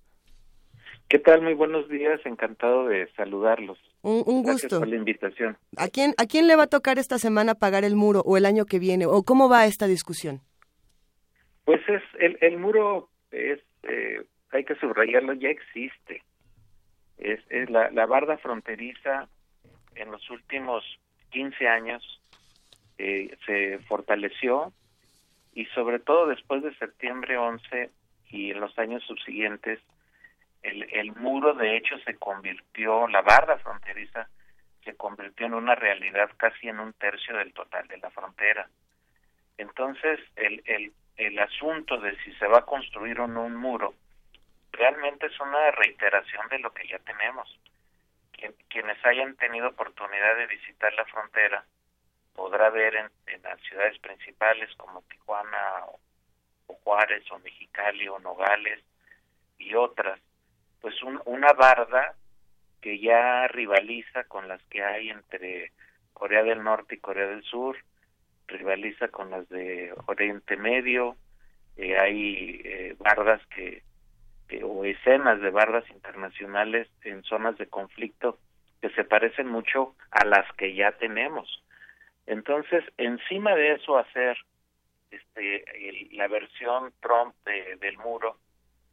[1.07, 1.41] ¿Qué tal?
[1.41, 3.77] Muy buenos días, encantado de saludarlos.
[4.01, 4.79] Un, un Gracias gusto.
[4.79, 5.57] por la invitación.
[5.77, 8.45] ¿A quién, ¿A quién le va a tocar esta semana pagar el muro o el
[8.45, 9.05] año que viene?
[9.05, 10.41] ¿O cómo va esta discusión?
[11.63, 16.23] Pues es el, el muro es eh, hay que subrayarlo ya existe.
[17.17, 19.27] Es, es la, la barda fronteriza
[19.95, 20.83] en los últimos
[21.31, 22.21] 15 años
[22.97, 24.73] eh, se fortaleció
[25.53, 27.89] y sobre todo después de septiembre 11
[28.29, 29.79] y en los años subsiguientes
[30.69, 34.27] el, el muro de hecho se convirtió, la barda fronteriza
[34.83, 38.69] se convirtió en una realidad casi en un tercio del total de la frontera.
[39.57, 43.93] Entonces, el, el, el asunto de si se va a construir o no un muro
[44.71, 47.47] realmente es una reiteración de lo que ya tenemos.
[48.33, 51.63] Quien- quienes hayan tenido oportunidad de visitar la frontera
[52.33, 55.85] podrá ver en, en las ciudades principales como Tijuana
[56.67, 58.83] o Juárez o Mexicali o Nogales
[59.57, 60.19] y otras,
[60.85, 62.13] pues un- una barda
[62.79, 65.71] que ya rivaliza con las que hay entre
[66.13, 67.75] Corea del Norte y Corea del Sur,
[68.45, 71.15] rivaliza con las de Oriente Medio,
[71.75, 73.81] eh, hay eh, bardas que,
[74.61, 78.37] o escenas de bardas internacionales en zonas de conflicto
[78.79, 81.63] que se parecen mucho a las que ya tenemos.
[82.27, 84.37] Entonces, encima de eso hacer
[85.09, 85.65] este
[86.11, 88.37] la versión Trump de- del muro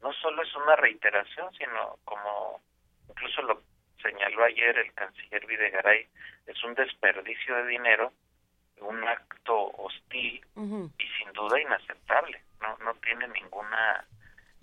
[0.03, 2.61] no solo es una reiteración, sino como
[3.09, 3.61] incluso lo
[4.01, 6.07] señaló ayer el canciller Videgaray,
[6.45, 8.11] es un desperdicio de dinero,
[8.81, 10.45] un acto hostil
[10.97, 12.41] y sin duda inaceptable.
[12.61, 14.05] No, no tiene ninguna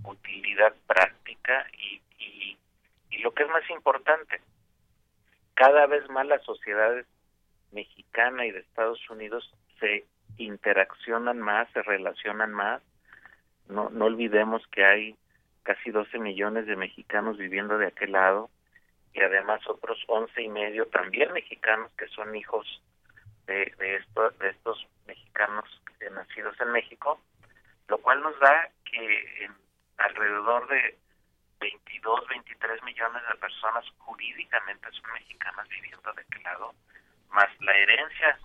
[0.05, 2.59] utilidad práctica y, y,
[3.11, 4.41] y lo que es más importante,
[5.55, 7.07] cada vez más las sociedades
[7.73, 10.05] mexicana y de Estados Unidos se
[10.39, 12.83] interaccionan más, se relacionan más.
[13.69, 15.17] No, no olvidemos que hay
[15.71, 18.51] casi 12 millones de mexicanos viviendo de aquel lado
[19.13, 22.83] y además otros once y medio también mexicanos que son hijos
[23.47, 24.05] de, de,
[24.41, 25.65] de estos mexicanos
[26.11, 27.21] nacidos en México,
[27.87, 29.55] lo cual nos da que en
[29.99, 30.99] alrededor de
[31.61, 36.75] 22, 23 millones de personas jurídicamente son mexicanas viviendo de aquel lado,
[37.31, 38.41] más la herencia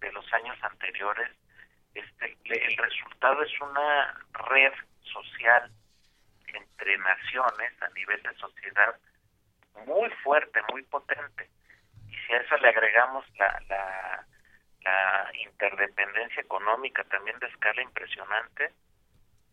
[0.00, 1.30] de los años anteriores,
[1.94, 4.20] este, el resultado es una
[4.50, 4.72] red
[5.02, 5.70] social
[6.54, 8.94] entre naciones a nivel de sociedad
[9.86, 11.48] muy fuerte, muy potente.
[12.08, 14.26] Y si a eso le agregamos la, la,
[14.82, 18.72] la interdependencia económica también de escala impresionante,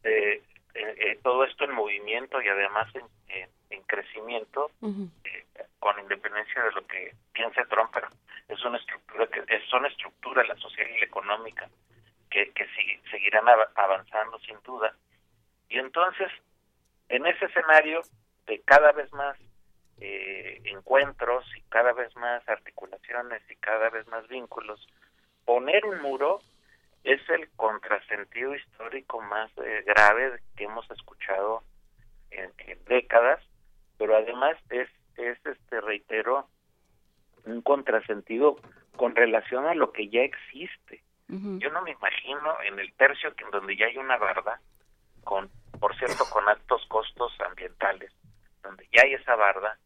[0.03, 0.41] eh,
[0.73, 4.69] eh, eh, todo esto en movimiento y además en, en- en crecimiento,
[5.23, 5.45] eh,
[5.80, 8.10] con independencia de lo que piense Trump, pero
[8.49, 11.69] es una estructura que es, son estructuras la social y la económica
[12.30, 14.94] que, que sig- seguirán av- avanzando sin duda.
[15.69, 16.30] Y entonces,
[17.11, 18.01] en ese escenario
[18.47, 19.38] de cada vez más
[19.99, 24.88] eh, encuentros y cada vez más articulaciones y cada vez más vínculos,
[25.45, 26.39] poner un muro
[27.03, 31.63] es el contrasentido histórico más eh, grave que hemos escuchado
[32.29, 33.43] en, en décadas,
[33.97, 36.47] pero además es, es este reitero
[37.45, 38.57] un contrasentido
[38.95, 41.03] con relación a lo que ya existe.
[41.27, 44.59] Yo no me imagino en el tercio que en donde ya hay una barda,
[45.23, 45.49] con,
[45.82, 48.14] por cierto, con altos costos ambientales,
[48.64, 49.78] donde ya hay esa barda,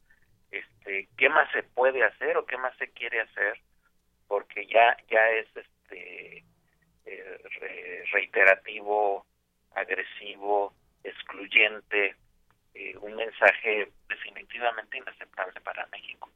[0.52, 3.60] este, ¿qué más se puede hacer o qué más se quiere hacer?
[4.28, 6.44] Porque ya, ya es este
[7.06, 9.26] eh, re- reiterativo,
[9.74, 10.74] agresivo,
[11.04, 12.16] excluyente,
[12.74, 16.30] eh, un mensaje definitivamente inaceptable para México.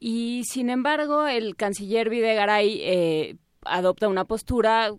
[0.00, 4.90] Y sin embargo, el canciller Videgaray eh, adopta una postura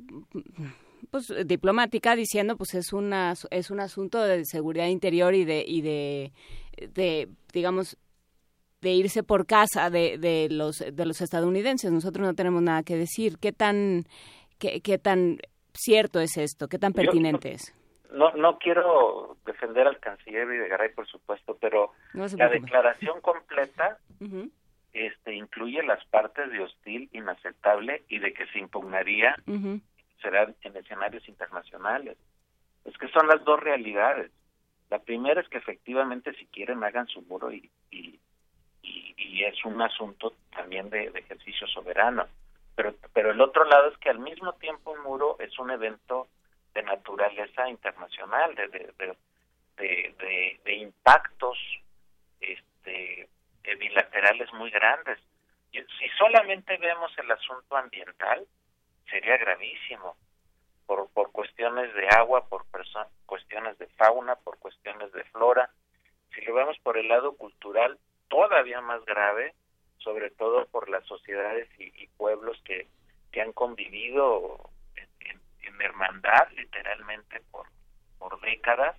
[1.15, 5.81] pues diplomática diciendo pues es una es un asunto de seguridad interior y de y
[5.81, 6.33] de,
[6.93, 7.97] de digamos
[8.81, 11.91] de irse por casa de, de los de los estadounidenses.
[11.91, 13.37] Nosotros no tenemos nada que decir.
[13.39, 14.03] Qué tan
[14.59, 15.37] qué, qué tan
[15.73, 17.73] cierto es esto qué tan pertinente es
[18.11, 23.97] no no quiero defender al canciller y de Garay por supuesto pero la declaración completa
[24.93, 29.35] este incluye las partes de hostil inaceptable y de que se impugnaría
[30.25, 32.17] en escenarios internacionales.
[32.83, 34.31] Es que son las dos realidades.
[34.89, 38.19] La primera es que efectivamente si quieren hagan su muro y, y,
[39.43, 42.25] es un asunto también de, de, ejercicio soberano.
[42.75, 46.27] Pero pero el otro lado es que al mismo tiempo un muro es un evento
[46.73, 49.15] de naturaleza internacional, de, de,
[49.77, 51.57] de, de, impactos
[52.39, 53.27] este,
[53.77, 55.19] bilaterales muy grandes.
[55.71, 58.45] Si solamente vemos el asunto ambiental,
[59.09, 60.15] sería gravísimo,
[60.85, 62.65] por, por cuestiones de agua, por
[63.25, 65.69] cuestiones de fauna, por cuestiones de flora.
[66.33, 69.53] Si lo vemos por el lado cultural, todavía más grave,
[69.97, 72.87] sobre todo por las sociedades y, pueblos que,
[73.31, 74.69] que han convivido
[75.63, 77.67] en hermandad literalmente por,
[78.17, 78.95] por décadas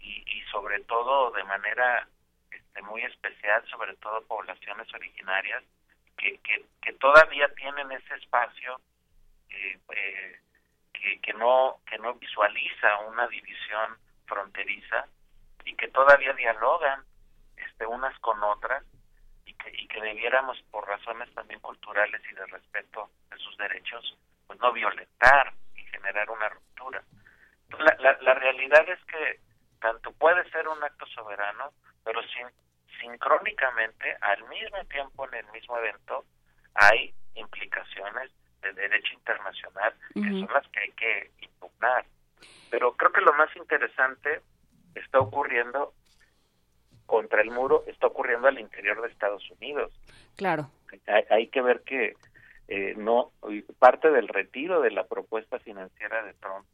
[0.00, 2.08] y, y sobre todo de manera
[2.50, 5.62] este, muy especial, sobre todo poblaciones originarias
[6.16, 8.80] que, que todavía tienen ese espacio
[9.50, 10.40] eh,
[10.92, 13.96] que, que no que no visualiza una división
[14.26, 15.06] fronteriza
[15.64, 17.04] y que todavía dialogan
[17.56, 18.84] este unas con otras
[19.44, 24.18] y que, y que debiéramos por razones también culturales y de respeto de sus derechos
[24.46, 25.54] pues no violentar
[25.90, 27.02] generar una ruptura.
[27.78, 29.40] La, la, la, realidad es que
[29.80, 31.72] tanto puede ser un acto soberano,
[32.04, 32.46] pero sin,
[33.00, 36.24] sincrónicamente, al mismo tiempo, en el mismo evento,
[36.74, 38.30] hay implicaciones
[38.62, 42.04] de derecho internacional que son las que hay que impugnar.
[42.70, 44.40] Pero creo que lo más interesante
[44.94, 45.94] está ocurriendo
[47.06, 49.92] contra el muro, está ocurriendo al interior de Estados Unidos.
[50.36, 50.70] Claro.
[51.06, 52.14] Hay, hay que ver que
[52.68, 53.32] eh, no
[53.78, 56.66] parte del retiro de la propuesta financiera de Trump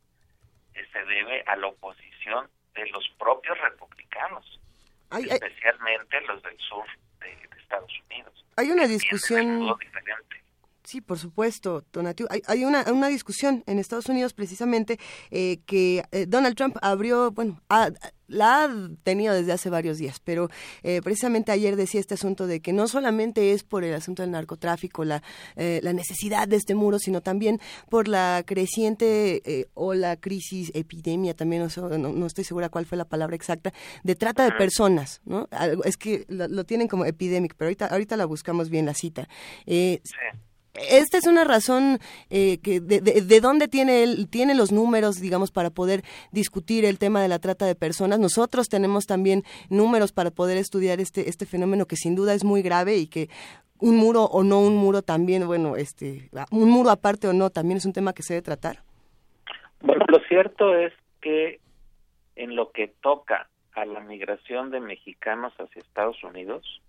[0.75, 4.61] eh, se debe a la oposición de los propios republicanos,
[5.13, 6.85] especialmente los del sur
[7.21, 8.45] de, Estados Unidos.
[8.57, 9.77] Hay una discusión.
[10.85, 12.27] Sí, por supuesto, Donatio.
[12.29, 14.99] Hay, hay una, una, discusión en Estados Unidos precisamente
[15.31, 17.63] eh, que eh, Donald Trump abrió, bueno,
[18.29, 18.71] la ha
[19.03, 20.51] tenido desde hace varios días, pero
[20.83, 24.33] eh, precisamente ayer decía este asunto de que no solamente es por el asunto del
[24.33, 25.23] narcotráfico la,
[25.57, 31.67] la necesidad de este muro, sino también por la creciente o la crisis, epidemia, también
[31.67, 35.49] no, estoy segura cuál fue la palabra exacta, de trata de personas, ¿no?
[35.85, 39.29] Es que lo, tienen como epidemic, pero ahorita, ahorita la buscamos bien la cita.
[39.67, 40.01] Sí
[40.75, 41.99] esta es una razón
[42.31, 46.03] eh, que de, de, dónde tiene él, tiene los números, digamos, para poder
[46.33, 48.19] discutir el tema de la trata de personas.
[48.19, 52.63] Nosotros tenemos también números para poder estudiar este, este fenómeno que sin duda es muy
[52.63, 53.29] grave y que
[53.81, 57.77] un muro o no un muro también, bueno, este, un muro aparte o no, también
[57.77, 58.79] es un tema que se debe tratar.
[59.81, 61.61] Bueno, lo cierto es que
[62.37, 66.81] en lo que toca a la migración de mexicanos hacia Estados Unidos,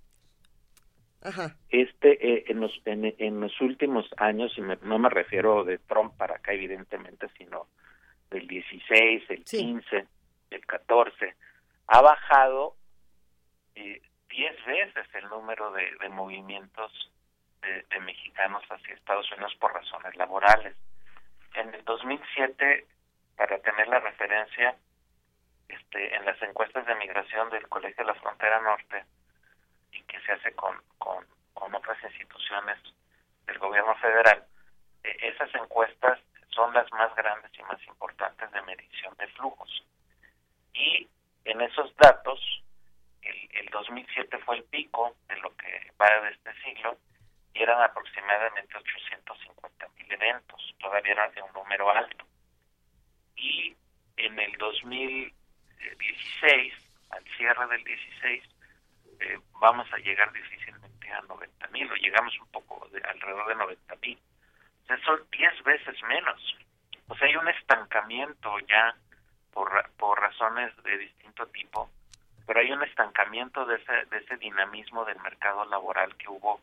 [1.69, 6.35] este, eh, en, los, en, los últimos años, y no me refiero de Trump para
[6.35, 7.67] acá, evidentemente, sino
[8.29, 10.07] del 16, el 15,
[10.51, 11.35] el 14,
[11.87, 12.75] ha bajado
[13.75, 16.91] eh, 10 veces el número de, de movimientos
[17.61, 20.75] de, de, mexicanos hacia Estados Unidos por razones laborales.
[21.55, 22.85] En el 2007,
[23.37, 24.75] para tener la referencia,
[25.67, 29.03] este, en las encuestas de migración del Colegio de la Frontera Norte,
[29.95, 32.77] y que se hace con, con, con otras instituciones
[33.45, 34.45] del gobierno federal,
[35.03, 36.19] eh, esas encuestas
[36.49, 39.85] son las más grandes y más importantes de medición de flujos.
[40.73, 41.07] Y
[41.45, 42.39] en esos datos,
[43.21, 46.97] el, el 2007 fue el pico de lo que va de este siglo
[47.53, 52.25] y eran aproximadamente 850 mil eventos, todavía era de un número alto.
[53.37, 53.73] Y
[54.17, 56.73] en el 2016,
[57.11, 58.43] al cierre del 16,
[59.19, 63.55] eh, vamos a llegar difícilmente a 90 mil, o llegamos un poco de alrededor de
[63.55, 64.19] 90 mil.
[64.83, 66.57] O sea, son 10 veces menos.
[67.07, 68.95] O sea, hay un estancamiento ya
[69.51, 71.89] por, por razones de distinto tipo,
[72.45, 76.61] pero hay un estancamiento de ese, de ese dinamismo del mercado laboral que hubo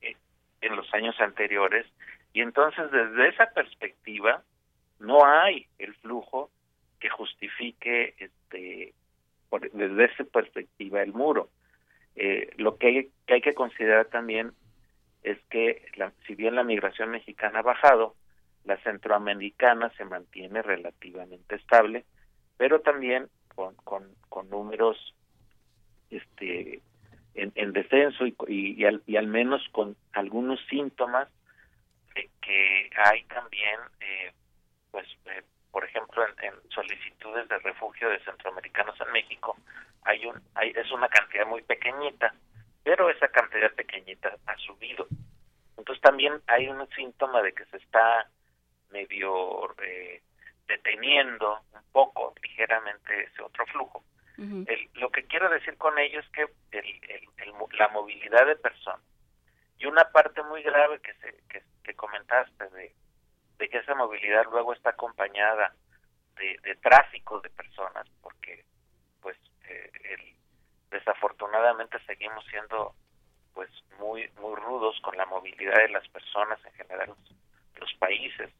[0.00, 0.16] eh,
[0.60, 1.86] en los años anteriores.
[2.32, 4.42] Y entonces, desde esa perspectiva,
[4.98, 6.50] no hay el flujo
[7.00, 8.94] que justifique este
[9.72, 11.48] desde esa perspectiva el muro.
[12.16, 14.52] Eh, lo que hay, que hay que considerar también
[15.22, 18.14] es que la, si bien la migración mexicana ha bajado,
[18.64, 22.04] la centroamericana se mantiene relativamente estable,
[22.56, 23.74] pero también con,
[24.28, 25.14] con, números
[26.10, 26.80] este
[27.34, 31.28] en, en descenso y, y, al, y, al, menos con algunos síntomas
[32.14, 34.32] de que hay también eh,
[34.90, 35.42] pues eh,
[35.76, 39.56] por ejemplo en, en, solicitudes de refugio de centroamericanos en México
[40.04, 42.32] hay un hay, es una cantidad muy pequeñita
[42.86, 45.08] pero esa cantidad pequeñita ha subido.
[45.76, 48.30] Entonces también hay un síntoma de que se está
[48.92, 50.22] medio eh,
[50.68, 54.04] deteniendo un poco ligeramente ese otro flujo.
[54.38, 59.02] El, lo que quiero decir con ello es que el, el, la movilidad de personas
[59.78, 62.94] y una parte muy grave que, se, que, que comentaste de,
[63.58, 65.72] de, que esa movilidad luego está acompañada
[66.36, 68.64] de, tráfico de personas porque
[69.20, 69.36] pues
[69.68, 70.34] eh, el,
[70.90, 72.94] desafortunadamente seguimos siendo
[73.54, 78.50] pues muy muy rudos con la movilidad de las personas en general los, los países.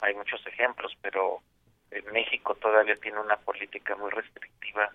[0.00, 1.42] Hay muchos ejemplos pero
[1.90, 4.90] en México todavía tiene una política muy restrictiva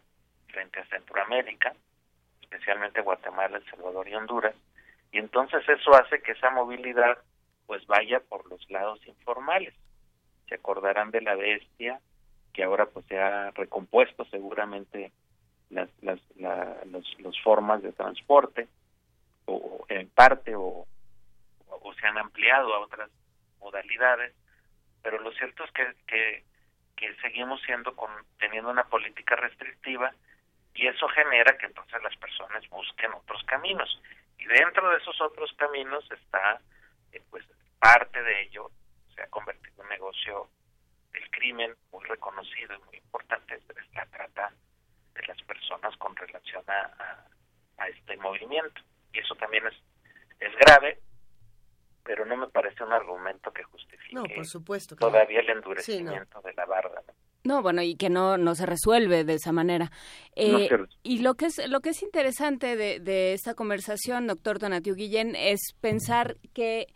[0.47, 1.73] frente a Centroamérica,
[2.41, 4.55] especialmente Guatemala, El Salvador y Honduras,
[5.11, 7.17] y entonces eso hace que esa movilidad
[7.71, 9.73] pues vaya por los lados informales.
[10.49, 12.01] Se acordarán de la bestia
[12.51, 15.13] que ahora pues se ha recompuesto seguramente
[15.69, 18.67] las las la, los, los formas de transporte
[19.45, 20.85] o en parte o,
[21.69, 23.09] o se han ampliado a otras
[23.61, 24.33] modalidades
[25.01, 26.43] pero lo cierto es que, que
[26.97, 30.11] que seguimos siendo con, teniendo una política restrictiva
[30.75, 34.01] y eso genera que entonces las personas busquen otros caminos
[34.37, 36.59] y dentro de esos otros caminos está
[37.13, 37.45] eh, pues
[37.81, 38.69] parte de ello
[39.15, 40.47] se ha convertido en un negocio
[41.11, 44.53] del crimen muy reconocido y muy importante es la trata
[45.15, 47.25] de las personas con relación a,
[47.77, 48.81] a, este movimiento
[49.11, 49.73] y eso también es
[50.39, 50.99] es grave
[52.03, 56.35] pero no me parece un argumento que justifique no, por supuesto, todavía el endurecimiento sí,
[56.35, 56.41] no.
[56.41, 57.03] de la barda.
[57.43, 57.61] ¿no?
[57.61, 59.91] bueno, y que no, no se resuelve de esa manera.
[60.35, 64.59] Eh, no y lo que es, lo que es interesante de, de esta conversación, doctor
[64.59, 66.87] Donatiu Guillén, es pensar que,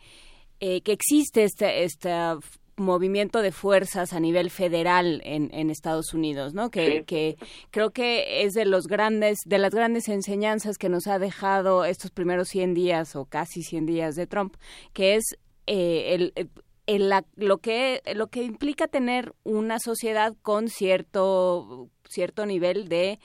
[0.60, 2.38] eh, que existe este, esta
[2.76, 6.70] movimiento de fuerzas a nivel federal en, en Estados Unidos, ¿no?
[6.70, 7.04] Que, sí.
[7.04, 7.36] que,
[7.70, 12.10] creo que es de los grandes, de las grandes enseñanzas que nos ha dejado estos
[12.10, 14.56] primeros 100 días o casi 100 días de Trump,
[14.92, 15.24] que es
[15.66, 16.50] eh, el,
[16.86, 23.18] el, la, lo que lo que implica tener una sociedad con cierto cierto nivel de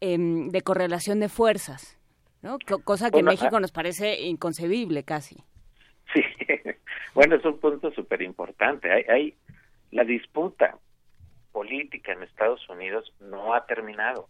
[0.00, 1.98] eh, de correlación de fuerzas,
[2.42, 2.58] ¿no?
[2.84, 5.44] Cosa que bueno, en México nos parece inconcebible casi.
[7.14, 8.90] Bueno, es un punto súper importante.
[8.92, 9.34] Hay, hay,
[9.92, 10.76] la disputa
[11.52, 14.28] política en Estados Unidos no ha terminado.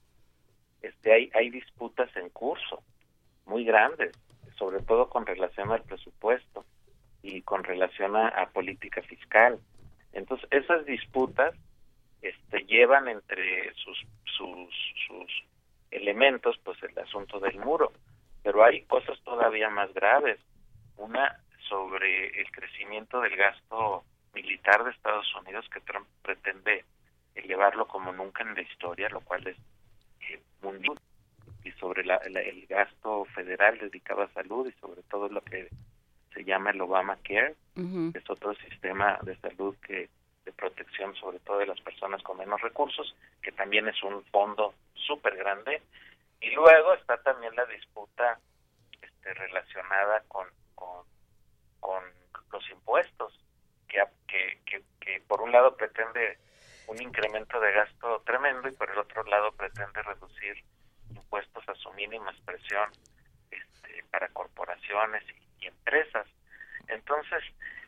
[0.83, 2.83] Este, hay, hay disputas en curso,
[3.47, 4.13] muy grandes,
[4.59, 6.67] sobre todo con relación al presupuesto
[7.23, 9.59] y con relación a, a política fiscal.
[10.13, 11.55] Entonces, esas disputas
[12.21, 13.99] este, llevan entre sus,
[14.37, 14.75] sus,
[15.07, 15.45] sus
[15.91, 17.93] elementos, pues el asunto del muro.
[18.43, 20.39] Pero hay cosas todavía más graves.
[20.99, 24.05] Una sobre el crecimiento del gasto
[24.35, 26.85] militar de Estados Unidos que Trump pretende
[27.35, 29.57] elevarlo como nunca en la historia, lo cual es
[30.29, 30.99] eh, mundial,
[31.65, 35.69] y sobre la, la, el gasto federal dedicado a salud y sobre todo lo que
[36.33, 38.13] se llama el Obamacare, uh -huh.
[38.13, 40.09] que es otro sistema de salud que
[40.45, 44.75] de protección sobre todo de las personas con menos recursos, que también es un fondo
[44.95, 45.81] súper grande.
[46.41, 48.39] Y luego está también la disputa
[49.01, 51.07] este, relacionada con, con
[51.85, 52.03] con
[52.51, 53.39] los impuestos,
[53.87, 56.39] que, que, que, que, por un lado pretende
[56.87, 60.65] un incremento de gasto tremendo y por el otro lado pretende reducir
[61.11, 62.89] impuestos a su mínima expresión
[63.51, 66.27] este, para corporaciones y, y empresas.
[66.89, 67.45] Entonces,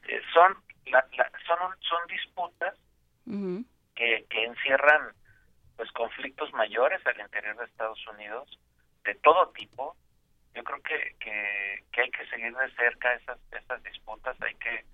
[0.09, 0.55] eh, son,
[0.86, 2.74] la, la, son, son disputas
[3.27, 3.64] uh -huh.
[3.94, 5.14] que, que encierran
[5.77, 8.59] pues conflictos mayores al interior de Estados Unidos
[9.05, 9.97] de todo tipo
[10.56, 14.86] yo creo que, que, que, hay que seguir de cerca esas, esas disputas, hay que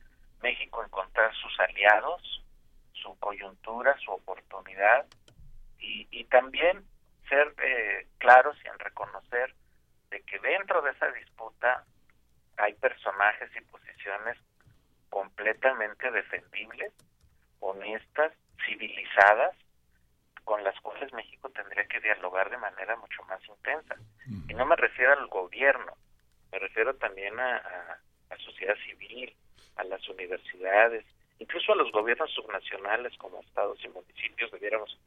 [0.43, 2.44] México encontrar sus aliados,
[2.93, 5.06] su coyuntura, su oportunidad
[5.78, 6.84] y, y también
[7.28, 9.55] ser eh, claros y en reconocer
[10.10, 11.84] de que dentro de esa disputa
[12.56, 14.36] hay personajes y posiciones
[15.10, 16.93] completamente defendibles,
[17.60, 18.32] honestas,
[18.66, 19.56] civilizadas
[20.44, 23.97] con las cuales México tendría que dialogar de manera mucho más intensa.
[24.48, 25.93] Y no me refiero al gobierno,
[26.51, 27.98] me refiero también a, a,
[28.31, 29.35] a sociedad civil,
[29.77, 31.05] a las universidades,
[31.39, 34.98] incluso a los gobiernos subnacionales como estados y municipios debiéramos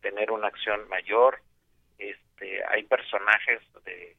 [0.00, 1.40] tener una acción mayor.
[1.98, 4.16] Este, hay personajes de,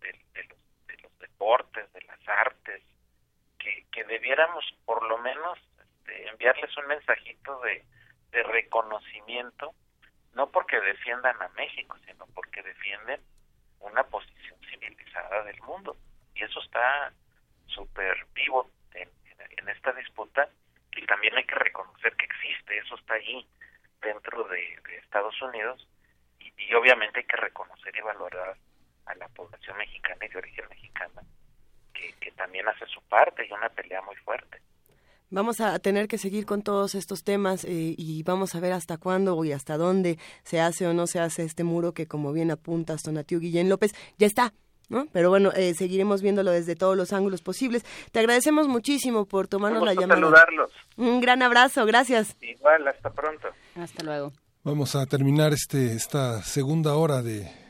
[0.00, 2.82] de, de, los, de los deportes, de las artes,
[3.58, 7.84] que, que debiéramos por lo menos este, enviarles un mensajito de,
[8.32, 9.74] de reconocimiento,
[10.34, 13.20] no porque defiendan a México, sino porque defienden
[13.80, 15.96] una posición civilizada del mundo.
[16.34, 17.12] Y eso está
[17.66, 19.08] súper vivo en,
[19.68, 20.48] esta disputa
[20.92, 23.46] y también hay que reconocer que existe, eso está allí
[24.00, 25.86] dentro de, Estados Unidos
[26.38, 28.56] y, y, obviamente hay que reconocer y valorar
[29.06, 31.22] a la población mexicana y de origen mexicana
[31.92, 34.60] que, que también hace su parte y una pelea muy fuerte.
[35.32, 38.98] Vamos a tener que seguir con todos estos temas eh, y vamos a ver hasta
[38.98, 42.50] cuándo y hasta dónde se hace o no se hace este muro que, como bien
[42.50, 44.52] apunta Tonatiu Guillén López, ya está,
[44.90, 45.06] ¿No?
[45.10, 47.82] Pero bueno, eh, seguiremos viéndolo desde todos los ángulos posibles.
[48.10, 50.20] Te agradecemos muchísimo por tomarnos la llamada.
[50.20, 50.70] saludarlos.
[50.98, 52.36] Un gran abrazo, gracias.
[52.42, 53.48] Igual, hasta pronto.
[53.74, 54.34] Hasta luego.
[54.64, 57.61] Vamos a terminar este esta segunda hora de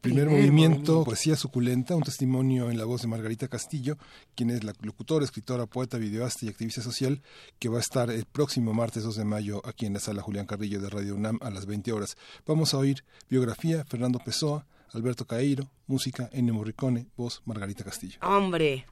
[0.00, 3.96] Primer movimiento, poesía suculenta, un testimonio en la voz de Margarita Castillo,
[4.34, 7.22] quien es la locutora, escritora, poeta, videoasta y activista social,
[7.58, 10.46] que va a estar el próximo martes 2 de mayo aquí en la sala Julián
[10.46, 12.16] Carrillo de Radio UNAM a las 20 horas.
[12.46, 18.18] Vamos a oír biografía, Fernando Pessoa, Alberto Caeiro, música, Ennio Morricone, voz Margarita Castillo.
[18.22, 18.86] ¡Hombre!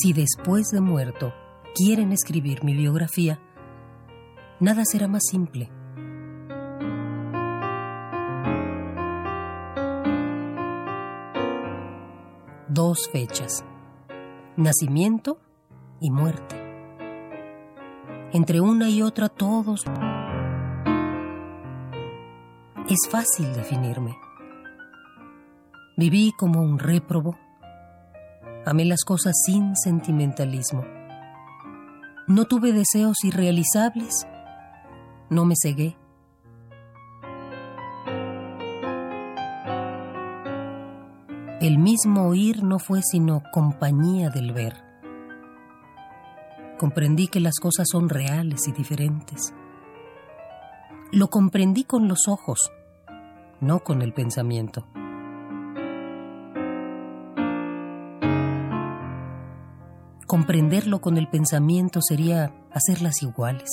[0.00, 1.32] Si después de muerto
[1.74, 3.40] quieren escribir mi biografía,
[4.60, 5.72] nada será más simple.
[12.68, 13.64] Dos fechas,
[14.56, 15.40] nacimiento
[16.00, 16.54] y muerte.
[18.32, 19.84] Entre una y otra todos...
[22.88, 24.16] Es fácil definirme.
[25.96, 27.36] Viví como un réprobo
[28.68, 30.84] Amé las cosas sin sentimentalismo.
[32.26, 34.26] No tuve deseos irrealizables.
[35.30, 35.96] No me cegué.
[41.62, 44.74] El mismo oír no fue sino compañía del ver.
[46.78, 49.54] Comprendí que las cosas son reales y diferentes.
[51.10, 52.70] Lo comprendí con los ojos,
[53.62, 54.86] no con el pensamiento.
[60.28, 63.70] Comprenderlo con el pensamiento sería hacerlas iguales.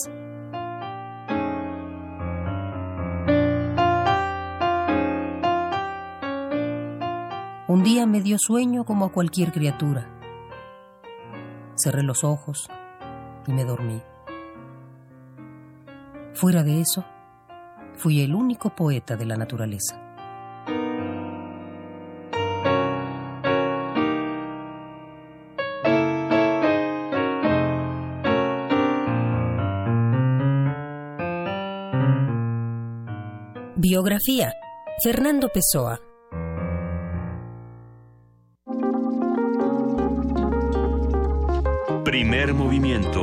[7.67, 10.07] Un día me dio sueño como a cualquier criatura.
[11.75, 12.69] Cerré los ojos
[13.47, 14.01] y me dormí.
[16.35, 17.03] Fuera de eso,
[17.97, 20.04] fui el único poeta de la naturaleza.
[33.87, 34.51] Biografía.
[35.03, 35.99] Fernando Pessoa.
[42.03, 43.21] Primer movimiento.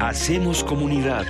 [0.00, 1.24] Hacemos comunidad.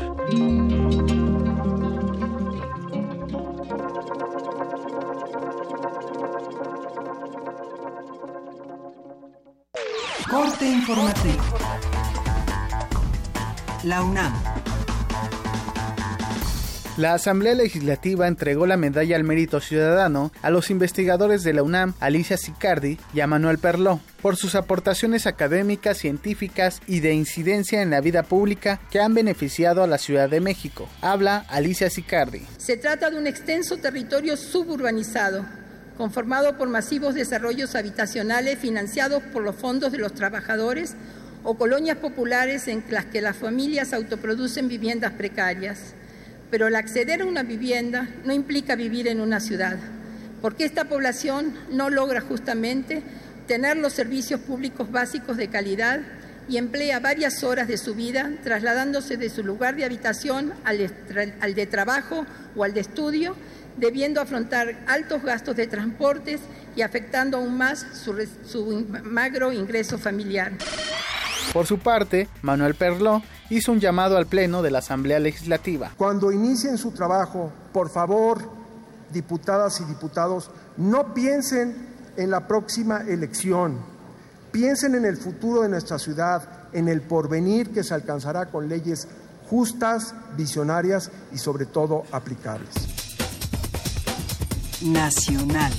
[10.31, 11.45] Corte informativo.
[13.85, 14.56] La UNAM
[16.97, 21.95] la Asamblea Legislativa entregó la medalla al mérito ciudadano a los investigadores de la UNAM,
[22.01, 27.91] Alicia Sicardi y a Manuel Perló, por sus aportaciones académicas, científicas y de incidencia en
[27.91, 30.89] la vida pública que han beneficiado a la Ciudad de México.
[31.03, 32.43] Habla Alicia Sicardi.
[32.57, 35.45] Se trata de un extenso territorio suburbanizado
[35.97, 40.95] conformado por masivos desarrollos habitacionales financiados por los fondos de los trabajadores
[41.43, 45.95] o colonias populares en las que las familias autoproducen viviendas precarias
[46.51, 49.77] pero el acceder a una vivienda no implica vivir en una ciudad,
[50.41, 53.03] porque esta población no logra justamente
[53.47, 56.01] tener los servicios públicos básicos de calidad
[56.49, 61.67] y emplea varias horas de su vida trasladándose de su lugar de habitación al, de
[61.67, 62.25] trabajo
[62.55, 63.37] o al de estudio,
[63.77, 66.41] debiendo afrontar altos gastos de transportes
[66.77, 70.53] y afectando aún más su magro ingreso familiar.
[71.53, 75.93] Por su parte, Manuel Perló hizo un llamado al Pleno de la Asamblea Legislativa.
[75.97, 78.51] Cuando inicien su trabajo, por favor,
[79.13, 81.75] diputadas y diputados, no piensen
[82.17, 83.79] en la próxima elección,
[84.53, 86.43] piensen en el futuro de nuestra ciudad,
[86.73, 89.09] en el porvenir que se alcanzará con leyes
[89.49, 92.75] justas, visionarias y sobre todo aplicables.
[94.83, 95.73] Nacional.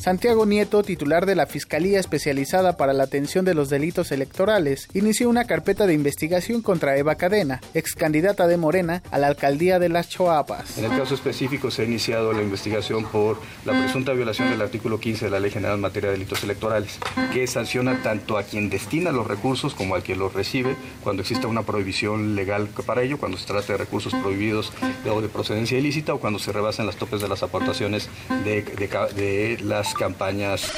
[0.00, 5.28] Santiago Nieto, titular de la Fiscalía Especializada para la Atención de los Delitos Electorales, inició
[5.28, 9.90] una carpeta de investigación contra Eva Cadena, ex candidata de Morena a la alcaldía de
[9.90, 10.78] Las Choapas.
[10.78, 14.98] En el caso específico se ha iniciado la investigación por la presunta violación del artículo
[14.98, 16.98] 15 de la Ley General en materia de delitos electorales,
[17.34, 21.46] que sanciona tanto a quien destina los recursos como a quien los recibe cuando exista
[21.46, 24.72] una prohibición legal para ello, cuando se trata de recursos prohibidos
[25.06, 28.08] o de procedencia ilícita o cuando se rebasan las topes de las aportaciones
[28.46, 30.70] de las campañas.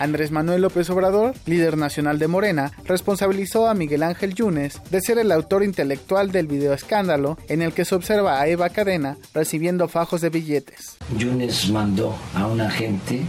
[0.00, 5.18] Andrés Manuel López Obrador, líder nacional de Morena, responsabilizó a Miguel Ángel Yunes de ser
[5.18, 10.20] el autor intelectual del videoescándalo en el que se observa a Eva Cadena recibiendo fajos
[10.20, 10.96] de billetes.
[11.16, 13.22] Yunes mandó a un agente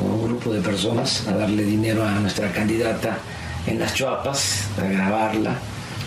[0.00, 3.18] o a un grupo de personas a darle dinero a nuestra candidata
[3.66, 5.56] en las Chuapas, a grabarla.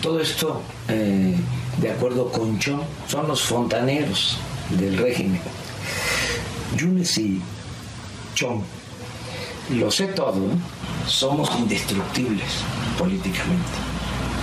[0.00, 1.34] Todo esto, eh,
[1.80, 4.38] de acuerdo con Chon, son los fontaneros
[4.70, 5.40] del régimen.
[6.76, 7.40] Yunes y
[8.34, 8.62] Chon
[9.70, 10.34] lo sé todo,
[11.06, 12.48] somos indestructibles
[12.98, 13.78] políticamente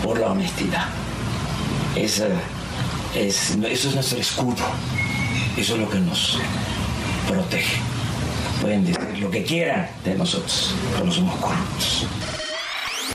[0.03, 0.87] por la honestidad.
[1.95, 2.27] Esa
[3.15, 4.63] es, eso es nuestro escudo,
[5.57, 6.39] eso es lo que nos
[7.27, 7.77] protege.
[8.61, 12.07] Pueden decir lo que quieran de nosotros, pero no somos corruptos.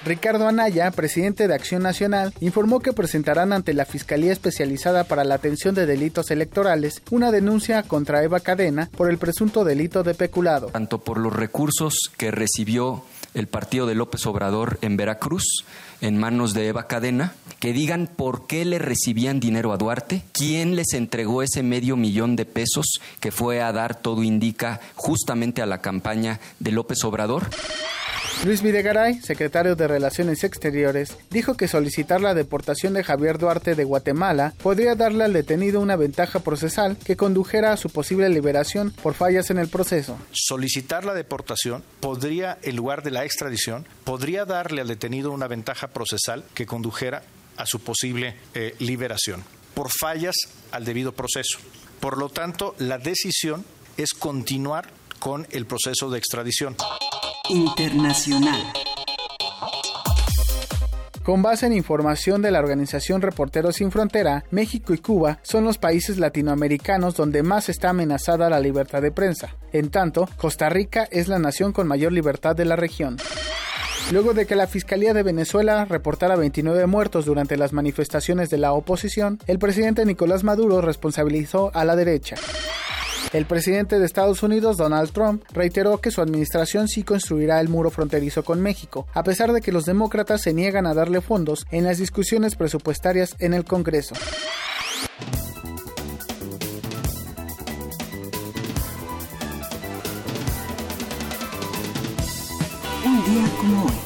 [0.06, 5.34] Ricardo Anaya, presidente de Acción Nacional, informó que presentarán ante la Fiscalía Especializada para la
[5.34, 10.68] Atención de Delitos Electorales una denuncia contra Eva Cadena por el presunto delito de peculado.
[10.68, 13.02] Tanto por los recursos que recibió
[13.34, 15.64] el partido de López Obrador en Veracruz
[16.00, 20.76] en manos de Eva Cadena, que digan por qué le recibían dinero a Duarte, quién
[20.76, 25.66] les entregó ese medio millón de pesos que fue a dar, todo indica, justamente a
[25.66, 27.48] la campaña de López Obrador.
[28.44, 33.84] Luis Videgaray, secretario de Relaciones Exteriores, dijo que solicitar la deportación de Javier Duarte de
[33.84, 39.14] Guatemala podría darle al detenido una ventaja procesal que condujera a su posible liberación por
[39.14, 40.18] fallas en el proceso.
[40.32, 45.88] Solicitar la deportación podría, en lugar de la extradición, podría darle al detenido una ventaja
[45.88, 47.22] procesal que condujera
[47.56, 49.42] a su posible eh, liberación
[49.74, 50.34] por fallas
[50.70, 51.58] al debido proceso.
[52.00, 53.64] Por lo tanto, la decisión
[53.96, 54.88] es continuar
[55.18, 56.76] con el proceso de extradición.
[57.48, 58.60] Internacional.
[61.22, 65.78] Con base en información de la organización Reporteros Sin Frontera, México y Cuba son los
[65.78, 69.54] países latinoamericanos donde más está amenazada la libertad de prensa.
[69.72, 73.16] En tanto, Costa Rica es la nación con mayor libertad de la región.
[74.12, 78.72] Luego de que la Fiscalía de Venezuela reportara 29 muertos durante las manifestaciones de la
[78.72, 82.36] oposición, el presidente Nicolás Maduro responsabilizó a la derecha.
[83.32, 87.90] El presidente de Estados Unidos, Donald Trump, reiteró que su administración sí construirá el muro
[87.90, 91.84] fronterizo con México, a pesar de que los demócratas se niegan a darle fondos en
[91.84, 94.14] las discusiones presupuestarias en el Congreso.
[103.04, 104.05] Un día como hoy.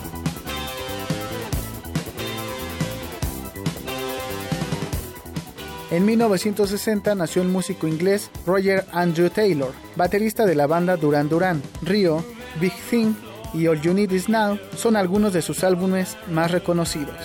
[5.91, 11.61] En 1960 nació el músico inglés Roger Andrew Taylor, baterista de la banda Duran Duran.
[11.83, 12.25] Rio,
[12.61, 13.12] Big Thing
[13.53, 17.17] y All You Need Is Now son algunos de sus álbumes más reconocidos.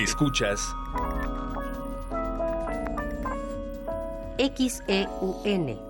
[0.00, 0.60] Escuchas
[4.38, 5.89] XEUN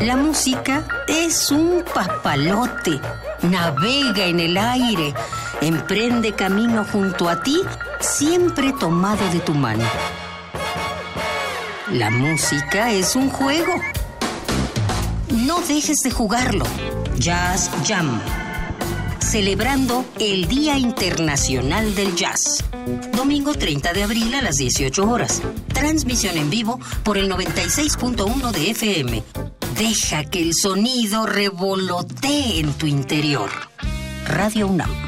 [0.00, 3.00] La música es un papalote.
[3.42, 5.12] Navega en el aire.
[5.60, 7.60] Emprende camino junto a ti,
[7.98, 9.84] siempre tomado de tu mano.
[11.90, 13.74] La música es un juego.
[15.30, 16.64] No dejes de jugarlo.
[17.18, 18.20] Jazz Jam.
[19.18, 22.62] Celebrando el Día Internacional del Jazz.
[23.16, 25.42] Domingo 30 de abril a las 18 horas.
[25.74, 29.57] Transmisión en vivo por el 96.1 de FM.
[29.76, 33.50] Deja que el sonido revolotee en tu interior.
[34.26, 35.07] Radio UNAM.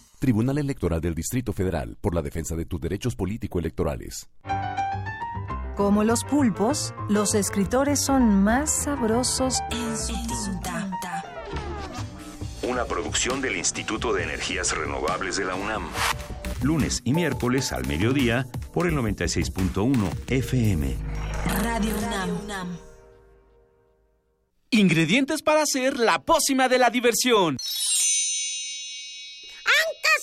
[0.21, 4.29] Tribunal Electoral del Distrito Federal por la defensa de tus derechos político-electorales.
[5.75, 10.13] Como los pulpos, los escritores son más sabrosos en su
[10.59, 11.25] tinta.
[12.61, 15.89] Una producción del Instituto de Energías Renovables de la UNAM.
[16.61, 20.97] Lunes y miércoles al mediodía por el 96.1 FM.
[21.63, 21.95] Radio
[22.43, 22.77] UNAM.
[24.69, 27.57] Ingredientes para hacer la pócima de la diversión.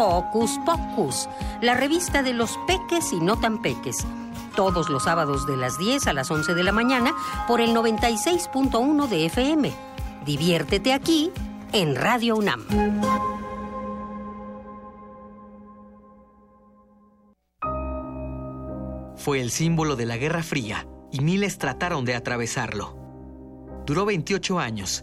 [0.00, 1.28] Hocus Pocus,
[1.60, 4.06] la revista de los peques y no tan peques.
[4.54, 7.12] Todos los sábados de las 10 a las 11 de la mañana
[7.48, 9.72] por el 96.1 de FM.
[10.24, 11.32] Diviértete aquí
[11.72, 12.64] en Radio UNAM.
[19.16, 22.96] Fue el símbolo de la Guerra Fría y miles trataron de atravesarlo.
[23.84, 25.02] Duró 28 años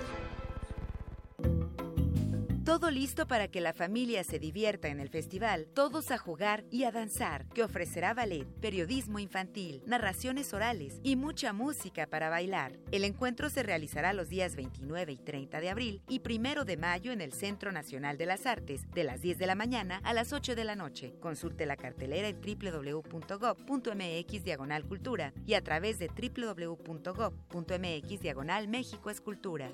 [2.71, 6.85] Todo listo para que la familia se divierta en el festival Todos a jugar y
[6.85, 12.79] a danzar, que ofrecerá ballet, periodismo infantil, narraciones orales y mucha música para bailar.
[12.93, 17.11] El encuentro se realizará los días 29 y 30 de abril y 1 de mayo
[17.11, 20.31] en el Centro Nacional de las Artes, de las 10 de la mañana a las
[20.31, 21.13] 8 de la noche.
[21.19, 23.13] Consulte la cartelera en www.gov.mx
[24.45, 27.01] diagonal cultura y a través de www.gov.mx
[28.21, 29.73] diagonal México Escultura.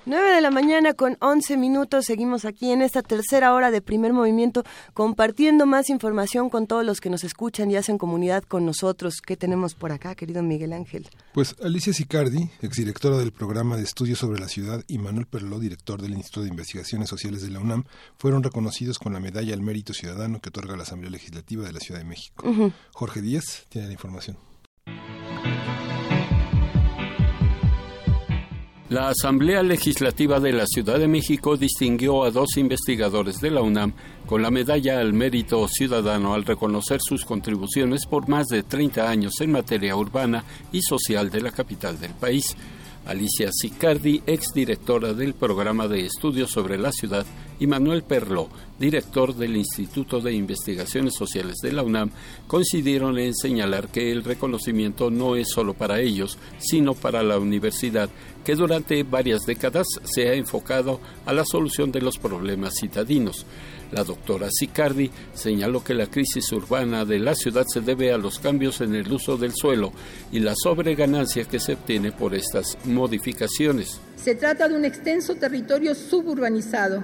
[0.08, 2.06] 9 de la mañana con 11 minutos.
[2.06, 4.64] Seguimos aquí en esta tercera hora de primer movimiento
[4.94, 9.16] compartiendo más información con todos los que nos escuchan y hacen comunidad con nosotros.
[9.20, 11.10] ¿Qué tenemos por acá, querido Miguel Ángel?
[11.34, 16.02] Pues Alicia Sicardi, exdirectora del programa de estudios sobre la ciudad, y Manuel Perló, director
[16.02, 17.84] del Instituto de Investigaciones Sociales de la UNAM,
[18.18, 21.82] fueron reconocidos con la medalla al mérito ciudadano que otorga la Asamblea Legislativa de la
[21.82, 22.46] Ciudad de México.
[22.94, 24.38] Jorge Díaz tiene la información.
[28.90, 33.92] La Asamblea Legislativa de la Ciudad de México distinguió a dos investigadores de la UNAM
[34.26, 39.42] con la medalla al mérito ciudadano al reconocer sus contribuciones por más de 30 años
[39.42, 42.56] en materia urbana y social de la capital del país.
[43.06, 47.26] Alicia Sicardi, exdirectora del programa de estudios sobre la ciudad,
[47.60, 52.12] y Manuel Perló, director del Instituto de Investigaciones Sociales de la UNAM,
[52.48, 58.10] coincidieron en señalar que el reconocimiento no es solo para ellos, sino para la universidad,
[58.46, 63.46] que durante varias décadas se ha enfocado a la solución de los problemas citadinos.
[63.92, 68.40] La doctora Sicardi señaló que la crisis urbana de la ciudad se debe a los
[68.40, 69.94] cambios en el uso del suelo
[70.32, 74.00] y la sobreganancia que se obtiene por estas modificaciones.
[74.18, 77.04] Se trata de un extenso territorio suburbanizado,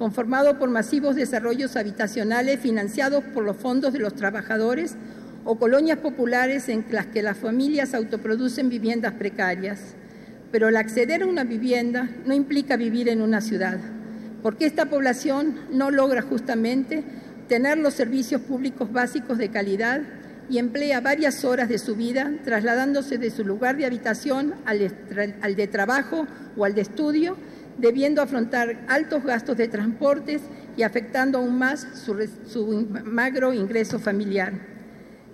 [0.00, 4.96] conformado por masivos desarrollos habitacionales financiados por los fondos de los trabajadores
[5.44, 9.94] o colonias populares en las que las familias autoproducen viviendas precarias.
[10.50, 13.78] Pero el acceder a una vivienda no implica vivir en una ciudad
[14.42, 17.04] porque esta población no logra justamente
[17.48, 20.00] tener los servicios públicos básicos de calidad
[20.48, 25.68] y emplea varias horas de su vida trasladándose de su lugar de habitación al, de
[25.68, 27.36] trabajo o al de estudio,
[27.78, 30.42] debiendo afrontar altos gastos de transportes
[30.76, 34.52] y afectando aún más su, magro ingreso familiar.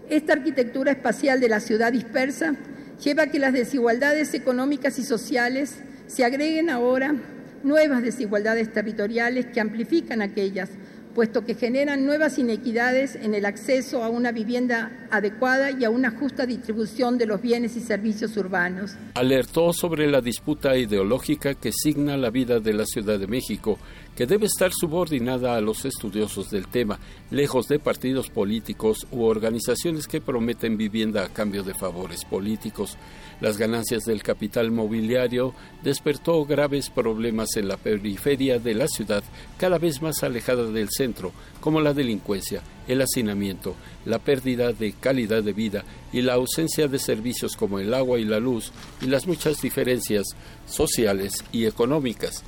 [0.09, 2.55] Esta arquitectura espacial de la ciudad dispersa
[3.03, 5.77] lleva a que las desigualdades económicas y sociales
[6.07, 7.15] se agreguen ahora
[7.63, 10.71] nuevas desigualdades territoriales que amplifican aquellas,
[11.17, 16.11] puesto que generan nuevas inequidades en el acceso a una vivienda adecuada y a una
[16.11, 18.97] justa distribución de los bienes y servicios urbanos.
[19.15, 23.79] Alertó sobre la disputa ideológica que signa la vida de la Ciudad de México
[24.15, 26.99] que debe estar subordinada a los estudiosos del tema,
[27.31, 32.97] lejos de partidos políticos u organizaciones que prometen vivienda a cambio de favores políticos.
[33.41, 35.53] Las ganancias del capital mobiliario
[35.83, 39.23] despertó graves problemas en la periferia de la ciudad,
[39.59, 43.77] cada vez más alejada del centro, como la delincuencia, el hacinamiento,
[44.07, 48.25] la pérdida de calidad de vida y la ausencia de servicios como el agua y
[48.25, 48.73] la luz
[49.03, 50.25] y las muchas diferencias
[50.67, 52.43] sociales y económicas.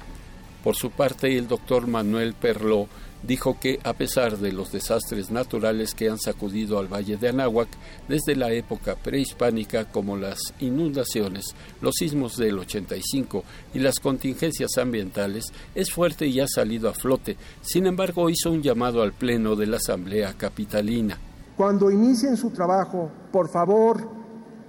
[0.64, 2.88] Por su parte, el doctor Manuel Perló
[3.22, 7.68] dijo que a pesar de los desastres naturales que han sacudido al Valle de Anáhuac
[8.08, 15.46] desde la época prehispánica como las inundaciones, los sismos del 85 y las contingencias ambientales,
[15.74, 17.36] es fuerte y ha salido a flote.
[17.60, 21.18] Sin embargo, hizo un llamado al Pleno de la Asamblea Capitalina.
[21.56, 24.08] Cuando inicien su trabajo, por favor,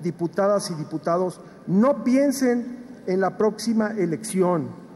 [0.02, 4.90] diputadas y diputados, no piensen en la próxima elección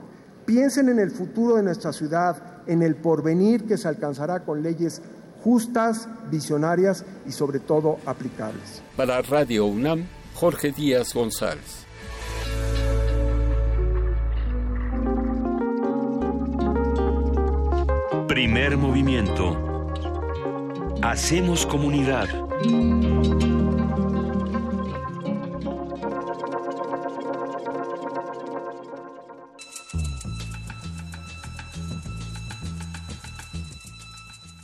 [0.46, 2.36] Piensen en el futuro de nuestra ciudad,
[2.68, 5.02] en el porvenir que se alcanzará con leyes
[5.44, 8.82] justas, visionarias y sobre todo aplicables.
[8.96, 11.84] Para Radio UNAM, Jorge Díaz González.
[18.28, 19.90] Primer movimiento.
[21.02, 22.30] Hacemos comunidad.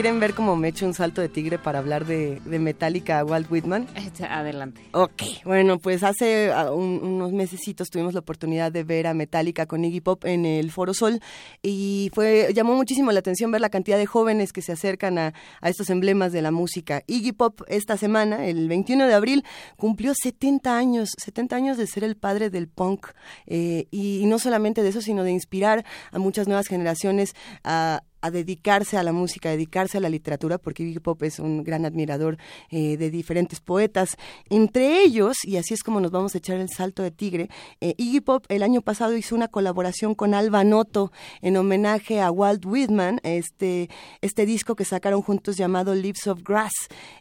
[0.00, 3.24] ¿Quieren ver cómo me echo un salto de tigre para hablar de, de Metallica a
[3.26, 3.86] Walt Whitman?
[4.30, 4.80] Adelante.
[4.92, 9.84] Ok, bueno, pues hace ah, unos mesecitos tuvimos la oportunidad de ver a Metallica con
[9.84, 11.20] Iggy Pop en el Foro Sol
[11.62, 15.34] y fue llamó muchísimo la atención ver la cantidad de jóvenes que se acercan a,
[15.60, 17.02] estos emblemas de la música.
[17.06, 19.44] Iggy Pop esta semana, el 21 de abril,
[19.76, 23.08] cumplió 70 años, 70 años de ser el padre del punk
[23.46, 28.30] eh, y no solamente de eso, sino de inspirar a muchas nuevas generaciones a, a
[28.30, 31.84] dedicarse a la música, a dedicarse a la literatura, porque Iggy Pop es un gran
[31.84, 32.38] admirador
[32.70, 34.16] eh, de diferentes poetas.
[34.48, 37.48] Entre ellos, y así es como nos vamos a echar el salto de tigre,
[37.80, 42.30] eh, Iggy Pop el año pasado hizo una colaboración con Alba Noto en homenaje a
[42.30, 43.88] Walt Whitman, este,
[44.20, 46.72] este disco que sacaron juntos llamado Leaves of Grass.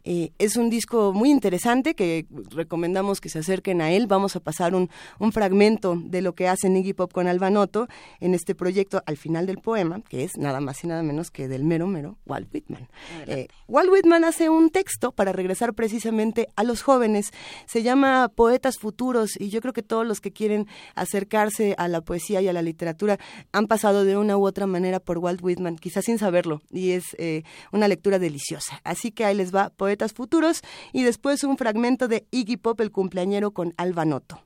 [0.03, 4.07] Eh, es un disco muy interesante que recomendamos que se acerquen a él.
[4.07, 4.89] Vamos a pasar un,
[5.19, 7.87] un fragmento de lo que hace Iggy Pop con Alba Noto
[8.19, 11.47] en este proyecto al final del poema, que es nada más y nada menos que
[11.47, 12.89] del mero mero Walt Whitman.
[13.27, 17.31] Eh, Walt Whitman hace un texto para regresar precisamente a los jóvenes.
[17.65, 22.01] Se llama Poetas Futuros y yo creo que todos los que quieren acercarse a la
[22.01, 23.17] poesía y a la literatura
[23.51, 27.15] han pasado de una u otra manera por Walt Whitman, quizás sin saberlo, y es
[27.17, 28.81] eh, una lectura deliciosa.
[28.83, 30.61] Así que ahí les va Poetas Futuros
[30.91, 34.41] y después un fragmento de Iggy Pop, el cumpleañero con Alba Noto.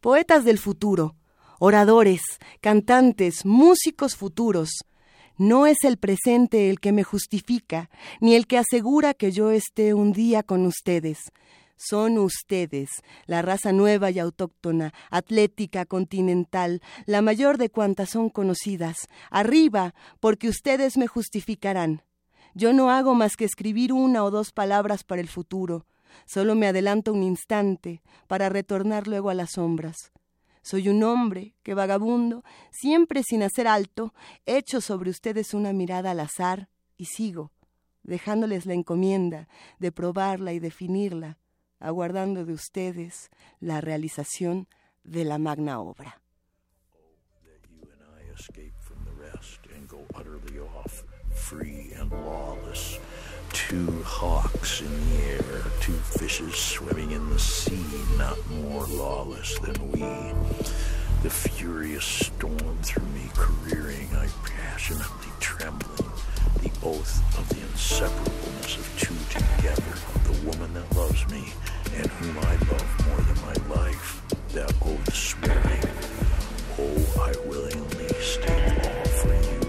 [0.00, 1.16] Poetas del futuro,
[1.58, 2.20] oradores,
[2.60, 4.84] cantantes, músicos futuros,
[5.38, 7.90] No es el presente el que me justifica,
[8.20, 11.18] ni el que asegura que yo esté un día con ustedes.
[11.76, 12.90] Son ustedes,
[13.26, 19.06] la raza nueva y autóctona, atlética, continental, la mayor de cuantas son conocidas.
[19.30, 22.02] Arriba, porque ustedes me justificarán.
[22.54, 25.86] Yo no hago más que escribir una o dos palabras para el futuro.
[26.26, 30.10] Solo me adelanto un instante para retornar luego a las sombras.
[30.62, 34.14] Soy un hombre que vagabundo, siempre sin hacer alto,
[34.46, 37.52] echo sobre ustedes una mirada al azar y sigo,
[38.02, 39.48] dejándoles la encomienda
[39.78, 41.38] de probarla y definirla,
[41.78, 43.30] aguardando de ustedes
[43.60, 44.68] la realización
[45.04, 46.20] de la magna obra.
[52.68, 52.98] lawless.
[53.68, 57.84] Two hawks in the air, two fishes swimming in the sea,
[58.16, 60.00] not more lawless than we.
[61.22, 66.10] The furious storm through me careering, I passionately trembling,
[66.62, 71.52] the oath of the inseparableness of two together, the woman that loves me
[71.94, 74.22] and whom I love more than my life,
[74.54, 75.84] that oath swearing,
[76.78, 79.60] oh, I willingly stake all for you.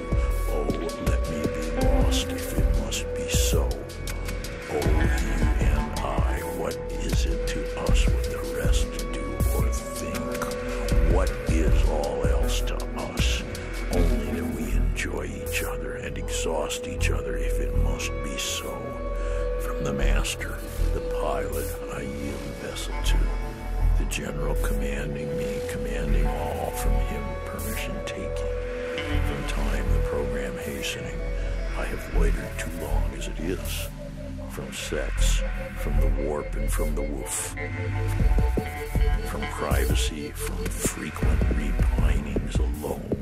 [0.52, 0.68] Oh,
[1.06, 2.59] let me be lost if
[16.40, 18.72] exhaust each other if it must be so.
[19.60, 20.58] From the master,
[20.94, 23.18] the pilot, I yield the vessel to.
[23.98, 28.54] The general commanding me, commanding all, from him permission taking.
[29.28, 31.20] From time the program hastening,
[31.78, 33.90] I have loitered too long as it is.
[34.50, 35.44] From sex,
[35.80, 37.54] from the warp and from the woof.
[39.26, 43.19] From privacy, from frequent repinings alone.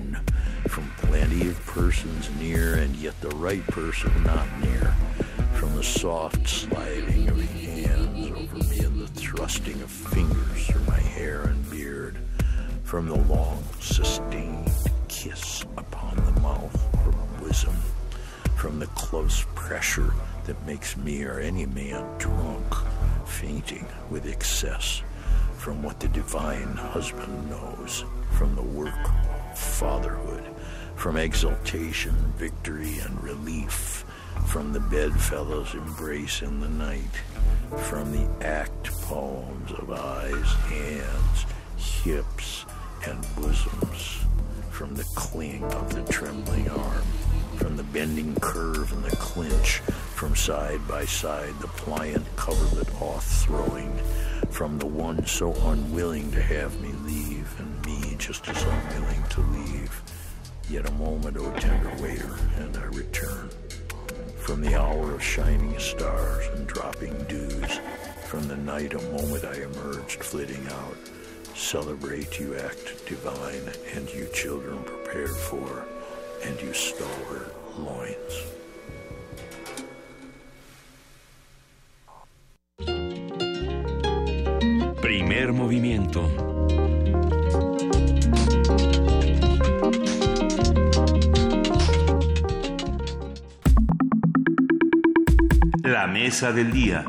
[1.08, 4.94] Plenty of persons near and yet the right person not near.
[5.54, 11.00] From the soft sliding of hands over me and the thrusting of fingers through my
[11.00, 12.18] hair and beard.
[12.84, 14.70] From the long sustained
[15.08, 16.76] kiss upon the mouth
[17.06, 17.76] or bosom.
[18.56, 20.14] From the close pressure
[20.46, 22.66] that makes me or any man drunk,
[23.26, 25.02] fainting with excess.
[25.58, 28.04] From what the divine husband knows.
[28.38, 28.94] From the work
[29.52, 30.44] of fatherhood.
[30.98, 34.04] From exultation, victory, and relief.
[34.48, 37.22] From the bedfellow's embrace in the night.
[37.84, 41.46] From the act poems of eyes, hands,
[41.78, 42.66] hips,
[43.08, 44.26] and bosoms.
[44.72, 47.06] From the cling of the trembling arm.
[47.58, 49.82] From the bending curve and the clinch.
[50.16, 53.96] From side by side, the pliant coverlet off throwing.
[54.50, 59.42] From the one so unwilling to have me leave, and me just as unwilling to
[59.42, 60.02] leave.
[60.70, 63.50] Yet a moment, O tender waiter, and I return.
[64.38, 67.80] From the hour of shining stars and dropping dews,
[68.26, 70.98] from the night a moment I emerged flitting out.
[71.56, 75.86] Celebrate you act divine, and you children prepared for,
[76.44, 78.44] and you stalwart loins.
[85.02, 86.57] Primer movimiento.
[95.88, 97.06] La mesa del día.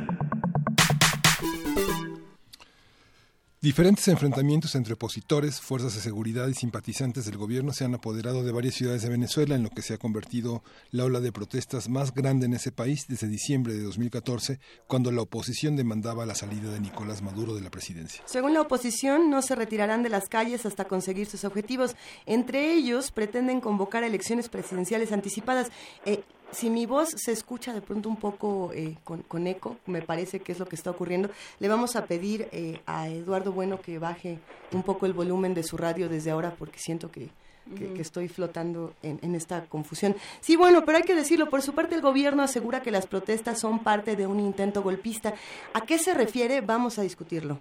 [3.61, 8.53] Diferentes enfrentamientos entre opositores, fuerzas de seguridad y simpatizantes del gobierno se han apoderado de
[8.53, 12.15] varias ciudades de Venezuela, en lo que se ha convertido la ola de protestas más
[12.15, 16.79] grande en ese país desde diciembre de 2014, cuando la oposición demandaba la salida de
[16.79, 18.23] Nicolás Maduro de la presidencia.
[18.27, 21.97] Según la oposición, no se retirarán de las calles hasta conseguir sus objetivos.
[22.27, 25.73] Entre ellos, pretenden convocar elecciones presidenciales anticipadas.
[26.07, 30.03] Eh, si mi voz se escucha de pronto un poco eh, con, con, eco, me
[30.03, 33.81] parece que es lo que está ocurriendo, le vamos a pedir eh, a Eduardo Bueno
[33.81, 34.39] que baje
[34.73, 37.29] un poco el volumen de su radio desde ahora porque siento que,
[37.77, 40.17] que, que estoy flotando en, en, esta confusión.
[40.41, 43.61] Sí, bueno, pero hay que decirlo, por su parte el gobierno asegura que las protestas
[43.61, 45.35] son parte de un intento golpista.
[45.75, 46.61] ¿A qué se refiere?
[46.61, 47.61] Vamos a discutirlo.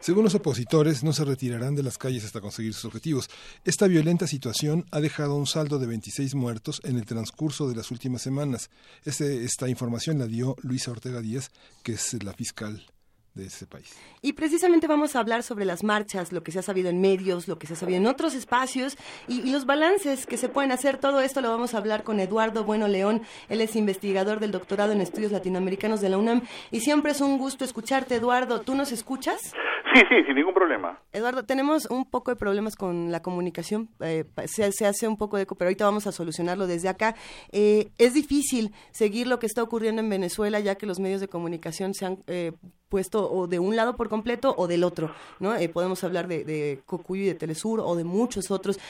[0.00, 3.28] Según los opositores, no se retirarán de las calles hasta conseguir sus objetivos.
[3.64, 7.90] Esta violenta situación ha dejado un saldo de 26 muertos en el transcurso de las
[7.90, 8.70] últimas semanas.
[9.04, 11.50] Este, esta información la dio Luisa Ortega Díaz,
[11.82, 12.86] que es la fiscal
[13.34, 13.94] de ese país.
[14.22, 17.46] Y precisamente vamos a hablar sobre las marchas, lo que se ha sabido en medios,
[17.46, 18.96] lo que se ha sabido en otros espacios
[19.28, 20.98] y, y, los balances que se pueden hacer.
[20.98, 23.22] Todo esto lo vamos a hablar con Eduardo Bueno León.
[23.48, 27.38] Él es investigador del doctorado en estudios latinoamericanos de la UNAM y siempre es un
[27.38, 28.62] gusto escucharte, Eduardo.
[28.62, 29.52] ¿Tú nos escuchas?
[29.92, 31.00] Sí, sí, sin ningún problema.
[31.12, 35.36] Eduardo, tenemos un poco de problemas con la comunicación, eh, se, se, hace un poco
[35.36, 37.14] de eco, pero ahorita vamos a solucionarlo desde acá.
[37.50, 41.28] Eh, es difícil seguir lo que está ocurriendo en Venezuela, ya que los medios de
[41.28, 42.52] comunicación se han eh,
[42.88, 45.54] puesto o de un lado por completo o del otro, ¿no?
[45.72, 48.80] podemos hablar de, de, Cocuyo y de Telesur o de muchos otros,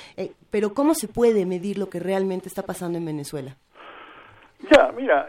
[0.51, 3.57] pero ¿cómo se puede medir lo que realmente está pasando en Venezuela?
[4.71, 5.29] Ya, mira,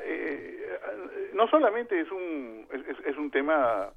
[1.33, 3.91] no solamente es un, es, es un tema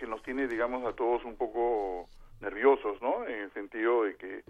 [0.00, 2.08] que nos tiene, digamos, a todos un poco
[2.40, 3.26] nerviosos, ¿no?
[3.26, 4.42] En el sentido de que,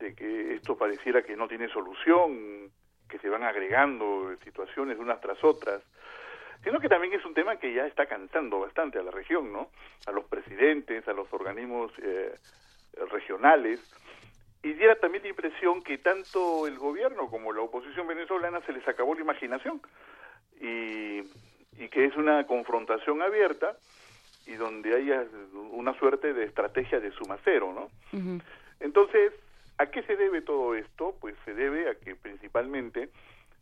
[0.00, 2.68] de que esto pareciera que no tiene solución,
[3.08, 5.82] que se van agregando situaciones unas tras otras,
[6.64, 9.70] sino que también es un tema que ya está cansando bastante a la región, ¿no?
[10.06, 12.34] A los presidentes, a los organismos eh,
[13.08, 13.80] regionales,
[14.64, 18.86] y diera también la impresión que tanto el gobierno como la oposición venezolana se les
[18.88, 19.80] acabó la imaginación
[20.60, 21.20] y,
[21.78, 23.76] y que es una confrontación abierta
[24.46, 25.24] y donde haya
[25.70, 27.88] una suerte de estrategia de suma cero, ¿no?
[28.80, 29.32] Entonces,
[29.78, 31.14] ¿a qué se debe todo esto?
[31.20, 33.08] Pues se debe a que principalmente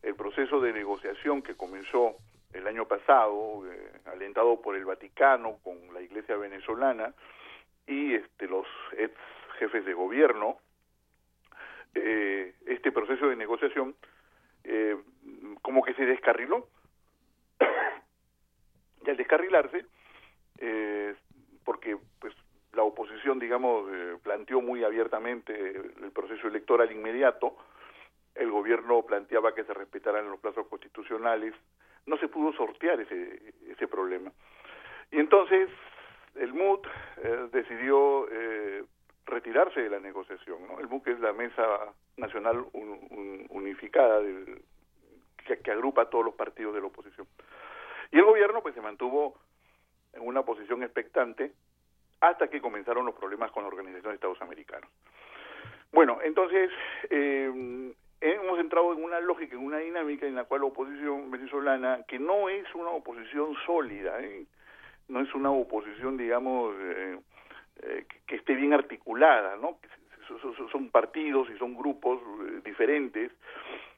[0.02, 2.16] el proceso de negociación que comenzó
[2.52, 7.14] el año pasado, eh, alentado por el Vaticano con la Iglesia venezolana
[7.86, 8.66] y este, los
[8.96, 9.14] ex
[9.58, 10.58] jefes de gobierno,
[11.94, 13.94] eh, este proceso de negociación
[14.64, 14.96] eh,
[15.62, 16.68] como que se descarriló.
[19.06, 19.84] y al descarrilarse,
[20.60, 21.14] eh,
[21.64, 22.34] porque pues
[22.72, 27.56] la oposición, digamos, eh, planteó muy abiertamente el proceso electoral inmediato,
[28.34, 31.54] el gobierno planteaba que se respetaran los plazos constitucionales,
[32.06, 34.32] no se pudo sortear ese, ese problema.
[35.10, 35.68] Y entonces
[36.36, 36.86] el MUD
[37.22, 38.84] eh, decidió eh,
[39.26, 40.66] retirarse de la negociación.
[40.66, 40.80] ¿no?
[40.80, 42.64] El MUD es la Mesa Nacional
[43.50, 44.62] Unificada del,
[45.46, 47.26] que, que agrupa a todos los partidos de la oposición.
[48.12, 49.38] Y el gobierno pues se mantuvo
[50.12, 51.52] en una posición expectante
[52.20, 54.90] hasta que comenzaron los problemas con la Organización de Estados Americanos.
[55.92, 56.70] Bueno, entonces
[57.08, 62.04] eh, hemos entrado en una lógica, en una dinámica en la cual la oposición venezolana,
[62.06, 64.44] que no es una oposición sólida, ¿eh?
[65.08, 67.18] no es una oposición, digamos, eh,
[68.26, 69.78] que, esté bien articulada, ¿no?
[70.70, 72.20] Son partidos y son grupos
[72.62, 73.32] diferentes,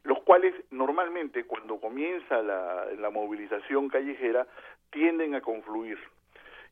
[0.04, 4.46] los cuales normalmente cuando comienza la movilización callejera
[4.92, 5.98] tienden a confluir.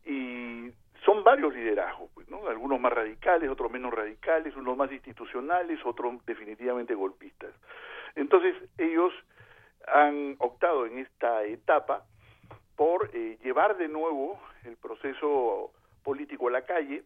[0.05, 0.71] Y
[1.05, 2.47] son varios liderazgos, pues, ¿no?
[2.47, 7.53] algunos más radicales, otros menos radicales, unos más institucionales, otros definitivamente golpistas.
[8.15, 9.13] Entonces ellos
[9.89, 12.05] han optado en esta etapa
[12.77, 17.03] por eh, llevar de nuevo el proceso político a la calle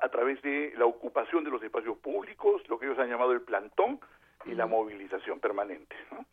[0.00, 3.42] a través de la ocupación de los espacios públicos, lo que ellos han llamado el
[3.42, 4.00] plantón
[4.44, 5.94] y la movilización permanente.
[6.10, 6.24] ¿no?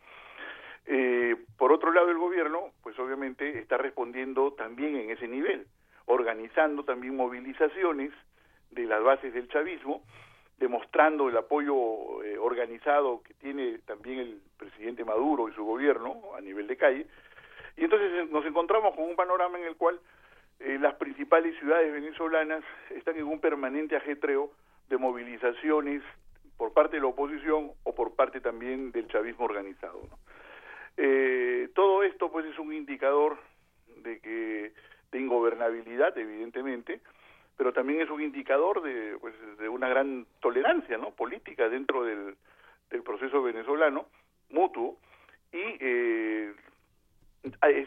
[0.86, 5.66] Eh, por otro lado, el gobierno, pues obviamente está respondiendo también en ese nivel,
[6.06, 8.12] organizando también movilizaciones
[8.70, 10.02] de las bases del chavismo,
[10.58, 16.40] demostrando el apoyo eh, organizado que tiene también el presidente Maduro y su gobierno a
[16.40, 17.06] nivel de calle.
[17.76, 20.00] Y entonces eh, nos encontramos con un panorama en el cual
[20.60, 24.52] eh, las principales ciudades venezolanas están en un permanente ajetreo
[24.88, 26.02] de movilizaciones
[26.56, 30.00] por parte de la oposición o por parte también del chavismo organizado.
[30.08, 30.16] ¿no?
[30.96, 33.38] Eh, todo esto pues es un indicador
[34.02, 34.72] de que
[35.10, 37.00] de ingobernabilidad evidentemente
[37.56, 42.36] pero también es un indicador de pues de una gran tolerancia no política dentro del,
[42.90, 44.06] del proceso venezolano
[44.50, 44.98] mutuo
[45.50, 46.52] y eh,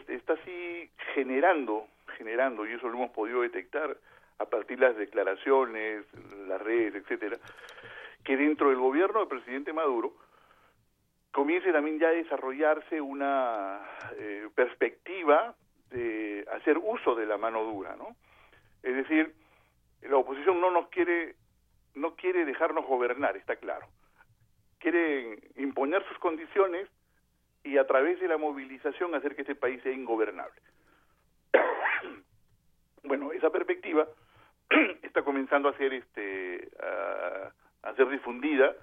[0.08, 1.86] está así generando
[2.16, 3.96] generando y eso lo hemos podido detectar
[4.38, 6.04] a partir de las declaraciones
[6.48, 7.38] las redes etcétera
[8.24, 10.12] que dentro del gobierno del presidente Maduro
[11.36, 13.82] comience también ya a desarrollarse una
[14.16, 15.54] eh, perspectiva
[15.90, 18.16] de hacer uso de la mano dura, ¿no?
[18.82, 19.34] Es decir,
[20.00, 21.34] la oposición no nos quiere
[21.94, 23.86] no quiere dejarnos gobernar, está claro.
[24.78, 26.88] Quiere imponer sus condiciones
[27.64, 30.62] y a través de la movilización hacer que este país sea ingobernable.
[33.04, 34.08] bueno, esa perspectiva
[35.02, 37.52] está comenzando a ser este a,
[37.90, 38.74] a ser difundida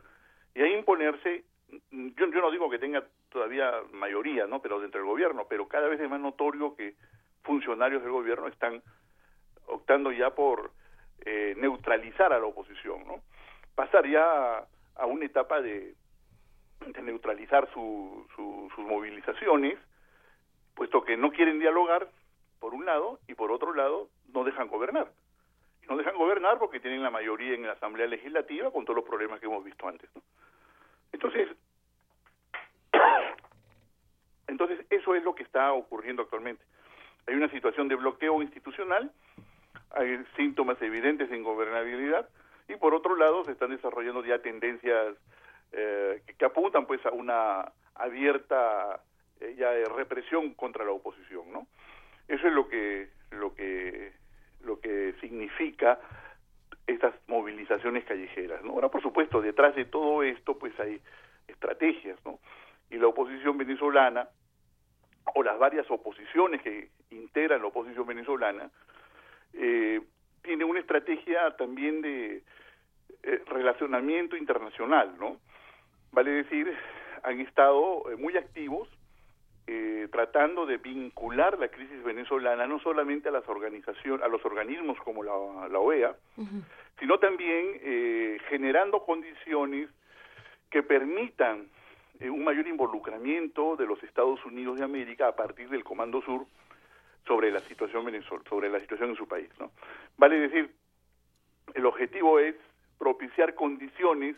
[0.53, 1.45] y a imponerse
[1.91, 4.61] yo, yo no digo que tenga todavía mayoría, ¿no?
[4.61, 6.95] Pero dentro del gobierno, pero cada vez es más notorio que
[7.43, 8.81] funcionarios del gobierno están
[9.67, 10.71] optando ya por
[11.25, 13.21] eh, neutralizar a la oposición, ¿no?
[13.75, 15.95] Pasar ya a, una etapa de,
[16.85, 19.77] de neutralizar su, sus movilizaciones,
[20.75, 22.09] puesto que no quieren dialogar,
[22.59, 25.11] por un lado, y por otro lado, no dejan gobernar.
[25.89, 29.39] No dejan gobernar porque tienen la mayoría en la Asamblea Legislativa con todos los problemas
[29.39, 30.21] que hemos visto antes, ¿no?
[31.13, 31.47] Entonces,
[34.47, 36.63] entonces eso es lo que está ocurriendo actualmente.
[37.27, 39.09] Hay una situación de bloqueo institucional
[39.93, 42.27] hay síntomas evidentes de ingobernabilidad
[42.67, 45.15] y por otro lado se están desarrollando ya tendencias
[45.71, 49.01] eh, que, apuntan pues a una abierta
[49.39, 51.67] eh, ya de represión contra la oposición, ¿no?
[52.27, 54.13] Eso es lo que lo que
[54.61, 55.99] lo que significa
[56.87, 58.71] estas movilizaciones callejeras, ¿no?
[58.71, 60.99] Ahora, por supuesto, detrás de todo esto, pues hay
[61.47, 62.39] estrategias, ¿no?
[62.89, 64.27] Y la oposición venezolana,
[65.35, 68.69] o las varias oposiciones que integran la oposición venezolana,
[69.53, 70.01] eh,
[70.41, 72.43] tiene una estrategia también de
[73.23, 75.37] eh, relacionamiento internacional, ¿no?
[76.11, 76.71] Vale decir,
[77.23, 78.89] han estado eh, muy activos
[79.65, 84.97] eh, tratando de vincular la crisis venezolana no solamente a las organizaciones, a los organismos
[84.99, 86.15] como la, la OEA,
[86.99, 89.89] sino también eh, generando condiciones
[90.69, 91.67] que permitan
[92.19, 96.45] eh, un mayor involucramiento de los Estados Unidos de América a partir del Comando Sur
[97.25, 98.05] sobre la situación
[98.49, 99.71] sobre la situación en su país, ¿no?
[100.17, 100.71] Vale decir,
[101.73, 102.55] el objetivo es
[102.97, 104.35] propiciar condiciones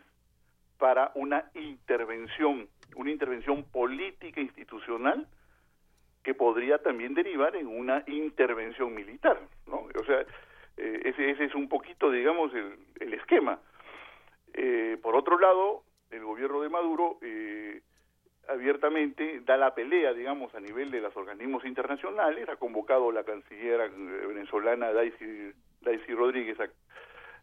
[0.77, 5.27] para una intervención, una intervención política institucional
[6.23, 9.87] que podría también derivar en una intervención militar, ¿no?
[9.99, 10.21] O sea,
[10.77, 13.59] eh, ese, ese, es un poquito, digamos, el, el esquema.
[14.53, 17.81] Eh, por otro lado, el gobierno de Maduro eh,
[18.47, 22.47] abiertamente da la pelea, digamos, a nivel de los organismos internacionales.
[22.49, 23.89] Ha convocado la canciller
[24.27, 25.51] venezolana Daisy,
[25.81, 26.69] Daisy Rodríguez, ha,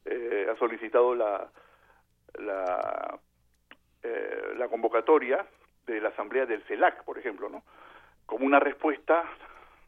[0.07, 1.51] eh, ha solicitado la,
[2.39, 3.19] la,
[4.03, 5.47] eh, la convocatoria
[5.87, 7.63] de la asamblea del CELAC, por ejemplo, ¿no?
[8.27, 9.25] Como una respuesta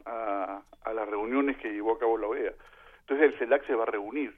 [0.04, 2.52] a, a las reuniones que llevó a cabo la OEA.
[3.00, 4.34] Entonces el CELAC se va a reunir.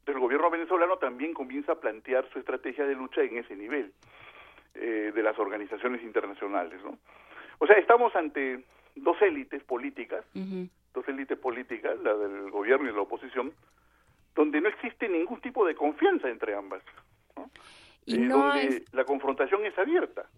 [0.00, 3.92] Entonces el gobierno venezolano también comienza a plantear su estrategia de lucha en ese nivel
[4.74, 6.98] eh, de las organizaciones internacionales, ¿no?
[7.58, 8.64] O sea, estamos ante
[8.94, 10.70] dos élites políticas, uh -huh.
[10.94, 13.52] dos élites políticas, la del gobierno y la oposición,
[14.34, 16.82] donde no existe ningún tipo de confianza entre ambas,
[17.36, 17.50] ¿no?
[18.08, 18.94] Y eh, no donde es...
[18.94, 20.28] la confrontación es abierta.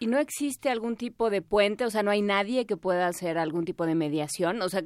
[0.00, 1.84] ¿Y no existe algún tipo de puente?
[1.84, 4.62] O sea, ¿no hay nadie que pueda hacer algún tipo de mediación?
[4.62, 4.82] O sea,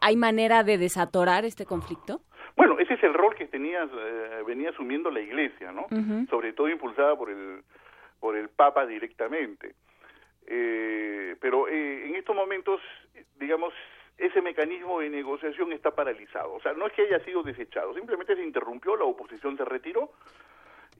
[0.00, 2.20] ¿hay manera de desatorar este conflicto?
[2.56, 5.82] Bueno, ese es el rol que tenía, eh, venía asumiendo la Iglesia, ¿no?
[5.90, 6.30] Uh -huh.
[6.30, 7.62] Sobre todo impulsada por el,
[8.20, 9.74] por el Papa directamente.
[10.46, 12.80] Eh, pero eh, en estos momentos,
[13.38, 13.72] digamos,
[14.18, 16.54] ese mecanismo de negociación está paralizado.
[16.54, 20.12] O sea, no es que haya sido desechado, simplemente se interrumpió, la oposición se retiró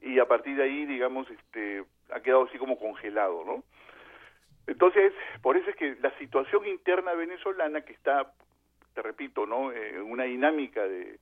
[0.02, 3.62] y a partir de ahí, digamos, este, ha quedado así como congelado, ¿no?
[4.66, 8.32] Entonces, por eso es que la situación interna venezolana que está,
[8.94, 9.72] te repito, ¿no?
[9.72, 11.18] En eh, una dinámica de,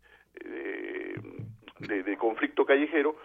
[1.78, 3.16] de, conflicto callejero,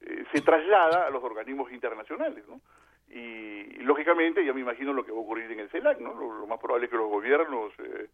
[0.00, 2.60] eh, se traslada a los organismos internacionales, ¿no?
[3.08, 6.14] Y, y, lógicamente, ya me imagino lo que va a ocurrir en el CELAC, ¿no?
[6.14, 8.08] Lo, lo más probable es que los gobiernos eh,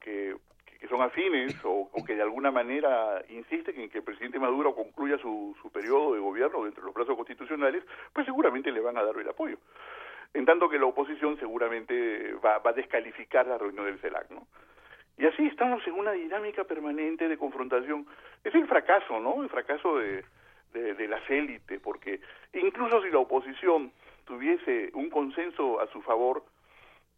[0.00, 0.36] que,
[0.86, 5.18] son afines o, o, que de alguna manera insisten en que el presidente Maduro concluya
[5.18, 9.16] su, periodo de gobierno dentro de los plazos constitucionales, pues seguramente le van a dar
[9.16, 9.58] el apoyo.
[10.32, 14.46] En tanto que la oposición seguramente va, a descalificar la reunión del CELAC, ¿no?
[15.18, 18.06] Y así estamos en una dinámica permanente de confrontación.
[18.44, 19.42] Es el fracaso, ¿no?
[19.42, 20.24] El fracaso de,
[20.72, 22.20] de las élites, porque
[22.52, 23.92] incluso si la oposición
[24.26, 26.44] tuviese un consenso a su favor,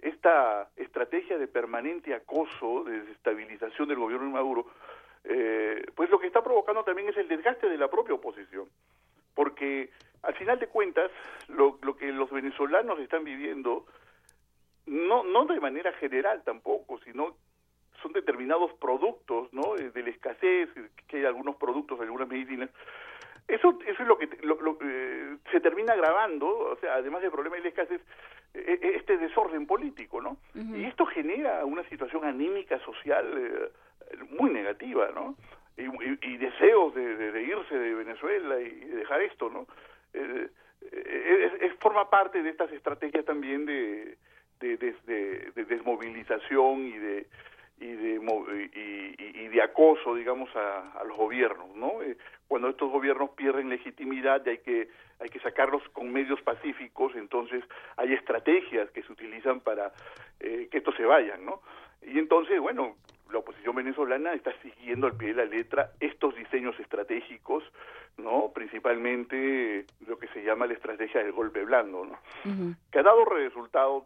[0.00, 4.66] esta estrategia de permanente acoso, de desestabilización del gobierno de Maduro,
[5.24, 8.68] eh, pues lo que está provocando también es el desgaste de la propia oposición.
[9.34, 9.90] Porque
[10.22, 11.10] al final de cuentas,
[11.48, 13.86] lo, lo que los venezolanos están viviendo,
[14.86, 17.36] no, no de manera general tampoco, sino
[18.02, 19.74] son determinados productos, ¿no?
[19.74, 20.68] De la escasez,
[21.06, 22.70] que hay algunos productos, algunas medicinas,
[23.48, 27.30] eso, eso es lo que lo, lo, eh, se termina agravando, o sea, además del
[27.30, 28.00] problema de la escasez,
[28.52, 30.36] eh, este desorden político, ¿no?
[30.54, 30.76] Uh -huh.
[30.78, 33.70] Y esto genera una situación anímica social eh,
[34.38, 35.34] muy negativa, ¿no?
[35.78, 39.66] Y, y, y deseos de, de, de, irse de Venezuela y dejar esto, ¿no?
[40.12, 40.50] Es,
[41.60, 44.16] es, forma parte de estas estrategias también de,
[44.60, 47.26] de desmovilización y de
[47.80, 48.14] y de
[48.74, 52.16] y, y, de acoso digamos a, a los gobiernos no eh,
[52.46, 54.88] cuando estos gobiernos pierden legitimidad y hay que
[55.20, 57.64] hay que sacarlos con medios pacíficos entonces
[57.96, 59.92] hay estrategias que se utilizan para
[60.40, 61.62] eh, que estos se vayan no
[62.02, 62.96] y entonces bueno
[63.32, 67.62] la oposición venezolana está siguiendo al pie de la letra estos diseños estratégicos
[68.16, 72.76] no principalmente lo que se llama la estrategia del golpe blando no uh -huh.
[72.90, 74.04] que ha dado resultados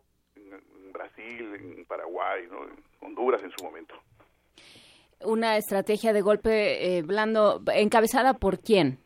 [0.52, 2.64] en Brasil, en Paraguay, ¿no?
[2.64, 3.94] en Honduras en su momento.
[5.24, 8.98] Una estrategia de golpe eh, blando encabezada por quién?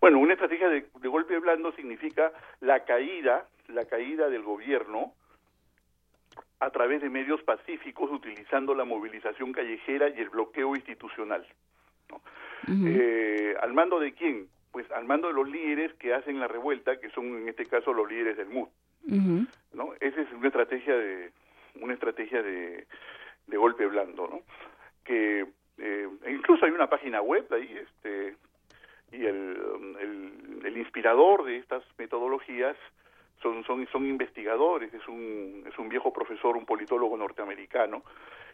[0.00, 5.14] Bueno, una estrategia de, de, golpe blando significa la caída, la caída del gobierno
[6.60, 11.46] a través de medios pacíficos utilizando la movilización callejera y el bloqueo institucional.
[12.10, 12.20] ¿no?
[12.86, 14.48] eh, ¿Al mando de quién?
[14.72, 17.92] Pues al mando de los líderes que hacen la revuelta, que son en este caso
[17.92, 18.68] los líderes del MUD.
[19.06, 19.94] ¿No?
[20.00, 21.32] Esa es una estrategia de
[21.80, 22.86] una estrategia de,
[23.46, 24.40] de golpe blando, ¿no?
[25.04, 25.46] Que
[25.78, 28.36] eh, incluso hay una página web ahí, este,
[29.12, 29.56] y el,
[30.00, 32.76] el, el inspirador de estas metodologías
[33.42, 38.02] son, son, son investigadores, es un, es un viejo profesor, un politólogo norteamericano,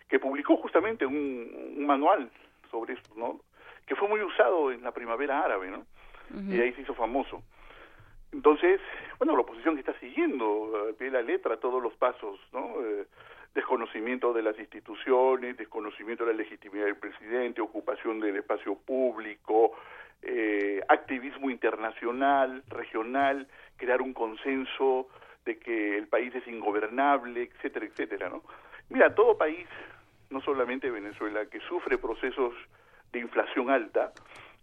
[0.09, 2.31] que publicó justamente un, un manual
[2.71, 3.41] sobre esto, ¿no?
[3.87, 5.87] que fue muy usado en la primavera árabe, ¿no?
[6.51, 7.43] Y ahí se hizo famoso.
[8.35, 8.81] Entonces,
[9.19, 12.83] bueno, la oposición que está siguiendo a pie de la letra todos los pasos, ¿no?
[12.83, 13.07] Eh,
[13.55, 19.77] desconocimiento de las instituciones, desconocimiento de la legitimidad del presidente, ocupación del espacio público,
[20.21, 23.47] eh, activismo internacional, regional,
[23.77, 25.07] crear un consenso
[25.45, 28.43] de que el país es ingobernable, etcétera, etcétera, ¿no?
[28.89, 29.69] Mira, todo país,
[30.31, 32.53] no solamente Venezuela, que sufre procesos
[33.13, 34.13] de inflación alta,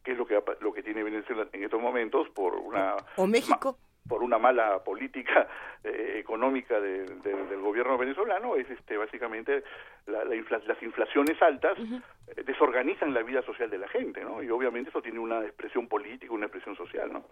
[0.04, 3.78] que es lo que lo que tiene Venezuela en estos momentos por una o México.
[4.08, 5.48] por una mala política
[5.84, 9.64] eh, económica de, de, del gobierno venezolano es este básicamente
[10.08, 12.02] la, la infla, las inflaciones altas uh -huh.
[12.36, 15.88] eh, desorganizan la vida social de la gente no y obviamente eso tiene una expresión
[15.88, 17.24] política una expresión social no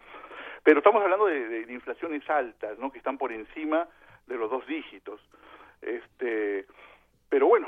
[0.64, 3.88] pero estamos hablando de, de, de inflaciones altas no que están por encima
[4.28, 5.20] de los dos dígitos
[5.82, 6.66] este
[7.30, 7.68] pero bueno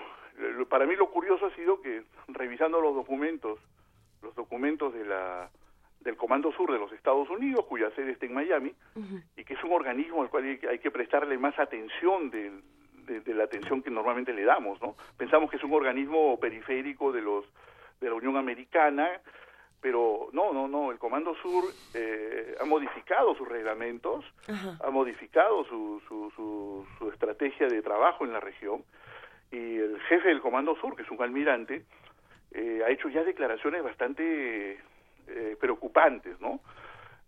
[0.69, 3.59] para mí lo curioso ha sido que revisando los documentos
[4.21, 5.49] los documentos de la
[6.01, 9.23] del Comando Sur de los Estados Unidos, cuya sede está en Miami, uh -huh.
[9.37, 12.51] y que es un organismo al cual hay que, hay que prestarle más atención de,
[13.05, 14.95] de, de, la atención que normalmente le damos, ¿no?
[15.15, 17.45] Pensamos que es un organismo periférico de los
[17.99, 19.07] de la Unión Americana,
[19.79, 24.25] pero no, no, no, el Comando Sur eh, ha modificado sus reglamentos,
[24.83, 28.83] ha modificado su, su, su, su estrategia de trabajo en la región,
[29.51, 31.83] y el jefe del Comando Sur, que es un almirante,
[32.51, 34.79] eh, ha hecho ya declaraciones bastante
[35.27, 36.59] eh, preocupantes, ¿no?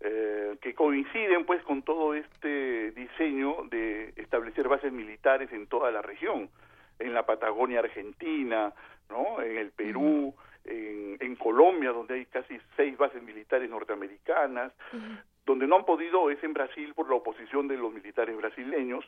[0.00, 6.02] Eh, que coinciden pues con todo este diseño de establecer bases militares en toda la
[6.02, 6.50] región,
[6.98, 8.72] en la Patagonia Argentina,
[9.08, 9.40] ¿no?
[9.40, 15.22] En el Perú, en, en, Colombia, donde hay casi seis bases militares norteamericanas, uh -huh.
[15.46, 19.04] donde no han podido es en Brasil por la oposición de los militares brasileños,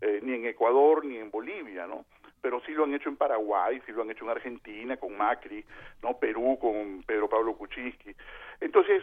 [0.00, 2.04] eh, ni en Ecuador ni en Bolivia, ¿no?
[2.40, 5.64] Pero sí lo han hecho en Paraguay, sí lo han hecho en Argentina con Macri,
[6.02, 8.14] no Perú con Pedro Pablo Kuczynski.
[8.60, 9.02] Entonces,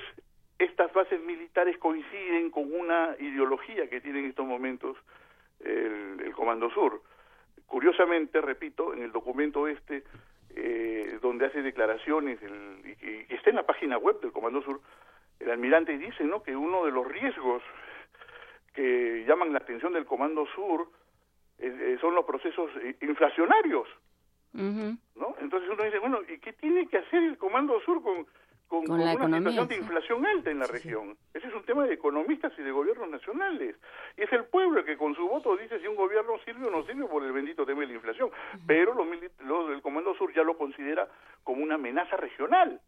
[0.60, 4.98] estas bases militares coinciden con una ideología que tiene en estos momentos
[5.60, 7.02] el, el Comando Sur.
[7.66, 10.04] Curiosamente, repito, en el documento este,
[10.56, 14.82] eh, donde hace declaraciones, el, y, y está en la página web del Comando Sur,
[15.40, 16.42] el almirante dice ¿no?
[16.42, 17.62] que uno de los riesgos
[18.74, 20.90] que llaman la atención del Comando Sur
[21.60, 22.70] eh, son los procesos
[23.02, 23.88] inflacionarios.
[24.54, 24.98] Uh -huh.
[25.16, 25.36] ¿no?
[25.40, 28.30] Entonces uno dice, bueno, ¿y qué tiene que hacer el Comando Sur con, con,
[28.68, 31.16] con, con una economía, situación de inflación alta en la sí, región?
[31.16, 31.38] Sí.
[31.38, 33.76] Ese es un tema de economistas y de gobiernos nacionales.
[34.18, 36.72] Y es el pueblo el que con su voto dice si un gobierno sirve o
[36.72, 38.30] no sirve por el bendito tema de la inflación.
[38.30, 38.62] Uh -huh.
[38.66, 39.08] Pero los,
[39.46, 41.08] los, el Comando Sur ya lo considera
[41.44, 42.80] como una amenaza regional.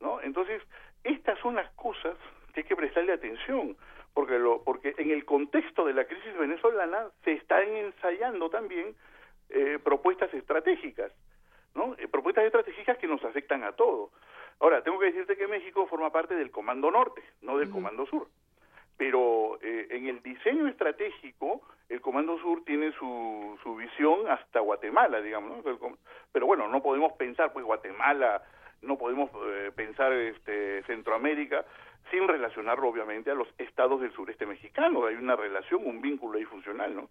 [0.00, 0.20] ¿no?
[0.22, 0.62] Entonces,
[1.02, 2.16] estas son las cosas
[2.52, 3.76] que hay que prestarle atención
[4.14, 8.94] porque lo porque en el contexto de la crisis venezolana se están ensayando también
[9.50, 11.12] eh, propuestas estratégicas
[11.74, 14.10] no eh, propuestas estratégicas que nos afectan a todos
[14.60, 17.74] ahora tengo que decirte que México forma parte del Comando Norte no del uh -huh.
[17.74, 18.28] Comando Sur
[18.96, 25.20] pero eh, en el diseño estratégico el Comando Sur tiene su, su visión hasta Guatemala
[25.20, 25.98] digamos ¿no?
[26.32, 28.42] pero bueno no podemos pensar pues Guatemala
[28.82, 31.64] no podemos eh, pensar este Centroamérica
[32.14, 35.04] sin relacionarlo obviamente a los estados del sureste mexicano.
[35.06, 37.10] Hay una relación, un vínculo ahí funcional, ¿no?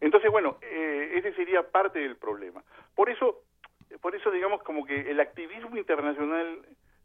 [0.00, 2.62] Entonces, bueno, eh, ese sería parte del problema.
[2.94, 3.42] Por eso,
[4.00, 6.60] por eso digamos como que el activismo internacional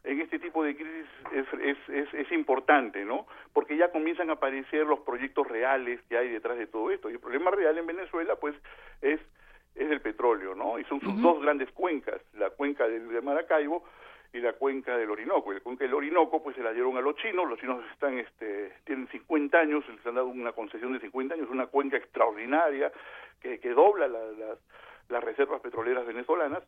[0.05, 3.27] en este tipo de crisis es, es, es, es, importante, ¿no?
[3.51, 7.09] Porque ya comienzan a aparecer los proyectos reales que hay detrás de todo esto.
[7.09, 8.55] Y el problema real en Venezuela, pues,
[9.01, 9.19] es
[9.75, 10.79] es el petróleo, ¿no?
[10.79, 11.21] Y son sus uh -huh.
[11.21, 13.83] dos grandes cuencas, la cuenca del de Maracaibo
[14.33, 15.51] y la cuenca del Orinoco.
[15.51, 18.17] Y la cuenca del Orinoco, pues se la dieron a los chinos, los chinos están,
[18.17, 22.91] este, tienen 50 años, les han dado una concesión de 50 años, una cuenca extraordinaria
[23.41, 24.55] que, que dobla la, la,
[25.09, 26.63] las reservas petroleras venezolanas.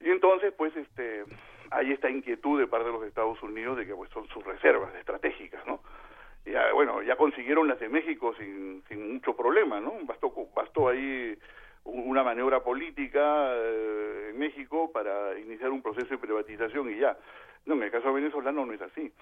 [0.00, 1.24] Y entonces, pues, este,
[1.72, 4.94] hay esta inquietud de parte de los Estados Unidos de que pues son sus reservas
[4.94, 5.80] estratégicas, ¿no?
[6.44, 9.94] Ya, bueno, ya consiguieron las de México sin, sin mucho problema, ¿no?
[10.02, 11.38] Bastó, bastó ahí
[11.84, 17.16] una maniobra política eh, en México para iniciar un proceso de privatización y ya.
[17.66, 19.12] No, en el caso venezolano no es así.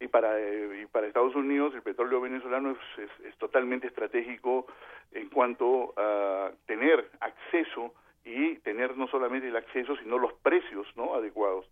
[0.00, 4.66] y para eh, y para Estados Unidos el petróleo venezolano es, es, es, totalmente estratégico
[5.12, 11.14] en cuanto a tener acceso y tener no solamente el acceso sino los precios no
[11.14, 11.66] adecuados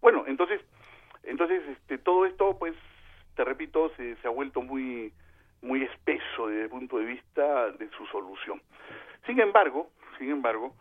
[0.00, 0.60] bueno entonces
[1.24, 2.74] entonces este todo esto pues
[3.34, 5.12] te repito se, se ha vuelto muy
[5.62, 8.60] muy espeso desde el punto de vista de su solución
[9.26, 10.74] sin embargo sin embargo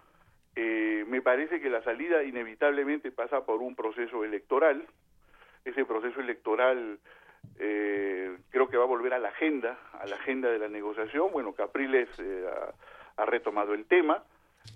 [0.56, 4.85] eh, me parece que la salida inevitablemente pasa por un proceso electoral
[5.65, 6.99] ese proceso electoral
[7.59, 11.32] eh, creo que va a volver a la agenda, a la agenda de la negociación.
[11.32, 14.24] Bueno, Capriles eh, ha, ha, retomado el tema,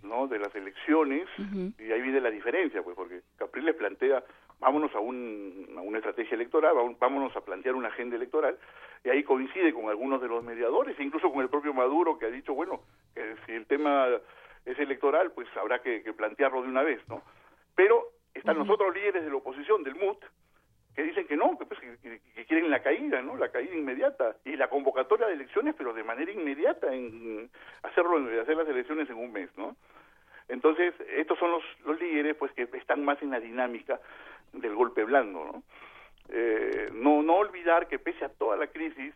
[0.04, 0.28] ¿no?
[0.28, 4.24] De las elecciones y ahí viene la diferencia, pues, porque Capriles plantea,
[4.60, 8.58] vámonos a, un, a una estrategia electoral, vámonos a plantear una agenda electoral
[9.04, 12.30] y ahí coincide con algunos de los mediadores, incluso con el propio Maduro que ha
[12.30, 12.82] dicho, bueno,
[13.16, 14.08] que si el tema
[14.66, 17.24] es electoral, pues habrá que, que plantearlo de una vez, ¿no?
[17.76, 20.24] Pero están los otros líderes de la oposición, del MUT,
[20.96, 23.38] que dicen que no, que, pues, que, que, quieren la caída, ¿no?
[23.38, 27.50] La caída inmediata y la convocatoria de elecciones, pero de manera inmediata en
[27.84, 29.78] hacerlo, hacer las elecciones en un mes, ¿no?
[30.50, 34.00] Entonces estos son los, los líderes, pues que están más en la dinámica
[34.54, 35.64] del golpe blando, ¿no?
[36.30, 39.14] Eh, no no olvidar que pese a toda la crisis,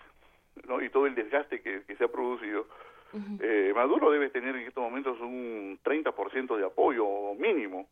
[0.67, 0.81] ¿no?
[0.81, 2.67] Y todo el desgaste que, que se ha producido,
[3.13, 3.39] uh -huh.
[3.41, 7.87] eh, Maduro debe tener en estos momentos un 30% de apoyo mínimo,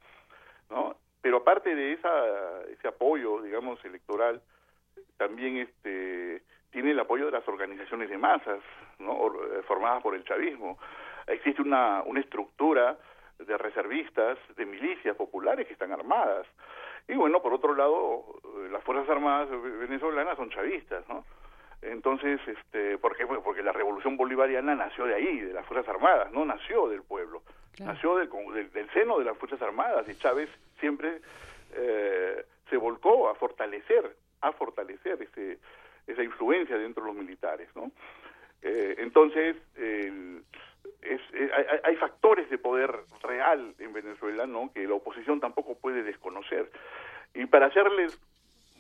[0.69, 0.95] ¿no?
[1.21, 4.41] pero aparte de esa, ese apoyo, digamos, electoral,
[5.17, 8.59] también este tiene el apoyo de las organizaciones de masas,
[8.97, 9.29] ¿no?
[9.67, 10.79] formadas por el chavismo.
[11.27, 12.97] Existe una, una estructura
[13.37, 16.47] de reservistas, de milicias populares que están armadas.
[17.07, 18.23] Y bueno, por otro lado,
[18.71, 19.49] las Fuerzas Armadas
[19.79, 21.25] venezolanas son chavistas, ¿no?
[21.81, 23.25] Entonces, este, ¿por qué?
[23.25, 27.41] Porque la revolución bolivariana nació de ahí, de las Fuerzas Armadas, no nació del pueblo.
[27.73, 27.93] Claro.
[27.93, 30.49] Nació del, del, del, seno de las Fuerzas Armadas y Chávez
[30.79, 31.21] siempre
[31.73, 35.59] eh, se volcó a fortalecer, a fortalecer ese,
[36.05, 37.91] esa influencia dentro de los militares, ¿no?
[38.61, 40.43] Eh, entonces, el,
[41.01, 42.91] es, es, hay, hay, factores de poder
[43.23, 44.71] real en Venezuela, ¿no?
[44.73, 46.71] Que la oposición tampoco puede desconocer.
[47.33, 48.19] Y para hacerles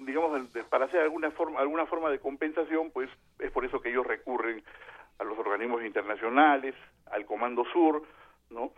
[0.05, 4.05] digamos para hacer alguna forma alguna forma de compensación pues es por eso que ellos
[4.05, 4.63] recurren
[5.19, 6.75] a los organismos internacionales
[7.11, 8.01] al Comando Sur
[8.49, 8.71] no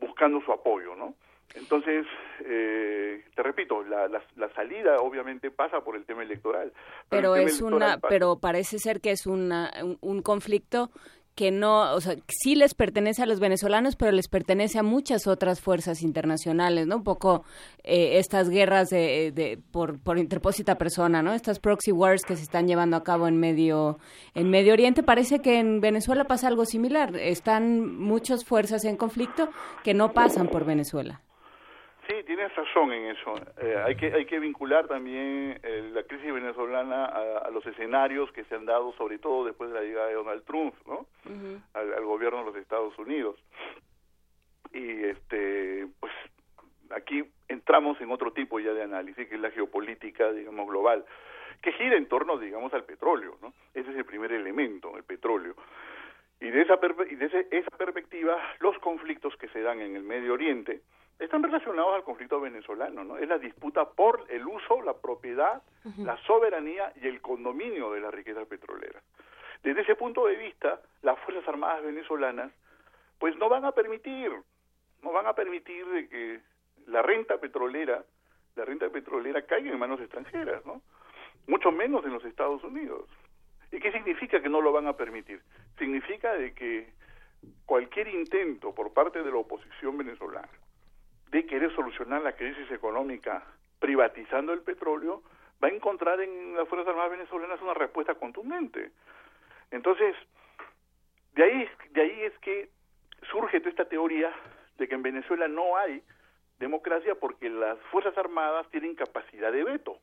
[0.00, 1.14] buscando su apoyo no
[1.54, 2.04] entonces
[2.40, 6.72] eh, te repito la, la, la, salida obviamente pasa por el tema electoral
[7.08, 8.08] pero, pero es una pasa.
[8.08, 10.90] pero parece ser que es una, un, un conflicto
[11.36, 15.26] que no, o sea, sí les pertenece a los venezolanos, pero les pertenece a muchas
[15.26, 16.96] otras fuerzas internacionales, ¿no?
[16.96, 17.44] Un poco
[17.84, 21.34] eh, estas guerras de, de, por, por interpósita persona, ¿no?
[21.34, 23.98] Estas proxy wars que se están llevando a cabo en Medio,
[24.34, 25.02] en Medio Oriente.
[25.02, 27.14] Parece que en Venezuela pasa algo similar.
[27.16, 29.50] Están muchas fuerzas en conflicto
[29.84, 31.20] que no pasan por Venezuela.
[32.06, 33.34] Sí, tienes razón en eso.
[33.60, 38.30] Eh, hay que hay que vincular también eh, la crisis venezolana a, a, los escenarios
[38.32, 41.06] que se han dado, sobre todo después de la llegada de Donald Trump, ¿no?
[41.24, 41.62] Uh -huh.
[41.74, 43.36] al, al, gobierno de los Estados Unidos.
[44.72, 46.12] Y este, pues
[46.90, 51.04] aquí entramos en otro tipo ya de análisis, que es la geopolítica, digamos, global,
[51.62, 53.52] que gira en torno, digamos, al petróleo, ¿no?
[53.74, 55.54] Ese es el primer elemento, el petróleo.
[56.40, 56.78] Y de esa,
[57.10, 60.82] y de ese, esa perspectiva, los conflictos que se dan en el Medio Oriente,
[61.18, 63.16] están relacionados al conflicto venezolano, ¿no?
[63.16, 66.04] Es la disputa por el uso, la propiedad, uh -huh.
[66.04, 69.02] la soberanía y el condominio de las riquezas petroleras.
[69.62, 72.52] Desde ese punto de vista, las Fuerzas Armadas venezolanas,
[73.18, 74.30] pues no van a permitir,
[75.02, 76.40] no van a permitir de que
[76.86, 78.04] la renta petrolera,
[78.54, 80.82] la renta petrolera caiga en manos extranjeras, ¿no?
[81.46, 83.08] Mucho menos en los Estados Unidos.
[83.72, 85.40] ¿Y qué significa que no lo van a permitir?
[85.78, 86.92] Significa de que
[87.64, 90.48] cualquier intento por parte de la oposición venezolana
[91.30, 93.44] de querer solucionar la crisis económica
[93.78, 95.22] privatizando el petróleo,
[95.62, 98.90] va a encontrar en las Fuerzas Armadas venezolanas una respuesta contundente.
[99.70, 100.14] Entonces,
[101.34, 102.70] de ahí, de ahí es que
[103.30, 104.32] surge toda esta teoría
[104.78, 106.02] de que en Venezuela no hay
[106.58, 109.98] democracia porque las Fuerzas Armadas tienen capacidad de veto.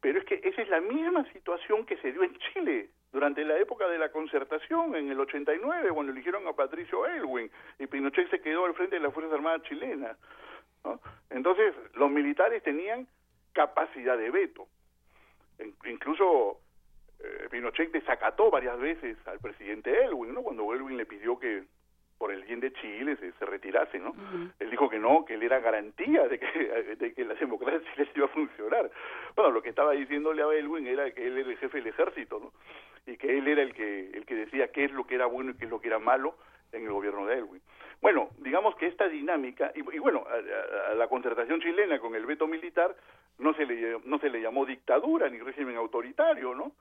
[0.00, 3.56] Pero es que esa es la misma situación que se dio en Chile durante la
[3.58, 8.40] época de la concertación, en el 89, cuando eligieron a Patricio Elwin, y Pinochet se
[8.40, 10.18] quedó al frente de las Fuerzas Armadas chilenas.
[10.84, 11.00] ¿no?
[11.30, 13.06] Entonces, los militares tenían
[13.52, 14.66] capacidad de veto.
[15.84, 16.58] Incluso
[17.20, 20.42] eh, Pinochet desacató varias veces al presidente Elwin, ¿no?
[20.42, 21.62] cuando Elwin le pidió que
[22.18, 24.10] por el bien de Chile se, se retirase, ¿no?
[24.10, 24.52] Uh -huh.
[24.60, 26.46] Él dijo que no, que él era garantía de que,
[26.98, 28.90] de que la democracia les iba a funcionar.
[29.36, 32.38] Bueno, lo que estaba diciéndole a Elwin era que él era el jefe del ejército,
[32.40, 32.52] ¿no?
[33.06, 35.50] Y que él era el que, el que decía qué es lo que era bueno
[35.50, 36.36] y qué es lo que era malo
[36.72, 37.60] en el gobierno de Elwin.
[38.00, 42.94] Bueno, digamos que esta dinámica, y, bueno, a, la concertación chilena con el veto militar
[43.38, 46.72] no se le, no se le llamó dictadura ni régimen autoritario, ¿no?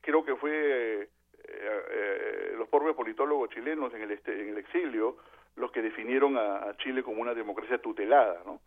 [0.00, 1.08] Creo que fue
[1.48, 5.16] eh, eh, los propios politólogos chilenos en el, este, en el exilio
[5.56, 8.60] los que definieron a, Chile como una democracia tutelada, ¿no?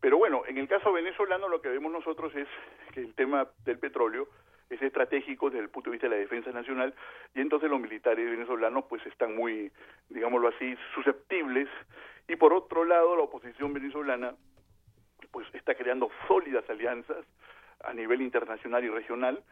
[0.00, 2.48] Pero bueno, en el caso venezolano lo que vemos nosotros es
[2.92, 4.28] que el tema del petróleo
[4.70, 6.94] es estratégico desde el punto de vista de la defensa nacional
[7.34, 9.70] y entonces los militares venezolanos pues están muy,
[10.08, 11.68] digámoslo así, susceptibles
[12.28, 14.34] y por otro lado la oposición venezolana
[15.30, 17.24] pues está creando sólidas alianzas
[17.82, 19.42] a nivel internacional y regional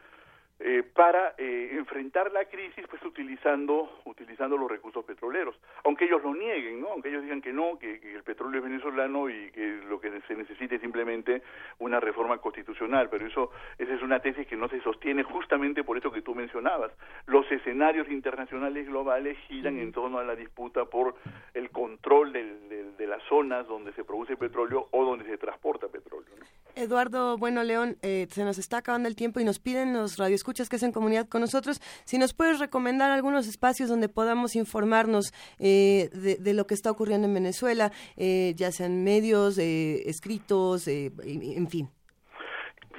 [0.65, 5.59] eh, para eh, enfrentar la crisis pues utilizando utilizando los recursos petroleros.
[5.83, 9.29] Aunque ellos lo nieguen no aunque ellos digan que no que, el petróleo es venezolano
[9.29, 11.41] y que lo que se necesita es simplemente
[11.79, 13.09] una reforma constitucional.
[13.09, 16.33] Pero eso esa es una tesis que no se sostiene justamente por esto que tú
[16.33, 16.93] mencionabas.
[17.25, 21.15] Los escenarios internacionales globales giran en torno a la disputa por
[21.53, 26.33] el control de las zonas donde se produce petróleo o donde se transporta petróleo
[26.75, 30.43] Eduardo Bueno León eh, se nos está acabando el tiempo y nos piden los radios
[30.43, 35.31] escuchas que en comunidad con nosotros, si nos puedes recomendar algunos espacios donde podamos informarnos
[35.59, 41.67] eh, de, lo que está ocurriendo en Venezuela, eh, ya sean medios, eh, escritos, en
[41.69, 41.89] fin.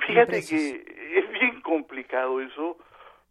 [0.06, 0.84] Fíjate que
[1.18, 2.78] es bien complicado eso,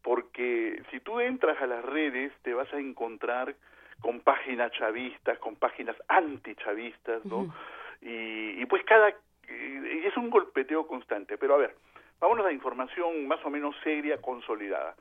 [0.01, 3.55] porque si tú entras a las redes te vas a encontrar
[4.01, 7.53] con páginas chavistas, con páginas antichavistas, ¿no?
[8.01, 9.13] y, y pues cada...
[9.53, 11.75] Y es un golpeteo constante, pero a ver,
[12.23, 14.95] Vámonos a información más o menos seria, consolidada.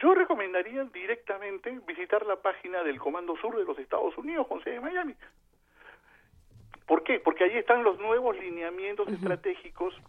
[0.00, 4.76] Yo recomendaría directamente visitar la página del Comando Sur de los Estados Unidos con sede
[4.76, 5.16] en Miami.
[6.86, 7.18] ¿Por qué?
[7.18, 10.00] Porque ahí están los nuevos lineamientos estratégicos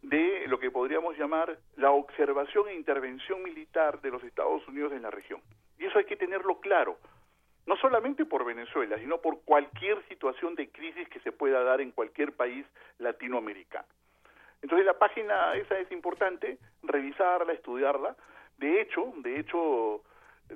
[0.00, 5.02] de lo que podríamos llamar la observación e intervención militar de los Estados Unidos en
[5.02, 5.42] la región.
[5.78, 6.96] Y eso hay que tenerlo claro,
[7.66, 11.92] no solamente por Venezuela, sino por cualquier situación de crisis que se pueda dar en
[11.92, 12.66] cualquier país
[12.98, 13.86] latinoamericano.
[14.62, 18.16] Entonces la página esa es importante, revisarla, estudiarla.
[18.58, 20.02] De hecho, de hecho,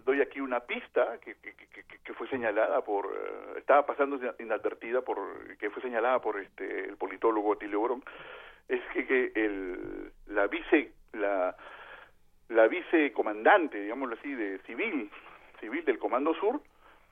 [0.04, 5.70] doy aquí una pista que, que, fue señalada por, eh, estaba pasando inadvertida por, que
[5.70, 8.02] fue señalada por este el politólogo Tilio Borón,
[8.68, 11.56] es que, el, la vice, la,
[12.48, 15.10] la vicecomandante, digámoslo así, de civil,
[15.60, 16.60] civil del Comando Sur,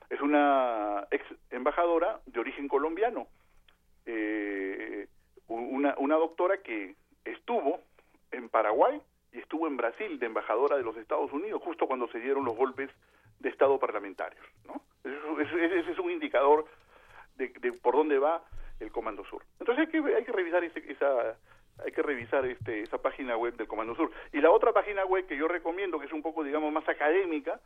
[0.09, 3.27] es una ex embajadora de origen colombiano.
[4.05, 5.07] Eh,
[5.47, 7.81] una, una doctora que estuvo
[8.31, 9.01] en Paraguay
[9.31, 12.55] y estuvo en Brasil de embajadora de los Estados Unidos justo cuando se dieron los
[12.55, 12.89] golpes
[13.39, 14.45] de Estado parlamentarios.
[14.65, 14.81] ¿no?
[15.03, 16.65] Ese, es un indicador
[17.35, 17.49] de,
[17.81, 18.43] por dónde va
[18.79, 19.43] el Comando Sur.
[19.59, 21.37] Entonces hay que, hay que revisar esa
[21.83, 24.09] hay que revisar este, esa página web del Comando Sur.
[24.31, 27.59] Y la otra página web que yo recomiendo, que es un poco, digamos, más académica,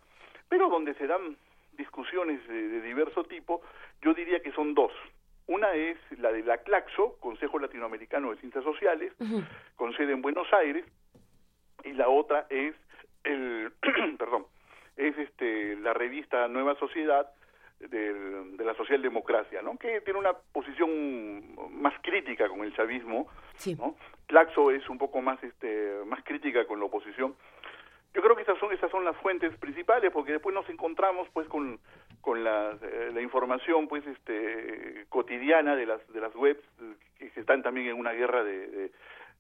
[0.48, 1.38] pero donde se dan
[1.80, 3.62] discusiones de diverso tipo,
[4.04, 4.92] yo diría que son dos.
[5.48, 9.14] Una es la de la CLACSO, Consejo Latinoamericano de Ciencias Sociales,
[9.76, 10.86] con sede en Buenos Aires,
[11.84, 12.76] y la otra es
[13.24, 13.72] el,
[14.20, 14.46] perdón,
[14.96, 17.32] es este la revista Nueva Sociedad
[17.80, 19.78] de la socialdemocracia, ¿no?
[19.78, 23.28] Que tiene una posición más crítica con el chavismo,
[23.78, 23.96] ¿no?
[24.28, 27.36] Claxo es un poco más este más crítica con la oposición
[28.14, 31.48] yo creo que esas son esas son las fuentes principales porque después nos encontramos pues
[31.48, 31.80] con
[32.22, 36.64] con la, eh, la información pues este cotidiana de las de las webs
[37.18, 38.86] que, están también en una guerra de,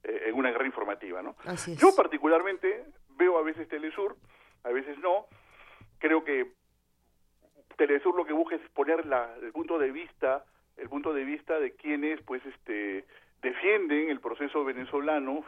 [0.03, 1.35] eh, en una guerra informativa no
[1.77, 2.85] yo particularmente
[3.17, 4.15] veo a veces Telesur
[4.64, 5.25] a veces no.
[5.99, 6.51] Creo que
[7.77, 10.45] Telesur lo que busca es poner la, el punto de vista
[10.77, 13.06] el punto de vista de quienes pues este
[13.41, 15.43] defienden el proceso venezolano,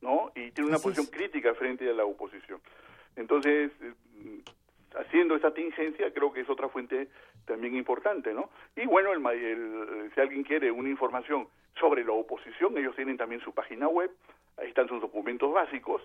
[0.00, 0.32] ¿no?
[0.34, 2.60] Y tiene una posición crítica frente a la oposición.
[3.16, 4.40] Entonces, eh,
[4.98, 7.08] haciendo esta tingencia, creo que es otra fuente
[7.46, 8.50] también importante, ¿no?
[8.76, 13.52] Y bueno, el, si alguien quiere una información sobre la oposición, ellos tienen también su
[13.52, 14.10] página web,
[14.56, 16.02] ahí están sus documentos básicos,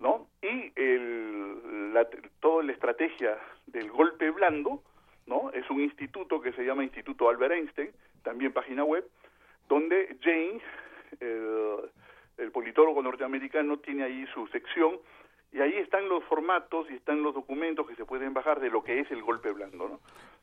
[0.00, 0.26] ¿no?
[0.42, 2.06] Y el, la,
[2.40, 4.82] toda la estrategia del golpe blando,
[5.26, 5.50] ¿no?
[5.52, 7.90] Es un instituto que se llama Instituto Albert Einstein,
[8.22, 9.04] también página web,
[9.68, 10.60] donde Jane,
[11.20, 14.98] el, politólogo norteamericano, tiene ahí su sección
[15.52, 18.82] y ahí están los formatos y están los documentos que se pueden bajar de lo
[18.82, 19.88] que es el golpe blando.
[19.88, 20.00] ¿no?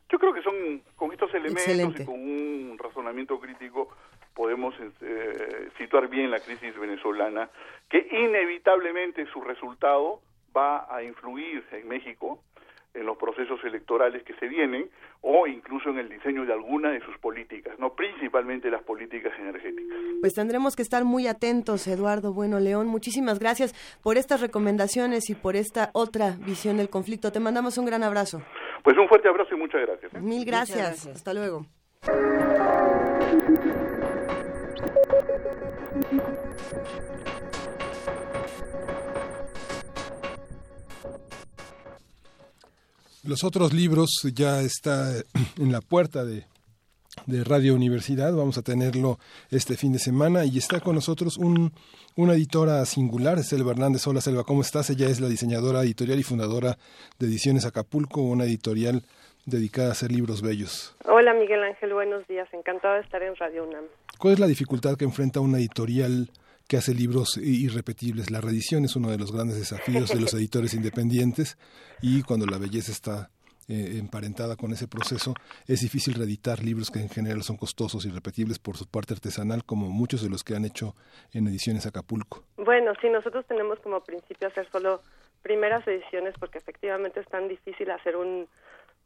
[0.09, 3.89] Yo creo que son con estos elementos y con un razonamiento crítico
[4.33, 7.49] podemos eh, situar bien la crisis venezolana,
[7.89, 10.21] que inevitablemente su resultado
[10.55, 12.39] va a influir en México
[12.93, 14.89] en los procesos electorales que se vienen
[15.21, 19.97] o incluso en el diseño de alguna de sus políticas, no principalmente las políticas energéticas.
[20.19, 22.87] Pues tendremos que estar muy atentos, Eduardo Bueno León.
[22.87, 27.31] Muchísimas gracias por estas recomendaciones y por esta otra visión del conflicto.
[27.31, 28.41] Te mandamos un gran abrazo.
[28.83, 30.13] Pues un fuerte abrazo y muchas gracias.
[30.13, 30.19] ¿eh?
[30.19, 31.07] Mil gracias.
[31.07, 31.65] Hasta luego.
[43.23, 45.13] Los otros libros ya está
[45.59, 46.45] en la puerta de,
[47.27, 49.19] de Radio Universidad, vamos a tenerlo
[49.51, 51.71] este fin de semana y está con nosotros un,
[52.15, 54.07] una editora singular, Selva Hernández.
[54.07, 54.89] Hola Selva, ¿cómo estás?
[54.89, 56.79] Ella es la diseñadora editorial y fundadora
[57.19, 59.03] de Ediciones Acapulco, una editorial
[59.45, 60.95] dedicada a hacer libros bellos.
[61.05, 63.83] Hola Miguel Ángel, buenos días, encantado de estar en Radio UNAM.
[64.17, 66.31] ¿Cuál es la dificultad que enfrenta una editorial
[66.71, 68.31] que hace libros irrepetibles?
[68.31, 71.57] La reedición es uno de los grandes desafíos de los editores independientes
[72.01, 73.29] y cuando la belleza está
[73.67, 75.33] eh, emparentada con ese proceso,
[75.67, 79.65] es difícil reeditar libros que en general son costosos y repetibles por su parte artesanal,
[79.65, 80.95] como muchos de los que han hecho
[81.33, 82.45] en ediciones Acapulco.
[82.55, 85.01] Bueno, sí, nosotros tenemos como principio hacer solo
[85.41, 88.47] primeras ediciones porque efectivamente es tan difícil hacer un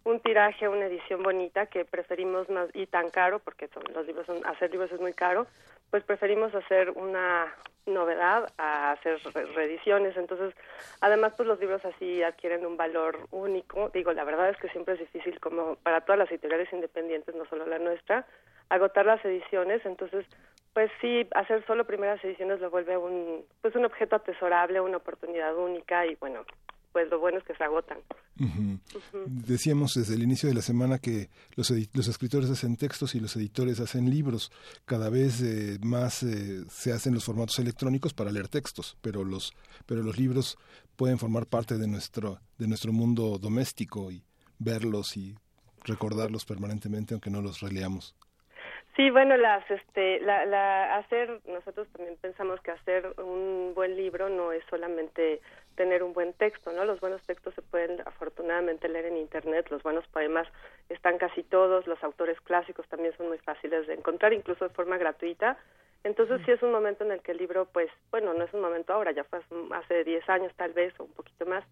[0.06, 4.28] un tiraje, una edición bonita que preferimos más y tan caro porque son, los libros
[4.46, 5.48] hacer libros es muy caro,
[5.90, 7.54] pues preferimos hacer una
[7.86, 9.20] novedad a hacer
[9.56, 10.16] reediciones.
[10.18, 10.54] Entonces,
[11.02, 13.90] además, pues los libros así adquieren un valor único.
[13.90, 17.46] Digo, la verdad es que siempre es difícil, como para todas las editoriales independientes, no
[17.46, 18.26] solo la nuestra,
[18.70, 19.86] agotar las ediciones.
[19.86, 20.26] Entonces,
[20.74, 25.56] pues sí, hacer solo primeras ediciones lo vuelve un, pues un objeto atesorable, una oportunidad
[25.56, 26.46] única y bueno,
[26.96, 27.98] pues lo bueno es que se agotan.
[29.26, 33.36] Decíamos desde el inicio de la semana que los, los escritores hacen textos y los
[33.36, 34.50] editores hacen libros.
[34.86, 39.52] Cada vez eh, más eh, se hacen los formatos electrónicos para leer textos, pero los,
[39.86, 40.58] pero los libros
[40.96, 44.24] pueden formar parte de nuestro, de nuestro mundo doméstico y
[44.58, 45.36] verlos y
[45.84, 48.16] recordarlos permanentemente aunque no los releamos.
[48.96, 54.30] Sí, bueno, las, este, la, la, hacer, nosotros también pensamos que hacer un buen libro
[54.30, 55.42] no es solamente
[55.76, 56.86] tener un buen texto, ¿no?
[56.86, 60.48] Los buenos textos se pueden afortunadamente leer en internet, los buenos poemas
[60.90, 64.98] están casi todos, los autores clásicos también son muy fáciles de encontrar, incluso de forma
[64.98, 65.58] gratuita.
[66.04, 68.62] Entonces sí es un momento en el que el libro, pues, bueno, no es un
[68.62, 69.40] momento ahora, ya fue
[69.72, 71.64] hace 10 años tal vez o un poquito más,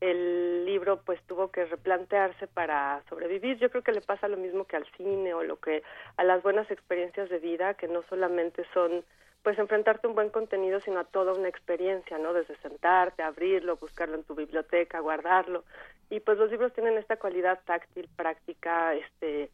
[0.00, 3.58] el libro pues tuvo que replantearse para sobrevivir.
[3.58, 5.82] Yo creo que le pasa lo mismo que al cine o lo que
[6.16, 9.04] a las buenas experiencias de vida, que no solamente son
[9.42, 12.32] pues enfrentarte a un buen contenido, sino a toda una experiencia, ¿no?
[12.32, 15.64] Desde sentarte, abrirlo, buscarlo en tu biblioteca, guardarlo.
[16.10, 19.50] Y pues los libros tienen esta cualidad táctil, práctica, este,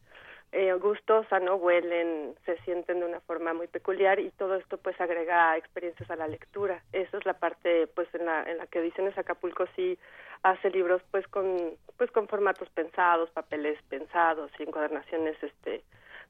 [0.51, 1.55] eh, gustosa, ¿no?
[1.55, 6.15] Huelen, se sienten de una forma muy peculiar y todo esto pues agrega experiencias a
[6.15, 6.81] la lectura.
[6.93, 9.99] Esa es la parte pues en la, en la que Ediciones Acapulco sí
[10.43, 15.83] hace libros pues con pues con formatos pensados, papeles pensados y encuadernaciones este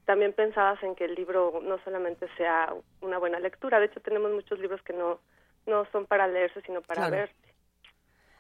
[0.05, 4.31] también pensadas en que el libro no solamente sea una buena lectura, de hecho tenemos
[4.31, 5.19] muchos libros que no
[5.65, 7.31] no son para leerse sino para ver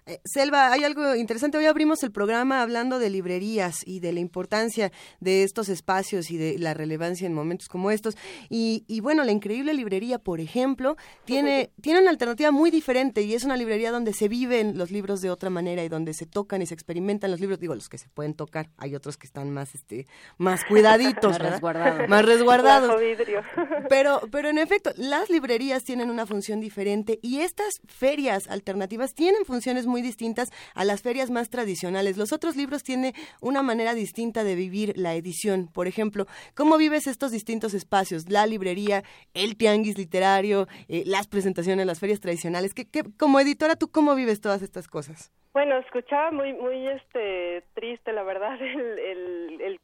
[0.07, 1.57] eh, Selva, hay algo interesante.
[1.57, 6.37] Hoy abrimos el programa hablando de librerías y de la importancia de estos espacios y
[6.37, 8.15] de la relevancia en momentos como estos.
[8.47, 13.33] Y, y bueno, la increíble librería, por ejemplo, tiene, tiene una alternativa muy diferente y
[13.33, 16.61] es una librería donde se viven los libros de otra manera y donde se tocan
[16.61, 17.59] y se experimentan los libros.
[17.59, 18.69] Digo, los que se pueden tocar.
[18.77, 20.05] Hay otros que están más, este,
[20.37, 22.07] más cuidaditos, más resguardados.
[22.09, 23.01] Más resguardados.
[23.89, 29.45] pero, pero en efecto, las librerías tienen una función diferente y estas ferias alternativas tienen
[29.45, 32.17] funciones muy muy distintas a las ferias más tradicionales.
[32.17, 35.69] Los otros libros tienen una manera distinta de vivir la edición.
[35.73, 38.29] Por ejemplo, ¿cómo vives estos distintos espacios?
[38.29, 42.73] La librería, el tianguis literario, eh, las presentaciones, las ferias tradicionales.
[42.73, 42.85] ¿Qué,
[43.17, 45.31] como editora, ¿tú cómo vives todas estas cosas?
[45.53, 49.79] Bueno, escuchaba muy, muy este, triste, la verdad, el, el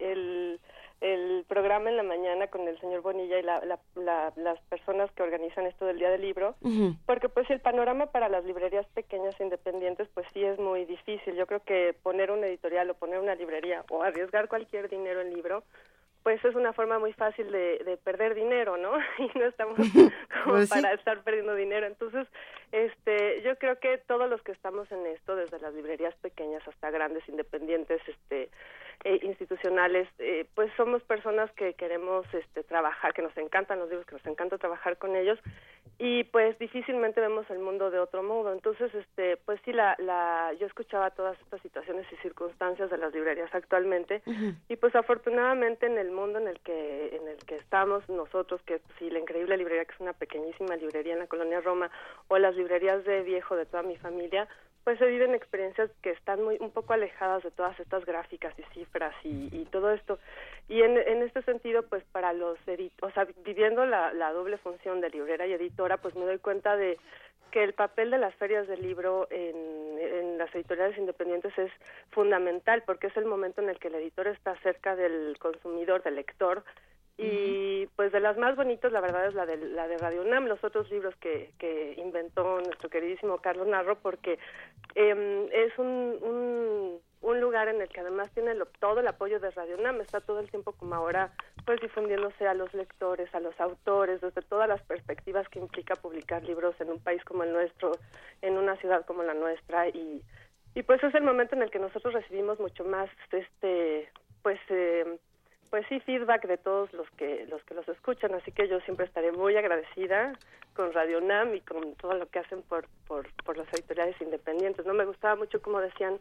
[0.00, 0.60] el
[1.48, 3.80] programa en la mañana con el señor Bonilla y la,
[4.36, 6.54] las personas que organizan esto del Día del Libro,
[7.06, 11.34] porque pues el panorama para las librerías pequeñas e independientes pues sí es muy difícil.
[11.34, 15.34] Yo creo que poner una editorial o poner una librería o arriesgar cualquier dinero en
[15.34, 15.64] libro
[16.22, 18.92] pues es una forma muy fácil de, de perder dinero, ¿no?
[19.18, 19.76] Y no estamos
[20.44, 21.86] como pues para estar perdiendo dinero.
[21.86, 22.28] Entonces,
[22.70, 26.90] este, yo creo que todos los que estamos en esto, desde las librerías pequeñas hasta
[26.90, 28.50] grandes independientes, este,
[29.04, 34.06] eh, institucionales, eh, pues somos personas que queremos este, trabajar, que nos encantan los libros,
[34.06, 35.38] que nos encanta trabajar con ellos
[35.98, 38.52] y pues difícilmente vemos el mundo de otro modo.
[38.52, 43.12] Entonces, este, pues sí, la, la, yo escuchaba todas estas situaciones y circunstancias de las
[43.12, 44.22] librerías actualmente
[44.68, 48.80] y pues afortunadamente en el mundo en el que en el que estamos nosotros, que
[48.98, 51.90] sí, la increíble librería que es una pequeñísima librería en la colonia Roma
[52.28, 54.48] o las librerías de viejo de toda mi familia,
[54.84, 58.62] pues se viven experiencias que están muy un poco alejadas de todas estas gráficas y
[58.74, 60.18] cifras y, y todo esto
[60.68, 64.58] y en, en este sentido pues para los editores o sea viviendo la, la doble
[64.58, 66.98] función de librera y editora pues me doy cuenta de
[67.52, 71.70] que el papel de las ferias del libro en, en, las editoriales independientes es
[72.10, 76.16] fundamental porque es el momento en el que el editor está cerca del consumidor, del
[76.16, 76.64] lector.
[77.18, 80.46] Y pues de las más bonitas, la verdad, es la de, la de Radio UNAM,
[80.46, 84.38] los otros libros que, que inventó nuestro queridísimo Carlos Narro, porque
[84.94, 89.50] eh, es un, un un lugar en el que además tiene todo el apoyo de
[89.52, 91.32] Radio UNAM, está todo el tiempo como ahora
[91.64, 96.42] pues difundiéndose a los lectores, a los autores, desde todas las perspectivas que implica publicar
[96.42, 97.92] libros en un país como el nuestro,
[98.42, 99.88] en una ciudad como la nuestra.
[99.88, 100.22] Y
[100.74, 104.10] y pues es el momento en el que nosotros recibimos mucho más este
[104.42, 105.18] pues eh,
[105.72, 109.06] pues sí feedback de todos los que los que los escuchan así que yo siempre
[109.06, 110.34] estaré muy agradecida
[110.74, 114.84] con Radio UNAM y con todo lo que hacen por por, por las editoriales independientes.
[114.84, 116.18] No me gustaba mucho como decían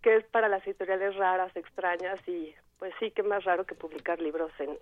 [0.00, 4.20] que es para las editoriales raras, extrañas y pues sí, que más raro que publicar
[4.20, 4.78] libros en,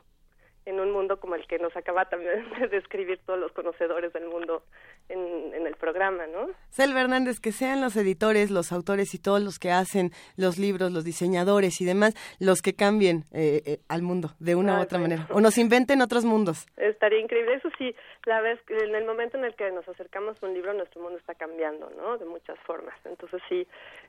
[0.64, 4.26] en un mundo como el que nos acaba también de describir todos los conocedores del
[4.26, 4.62] mundo
[5.08, 6.48] en, en el programa, ¿no?
[6.70, 10.92] Selva Hernández, que sean los editores, los autores y todos los que hacen los libros,
[10.92, 14.98] los diseñadores y demás, los que cambien eh, eh, al mundo de una u otra
[14.98, 16.66] manera, o nos inventen otros mundos.
[16.76, 17.54] Estaría increíble.
[17.54, 17.94] Eso sí,
[18.26, 21.18] la vez en el momento en el que nos acercamos a un libro, nuestro mundo
[21.18, 22.18] está cambiando, ¿no?
[22.18, 22.94] De muchas formas.
[23.04, 23.66] Entonces sí,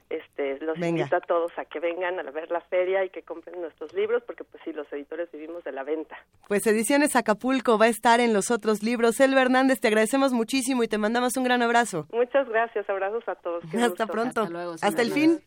[0.10, 3.62] este, los invito a todos a que vengan a ver la feria y que compren
[3.62, 6.18] nuestros libros, porque pues sí, los editores vivimos de la venta.
[6.48, 9.20] Pues Ediciones Acapulco va a estar en los otros libros.
[9.20, 12.08] Elba Hernández, te agradecemos muchísimo y te mandamos un gran abrazo.
[12.12, 13.64] Muchas gracias, abrazos a todos.
[13.74, 14.42] Hasta pronto.
[14.42, 15.42] Hasta, luego, Hasta el fin.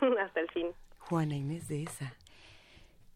[0.20, 0.68] Hasta el fin.
[0.98, 2.14] Juana Inés de esa.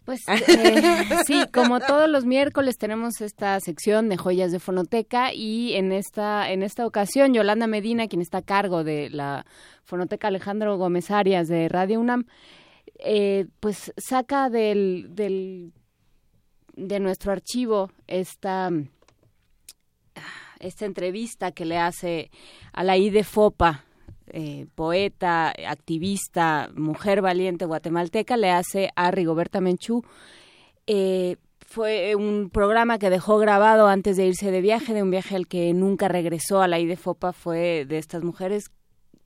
[0.06, 5.74] Pues eh, sí, como todos los miércoles tenemos esta sección de joyas de fonoteca y
[5.74, 9.44] en esta en esta ocasión Yolanda Medina, quien está a cargo de la
[9.82, 12.26] fonoteca Alejandro Gómez Arias de Radio UNAM,
[13.00, 15.72] eh, pues saca del, del
[16.76, 18.70] de nuestro archivo esta
[20.60, 22.30] esta entrevista que le hace
[22.72, 23.85] a la IDE Fopa
[24.28, 30.04] eh, poeta, activista, mujer valiente guatemalteca, le hace a Rigoberta Menchú.
[30.86, 35.36] Eh, fue un programa que dejó grabado antes de irse de viaje, de un viaje
[35.36, 38.70] al que nunca regresó a la IDEFOPA, fue de estas mujeres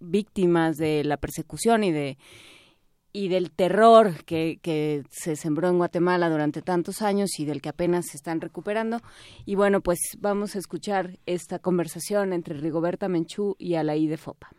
[0.00, 2.18] víctimas de la persecución y de
[3.12, 7.68] y del terror que, que, se sembró en Guatemala durante tantos años y del que
[7.68, 9.00] apenas se están recuperando.
[9.44, 14.50] Y bueno, pues vamos a escuchar esta conversación entre Rigoberta Menchú y Alaí de Fopa.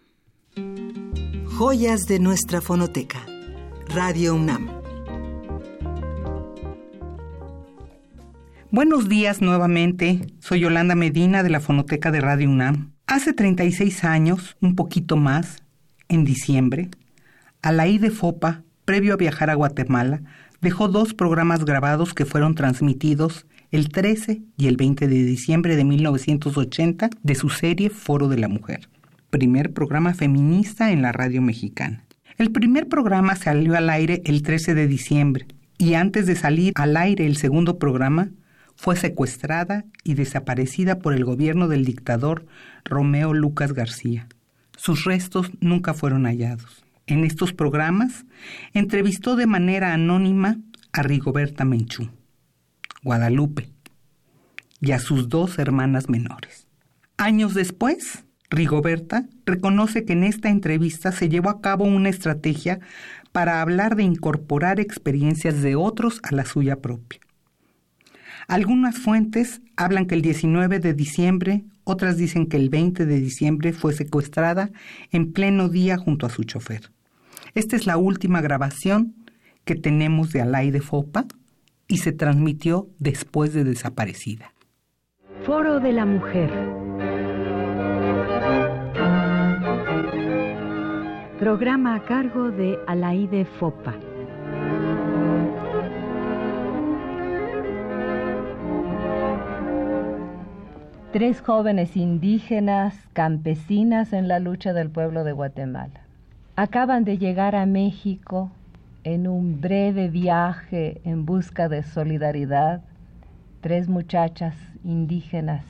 [0.56, 3.26] Joyas de nuestra fonoteca.
[3.88, 4.70] Radio UNAM.
[8.70, 10.22] Buenos días nuevamente.
[10.40, 12.92] Soy Yolanda Medina de la Fonoteca de Radio UNAM.
[13.08, 15.64] Hace 36 años, un poquito más,
[16.10, 16.90] en diciembre,
[17.62, 20.22] Alaí de Fopa, previo a viajar a Guatemala,
[20.62, 25.86] dejó dos programas grabados que fueron transmitidos el 13 y el 20 de diciembre de
[25.86, 28.90] 1980 de su serie Foro de la Mujer
[29.32, 32.04] primer programa feminista en la radio mexicana.
[32.38, 36.96] El primer programa salió al aire el 13 de diciembre y antes de salir al
[36.96, 38.30] aire el segundo programa,
[38.76, 42.46] fue secuestrada y desaparecida por el gobierno del dictador
[42.86, 44.28] Romeo Lucas García.
[44.78, 46.84] Sus restos nunca fueron hallados.
[47.08, 48.26] En estos programas
[48.74, 50.58] entrevistó de manera anónima
[50.94, 52.10] a Rigoberta Menchú,
[53.04, 53.70] Guadalupe,
[54.80, 56.68] y a sus dos hermanas menores.
[57.18, 62.82] Años después, Rigoberta reconoce que en esta entrevista se llevó a cabo una estrategia
[63.32, 67.22] para hablar de incorporar experiencias de otros a la suya propia.
[68.48, 73.72] Algunas fuentes hablan que el 19 de diciembre, otras dicen que el 20 de diciembre
[73.72, 74.70] fue secuestrada
[75.12, 76.92] en pleno día junto a su chofer.
[77.56, 79.16] Esta es la última grabación
[79.64, 81.26] que tenemos de Alay de Fopa
[81.88, 84.54] y se transmitió después de desaparecida.
[85.46, 86.52] Foro de la Mujer.
[91.42, 93.96] Programa a cargo de Alaide Fopa.
[101.12, 106.02] Tres jóvenes indígenas, campesinas en la lucha del pueblo de Guatemala.
[106.56, 108.52] Acaban de llegar a México
[109.04, 112.84] en un breve viaje en busca de solidaridad.
[113.62, 114.54] Tres muchachas
[114.84, 115.66] indígenas,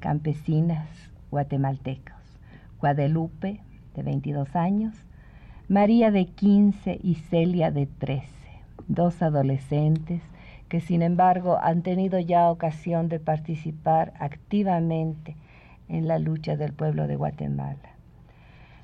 [0.00, 0.86] campesinas,
[1.30, 2.12] guatemaltecos.
[2.78, 3.62] Guadalupe,
[3.94, 4.94] de 22 años,
[5.68, 8.26] María de 15 y Celia de 13,
[8.86, 10.20] dos adolescentes
[10.68, 15.36] que sin embargo han tenido ya ocasión de participar activamente
[15.88, 17.94] en la lucha del pueblo de Guatemala.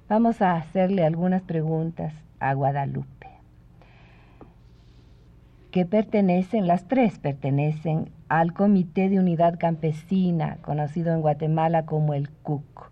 [0.09, 3.28] Vamos a hacerle algunas preguntas a Guadalupe,
[5.73, 12.31] que pertenecen, las tres pertenecen al Comité de Unidad Campesina, conocido en Guatemala como el
[12.31, 12.91] CUC,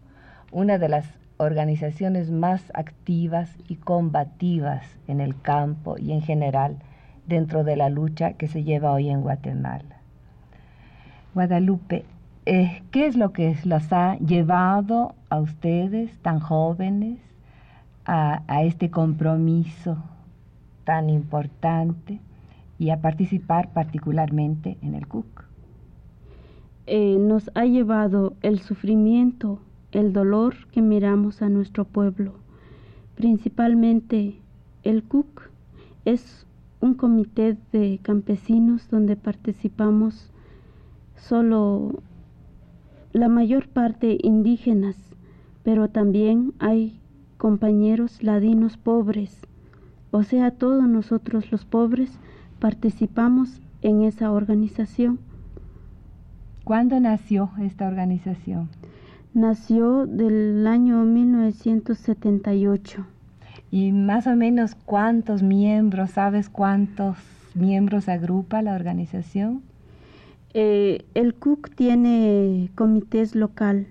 [0.53, 1.07] una de las
[1.39, 6.79] organizaciones más activas y combativas en el campo y en general
[7.27, 9.99] dentro de la lucha que se lleva hoy en Guatemala.
[11.35, 12.05] Guadalupe,
[12.47, 17.19] eh, ¿qué es lo que las ha llevado a ustedes tan jóvenes
[18.07, 19.99] a, este compromiso
[20.85, 22.21] tan importante
[22.79, 25.45] y a participar particularmente en el CUC?
[26.87, 29.61] Eh, nos ha llevado el sufrimiento,
[29.93, 32.35] el dolor que miramos a nuestro pueblo.
[33.15, 34.37] Principalmente
[34.83, 35.51] el CUC
[36.05, 36.47] es
[36.81, 40.31] un comité de campesinos donde participamos
[41.17, 42.03] solo
[43.13, 44.97] la mayor parte indígenas,
[45.65, 47.01] pero también hay
[47.37, 49.41] compañeros ladinos pobres.
[50.11, 52.11] O sea, todos nosotros los pobres
[52.61, 55.19] participamos en esa organización.
[56.65, 58.69] ¿Cuándo nació esta organización?
[59.35, 63.05] Nació del año 1978.
[63.71, 67.19] ¿Y más o menos cuántos miembros, sabes cuántos
[67.55, 69.61] miembros agrupa la organización?
[70.55, 73.89] Eh, el CUC tiene comités local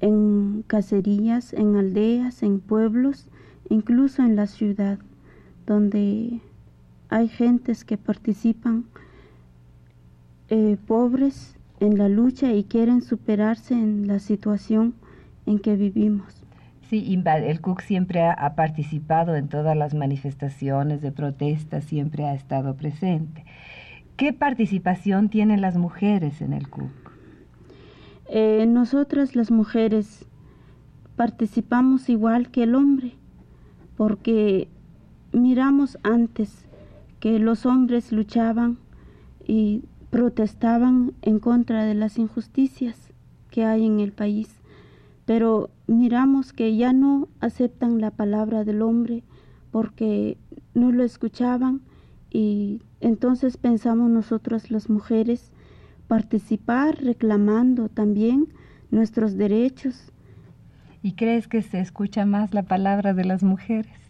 [0.00, 3.28] en cacerías, en aldeas, en pueblos,
[3.70, 4.98] incluso en la ciudad,
[5.66, 6.42] donde
[7.08, 8.84] hay gentes que participan
[10.50, 14.94] eh, pobres en la lucha y quieren superarse en la situación
[15.46, 16.46] en que vivimos.
[16.88, 22.76] Sí, el CUC siempre ha, participado en todas las manifestaciones de protesta, siempre ha estado
[22.76, 23.44] presente.
[24.16, 26.90] ¿Qué participación tienen las mujeres en el CUC?
[28.28, 30.26] Eh, nosotras las mujeres
[31.16, 33.14] participamos igual que el hombre,
[33.96, 34.68] porque
[35.32, 36.66] miramos antes
[37.18, 38.78] que los hombres luchaban
[39.46, 39.82] y
[40.16, 42.96] protestaban en contra de las injusticias
[43.50, 44.48] que hay en el país,
[45.26, 49.24] pero miramos que ya no aceptan la palabra del hombre
[49.70, 50.38] porque
[50.72, 51.82] no lo escuchaban
[52.30, 55.52] y entonces pensamos nosotros las mujeres
[56.08, 58.48] participar reclamando también
[58.90, 60.12] nuestros derechos.
[61.02, 64.00] ¿Y crees que se escucha más la palabra de las mujeres?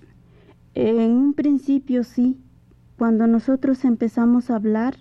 [0.75, 2.39] En un principio sí.
[2.97, 4.95] Cuando nosotros empezamos a hablar,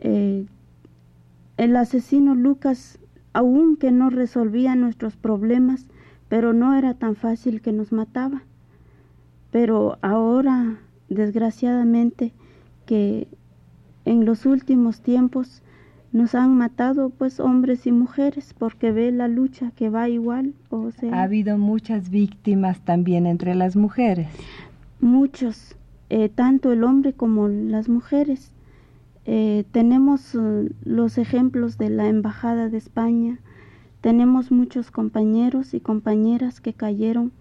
[0.00, 0.46] eh,
[1.56, 2.98] el asesino Lucas,
[3.32, 5.86] aunque no resolvía nuestros problemas,
[6.28, 8.42] pero no era tan fácil que nos mataba.
[9.50, 12.32] Pero ahora desgraciadamente
[12.86, 13.28] que
[14.04, 15.62] en los últimos tiempos
[16.12, 20.90] nos han matado pues hombres y mujeres porque ve la lucha que va igual o
[20.90, 21.14] sea.
[21.14, 24.28] Ha habido muchas víctimas también entre las mujeres.
[25.00, 25.76] Muchos
[26.08, 28.52] eh, tanto el hombre como las mujeres
[29.32, 33.38] eh, tenemos uh, los ejemplos de la embajada de España
[34.00, 37.32] tenemos muchos compañeros y compañeras que cayeron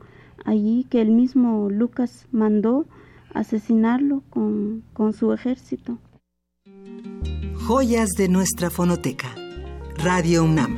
[0.46, 2.86] allí que el mismo Lucas mandó
[3.34, 5.98] asesinarlo con, con su ejército.
[7.56, 9.34] Joyas de nuestra fonoteca.
[9.98, 10.78] Radio UNAM.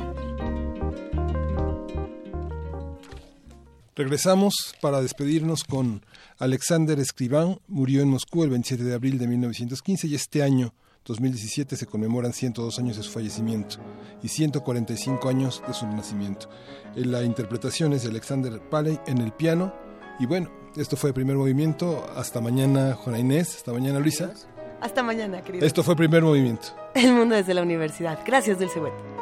[3.94, 6.02] Regresamos para despedirnos con
[6.38, 7.58] Alexander Escribán.
[7.68, 10.72] Murió en Moscú el 27 de abril de 1915 y este año,
[11.04, 13.76] 2017, se conmemoran 102 años de su fallecimiento
[14.22, 16.48] y 145 años de su nacimiento.
[16.94, 19.74] En la interpretación es de Alexander Paley en el piano
[20.20, 22.06] y bueno, esto fue el primer movimiento.
[22.16, 23.56] Hasta mañana, Juana Inés.
[23.56, 24.32] Hasta mañana, Luisa.
[24.80, 25.66] Hasta mañana, querido.
[25.66, 26.68] Esto fue el primer movimiento.
[26.94, 28.18] El mundo desde la universidad.
[28.26, 29.21] Gracias, Dulce Wet.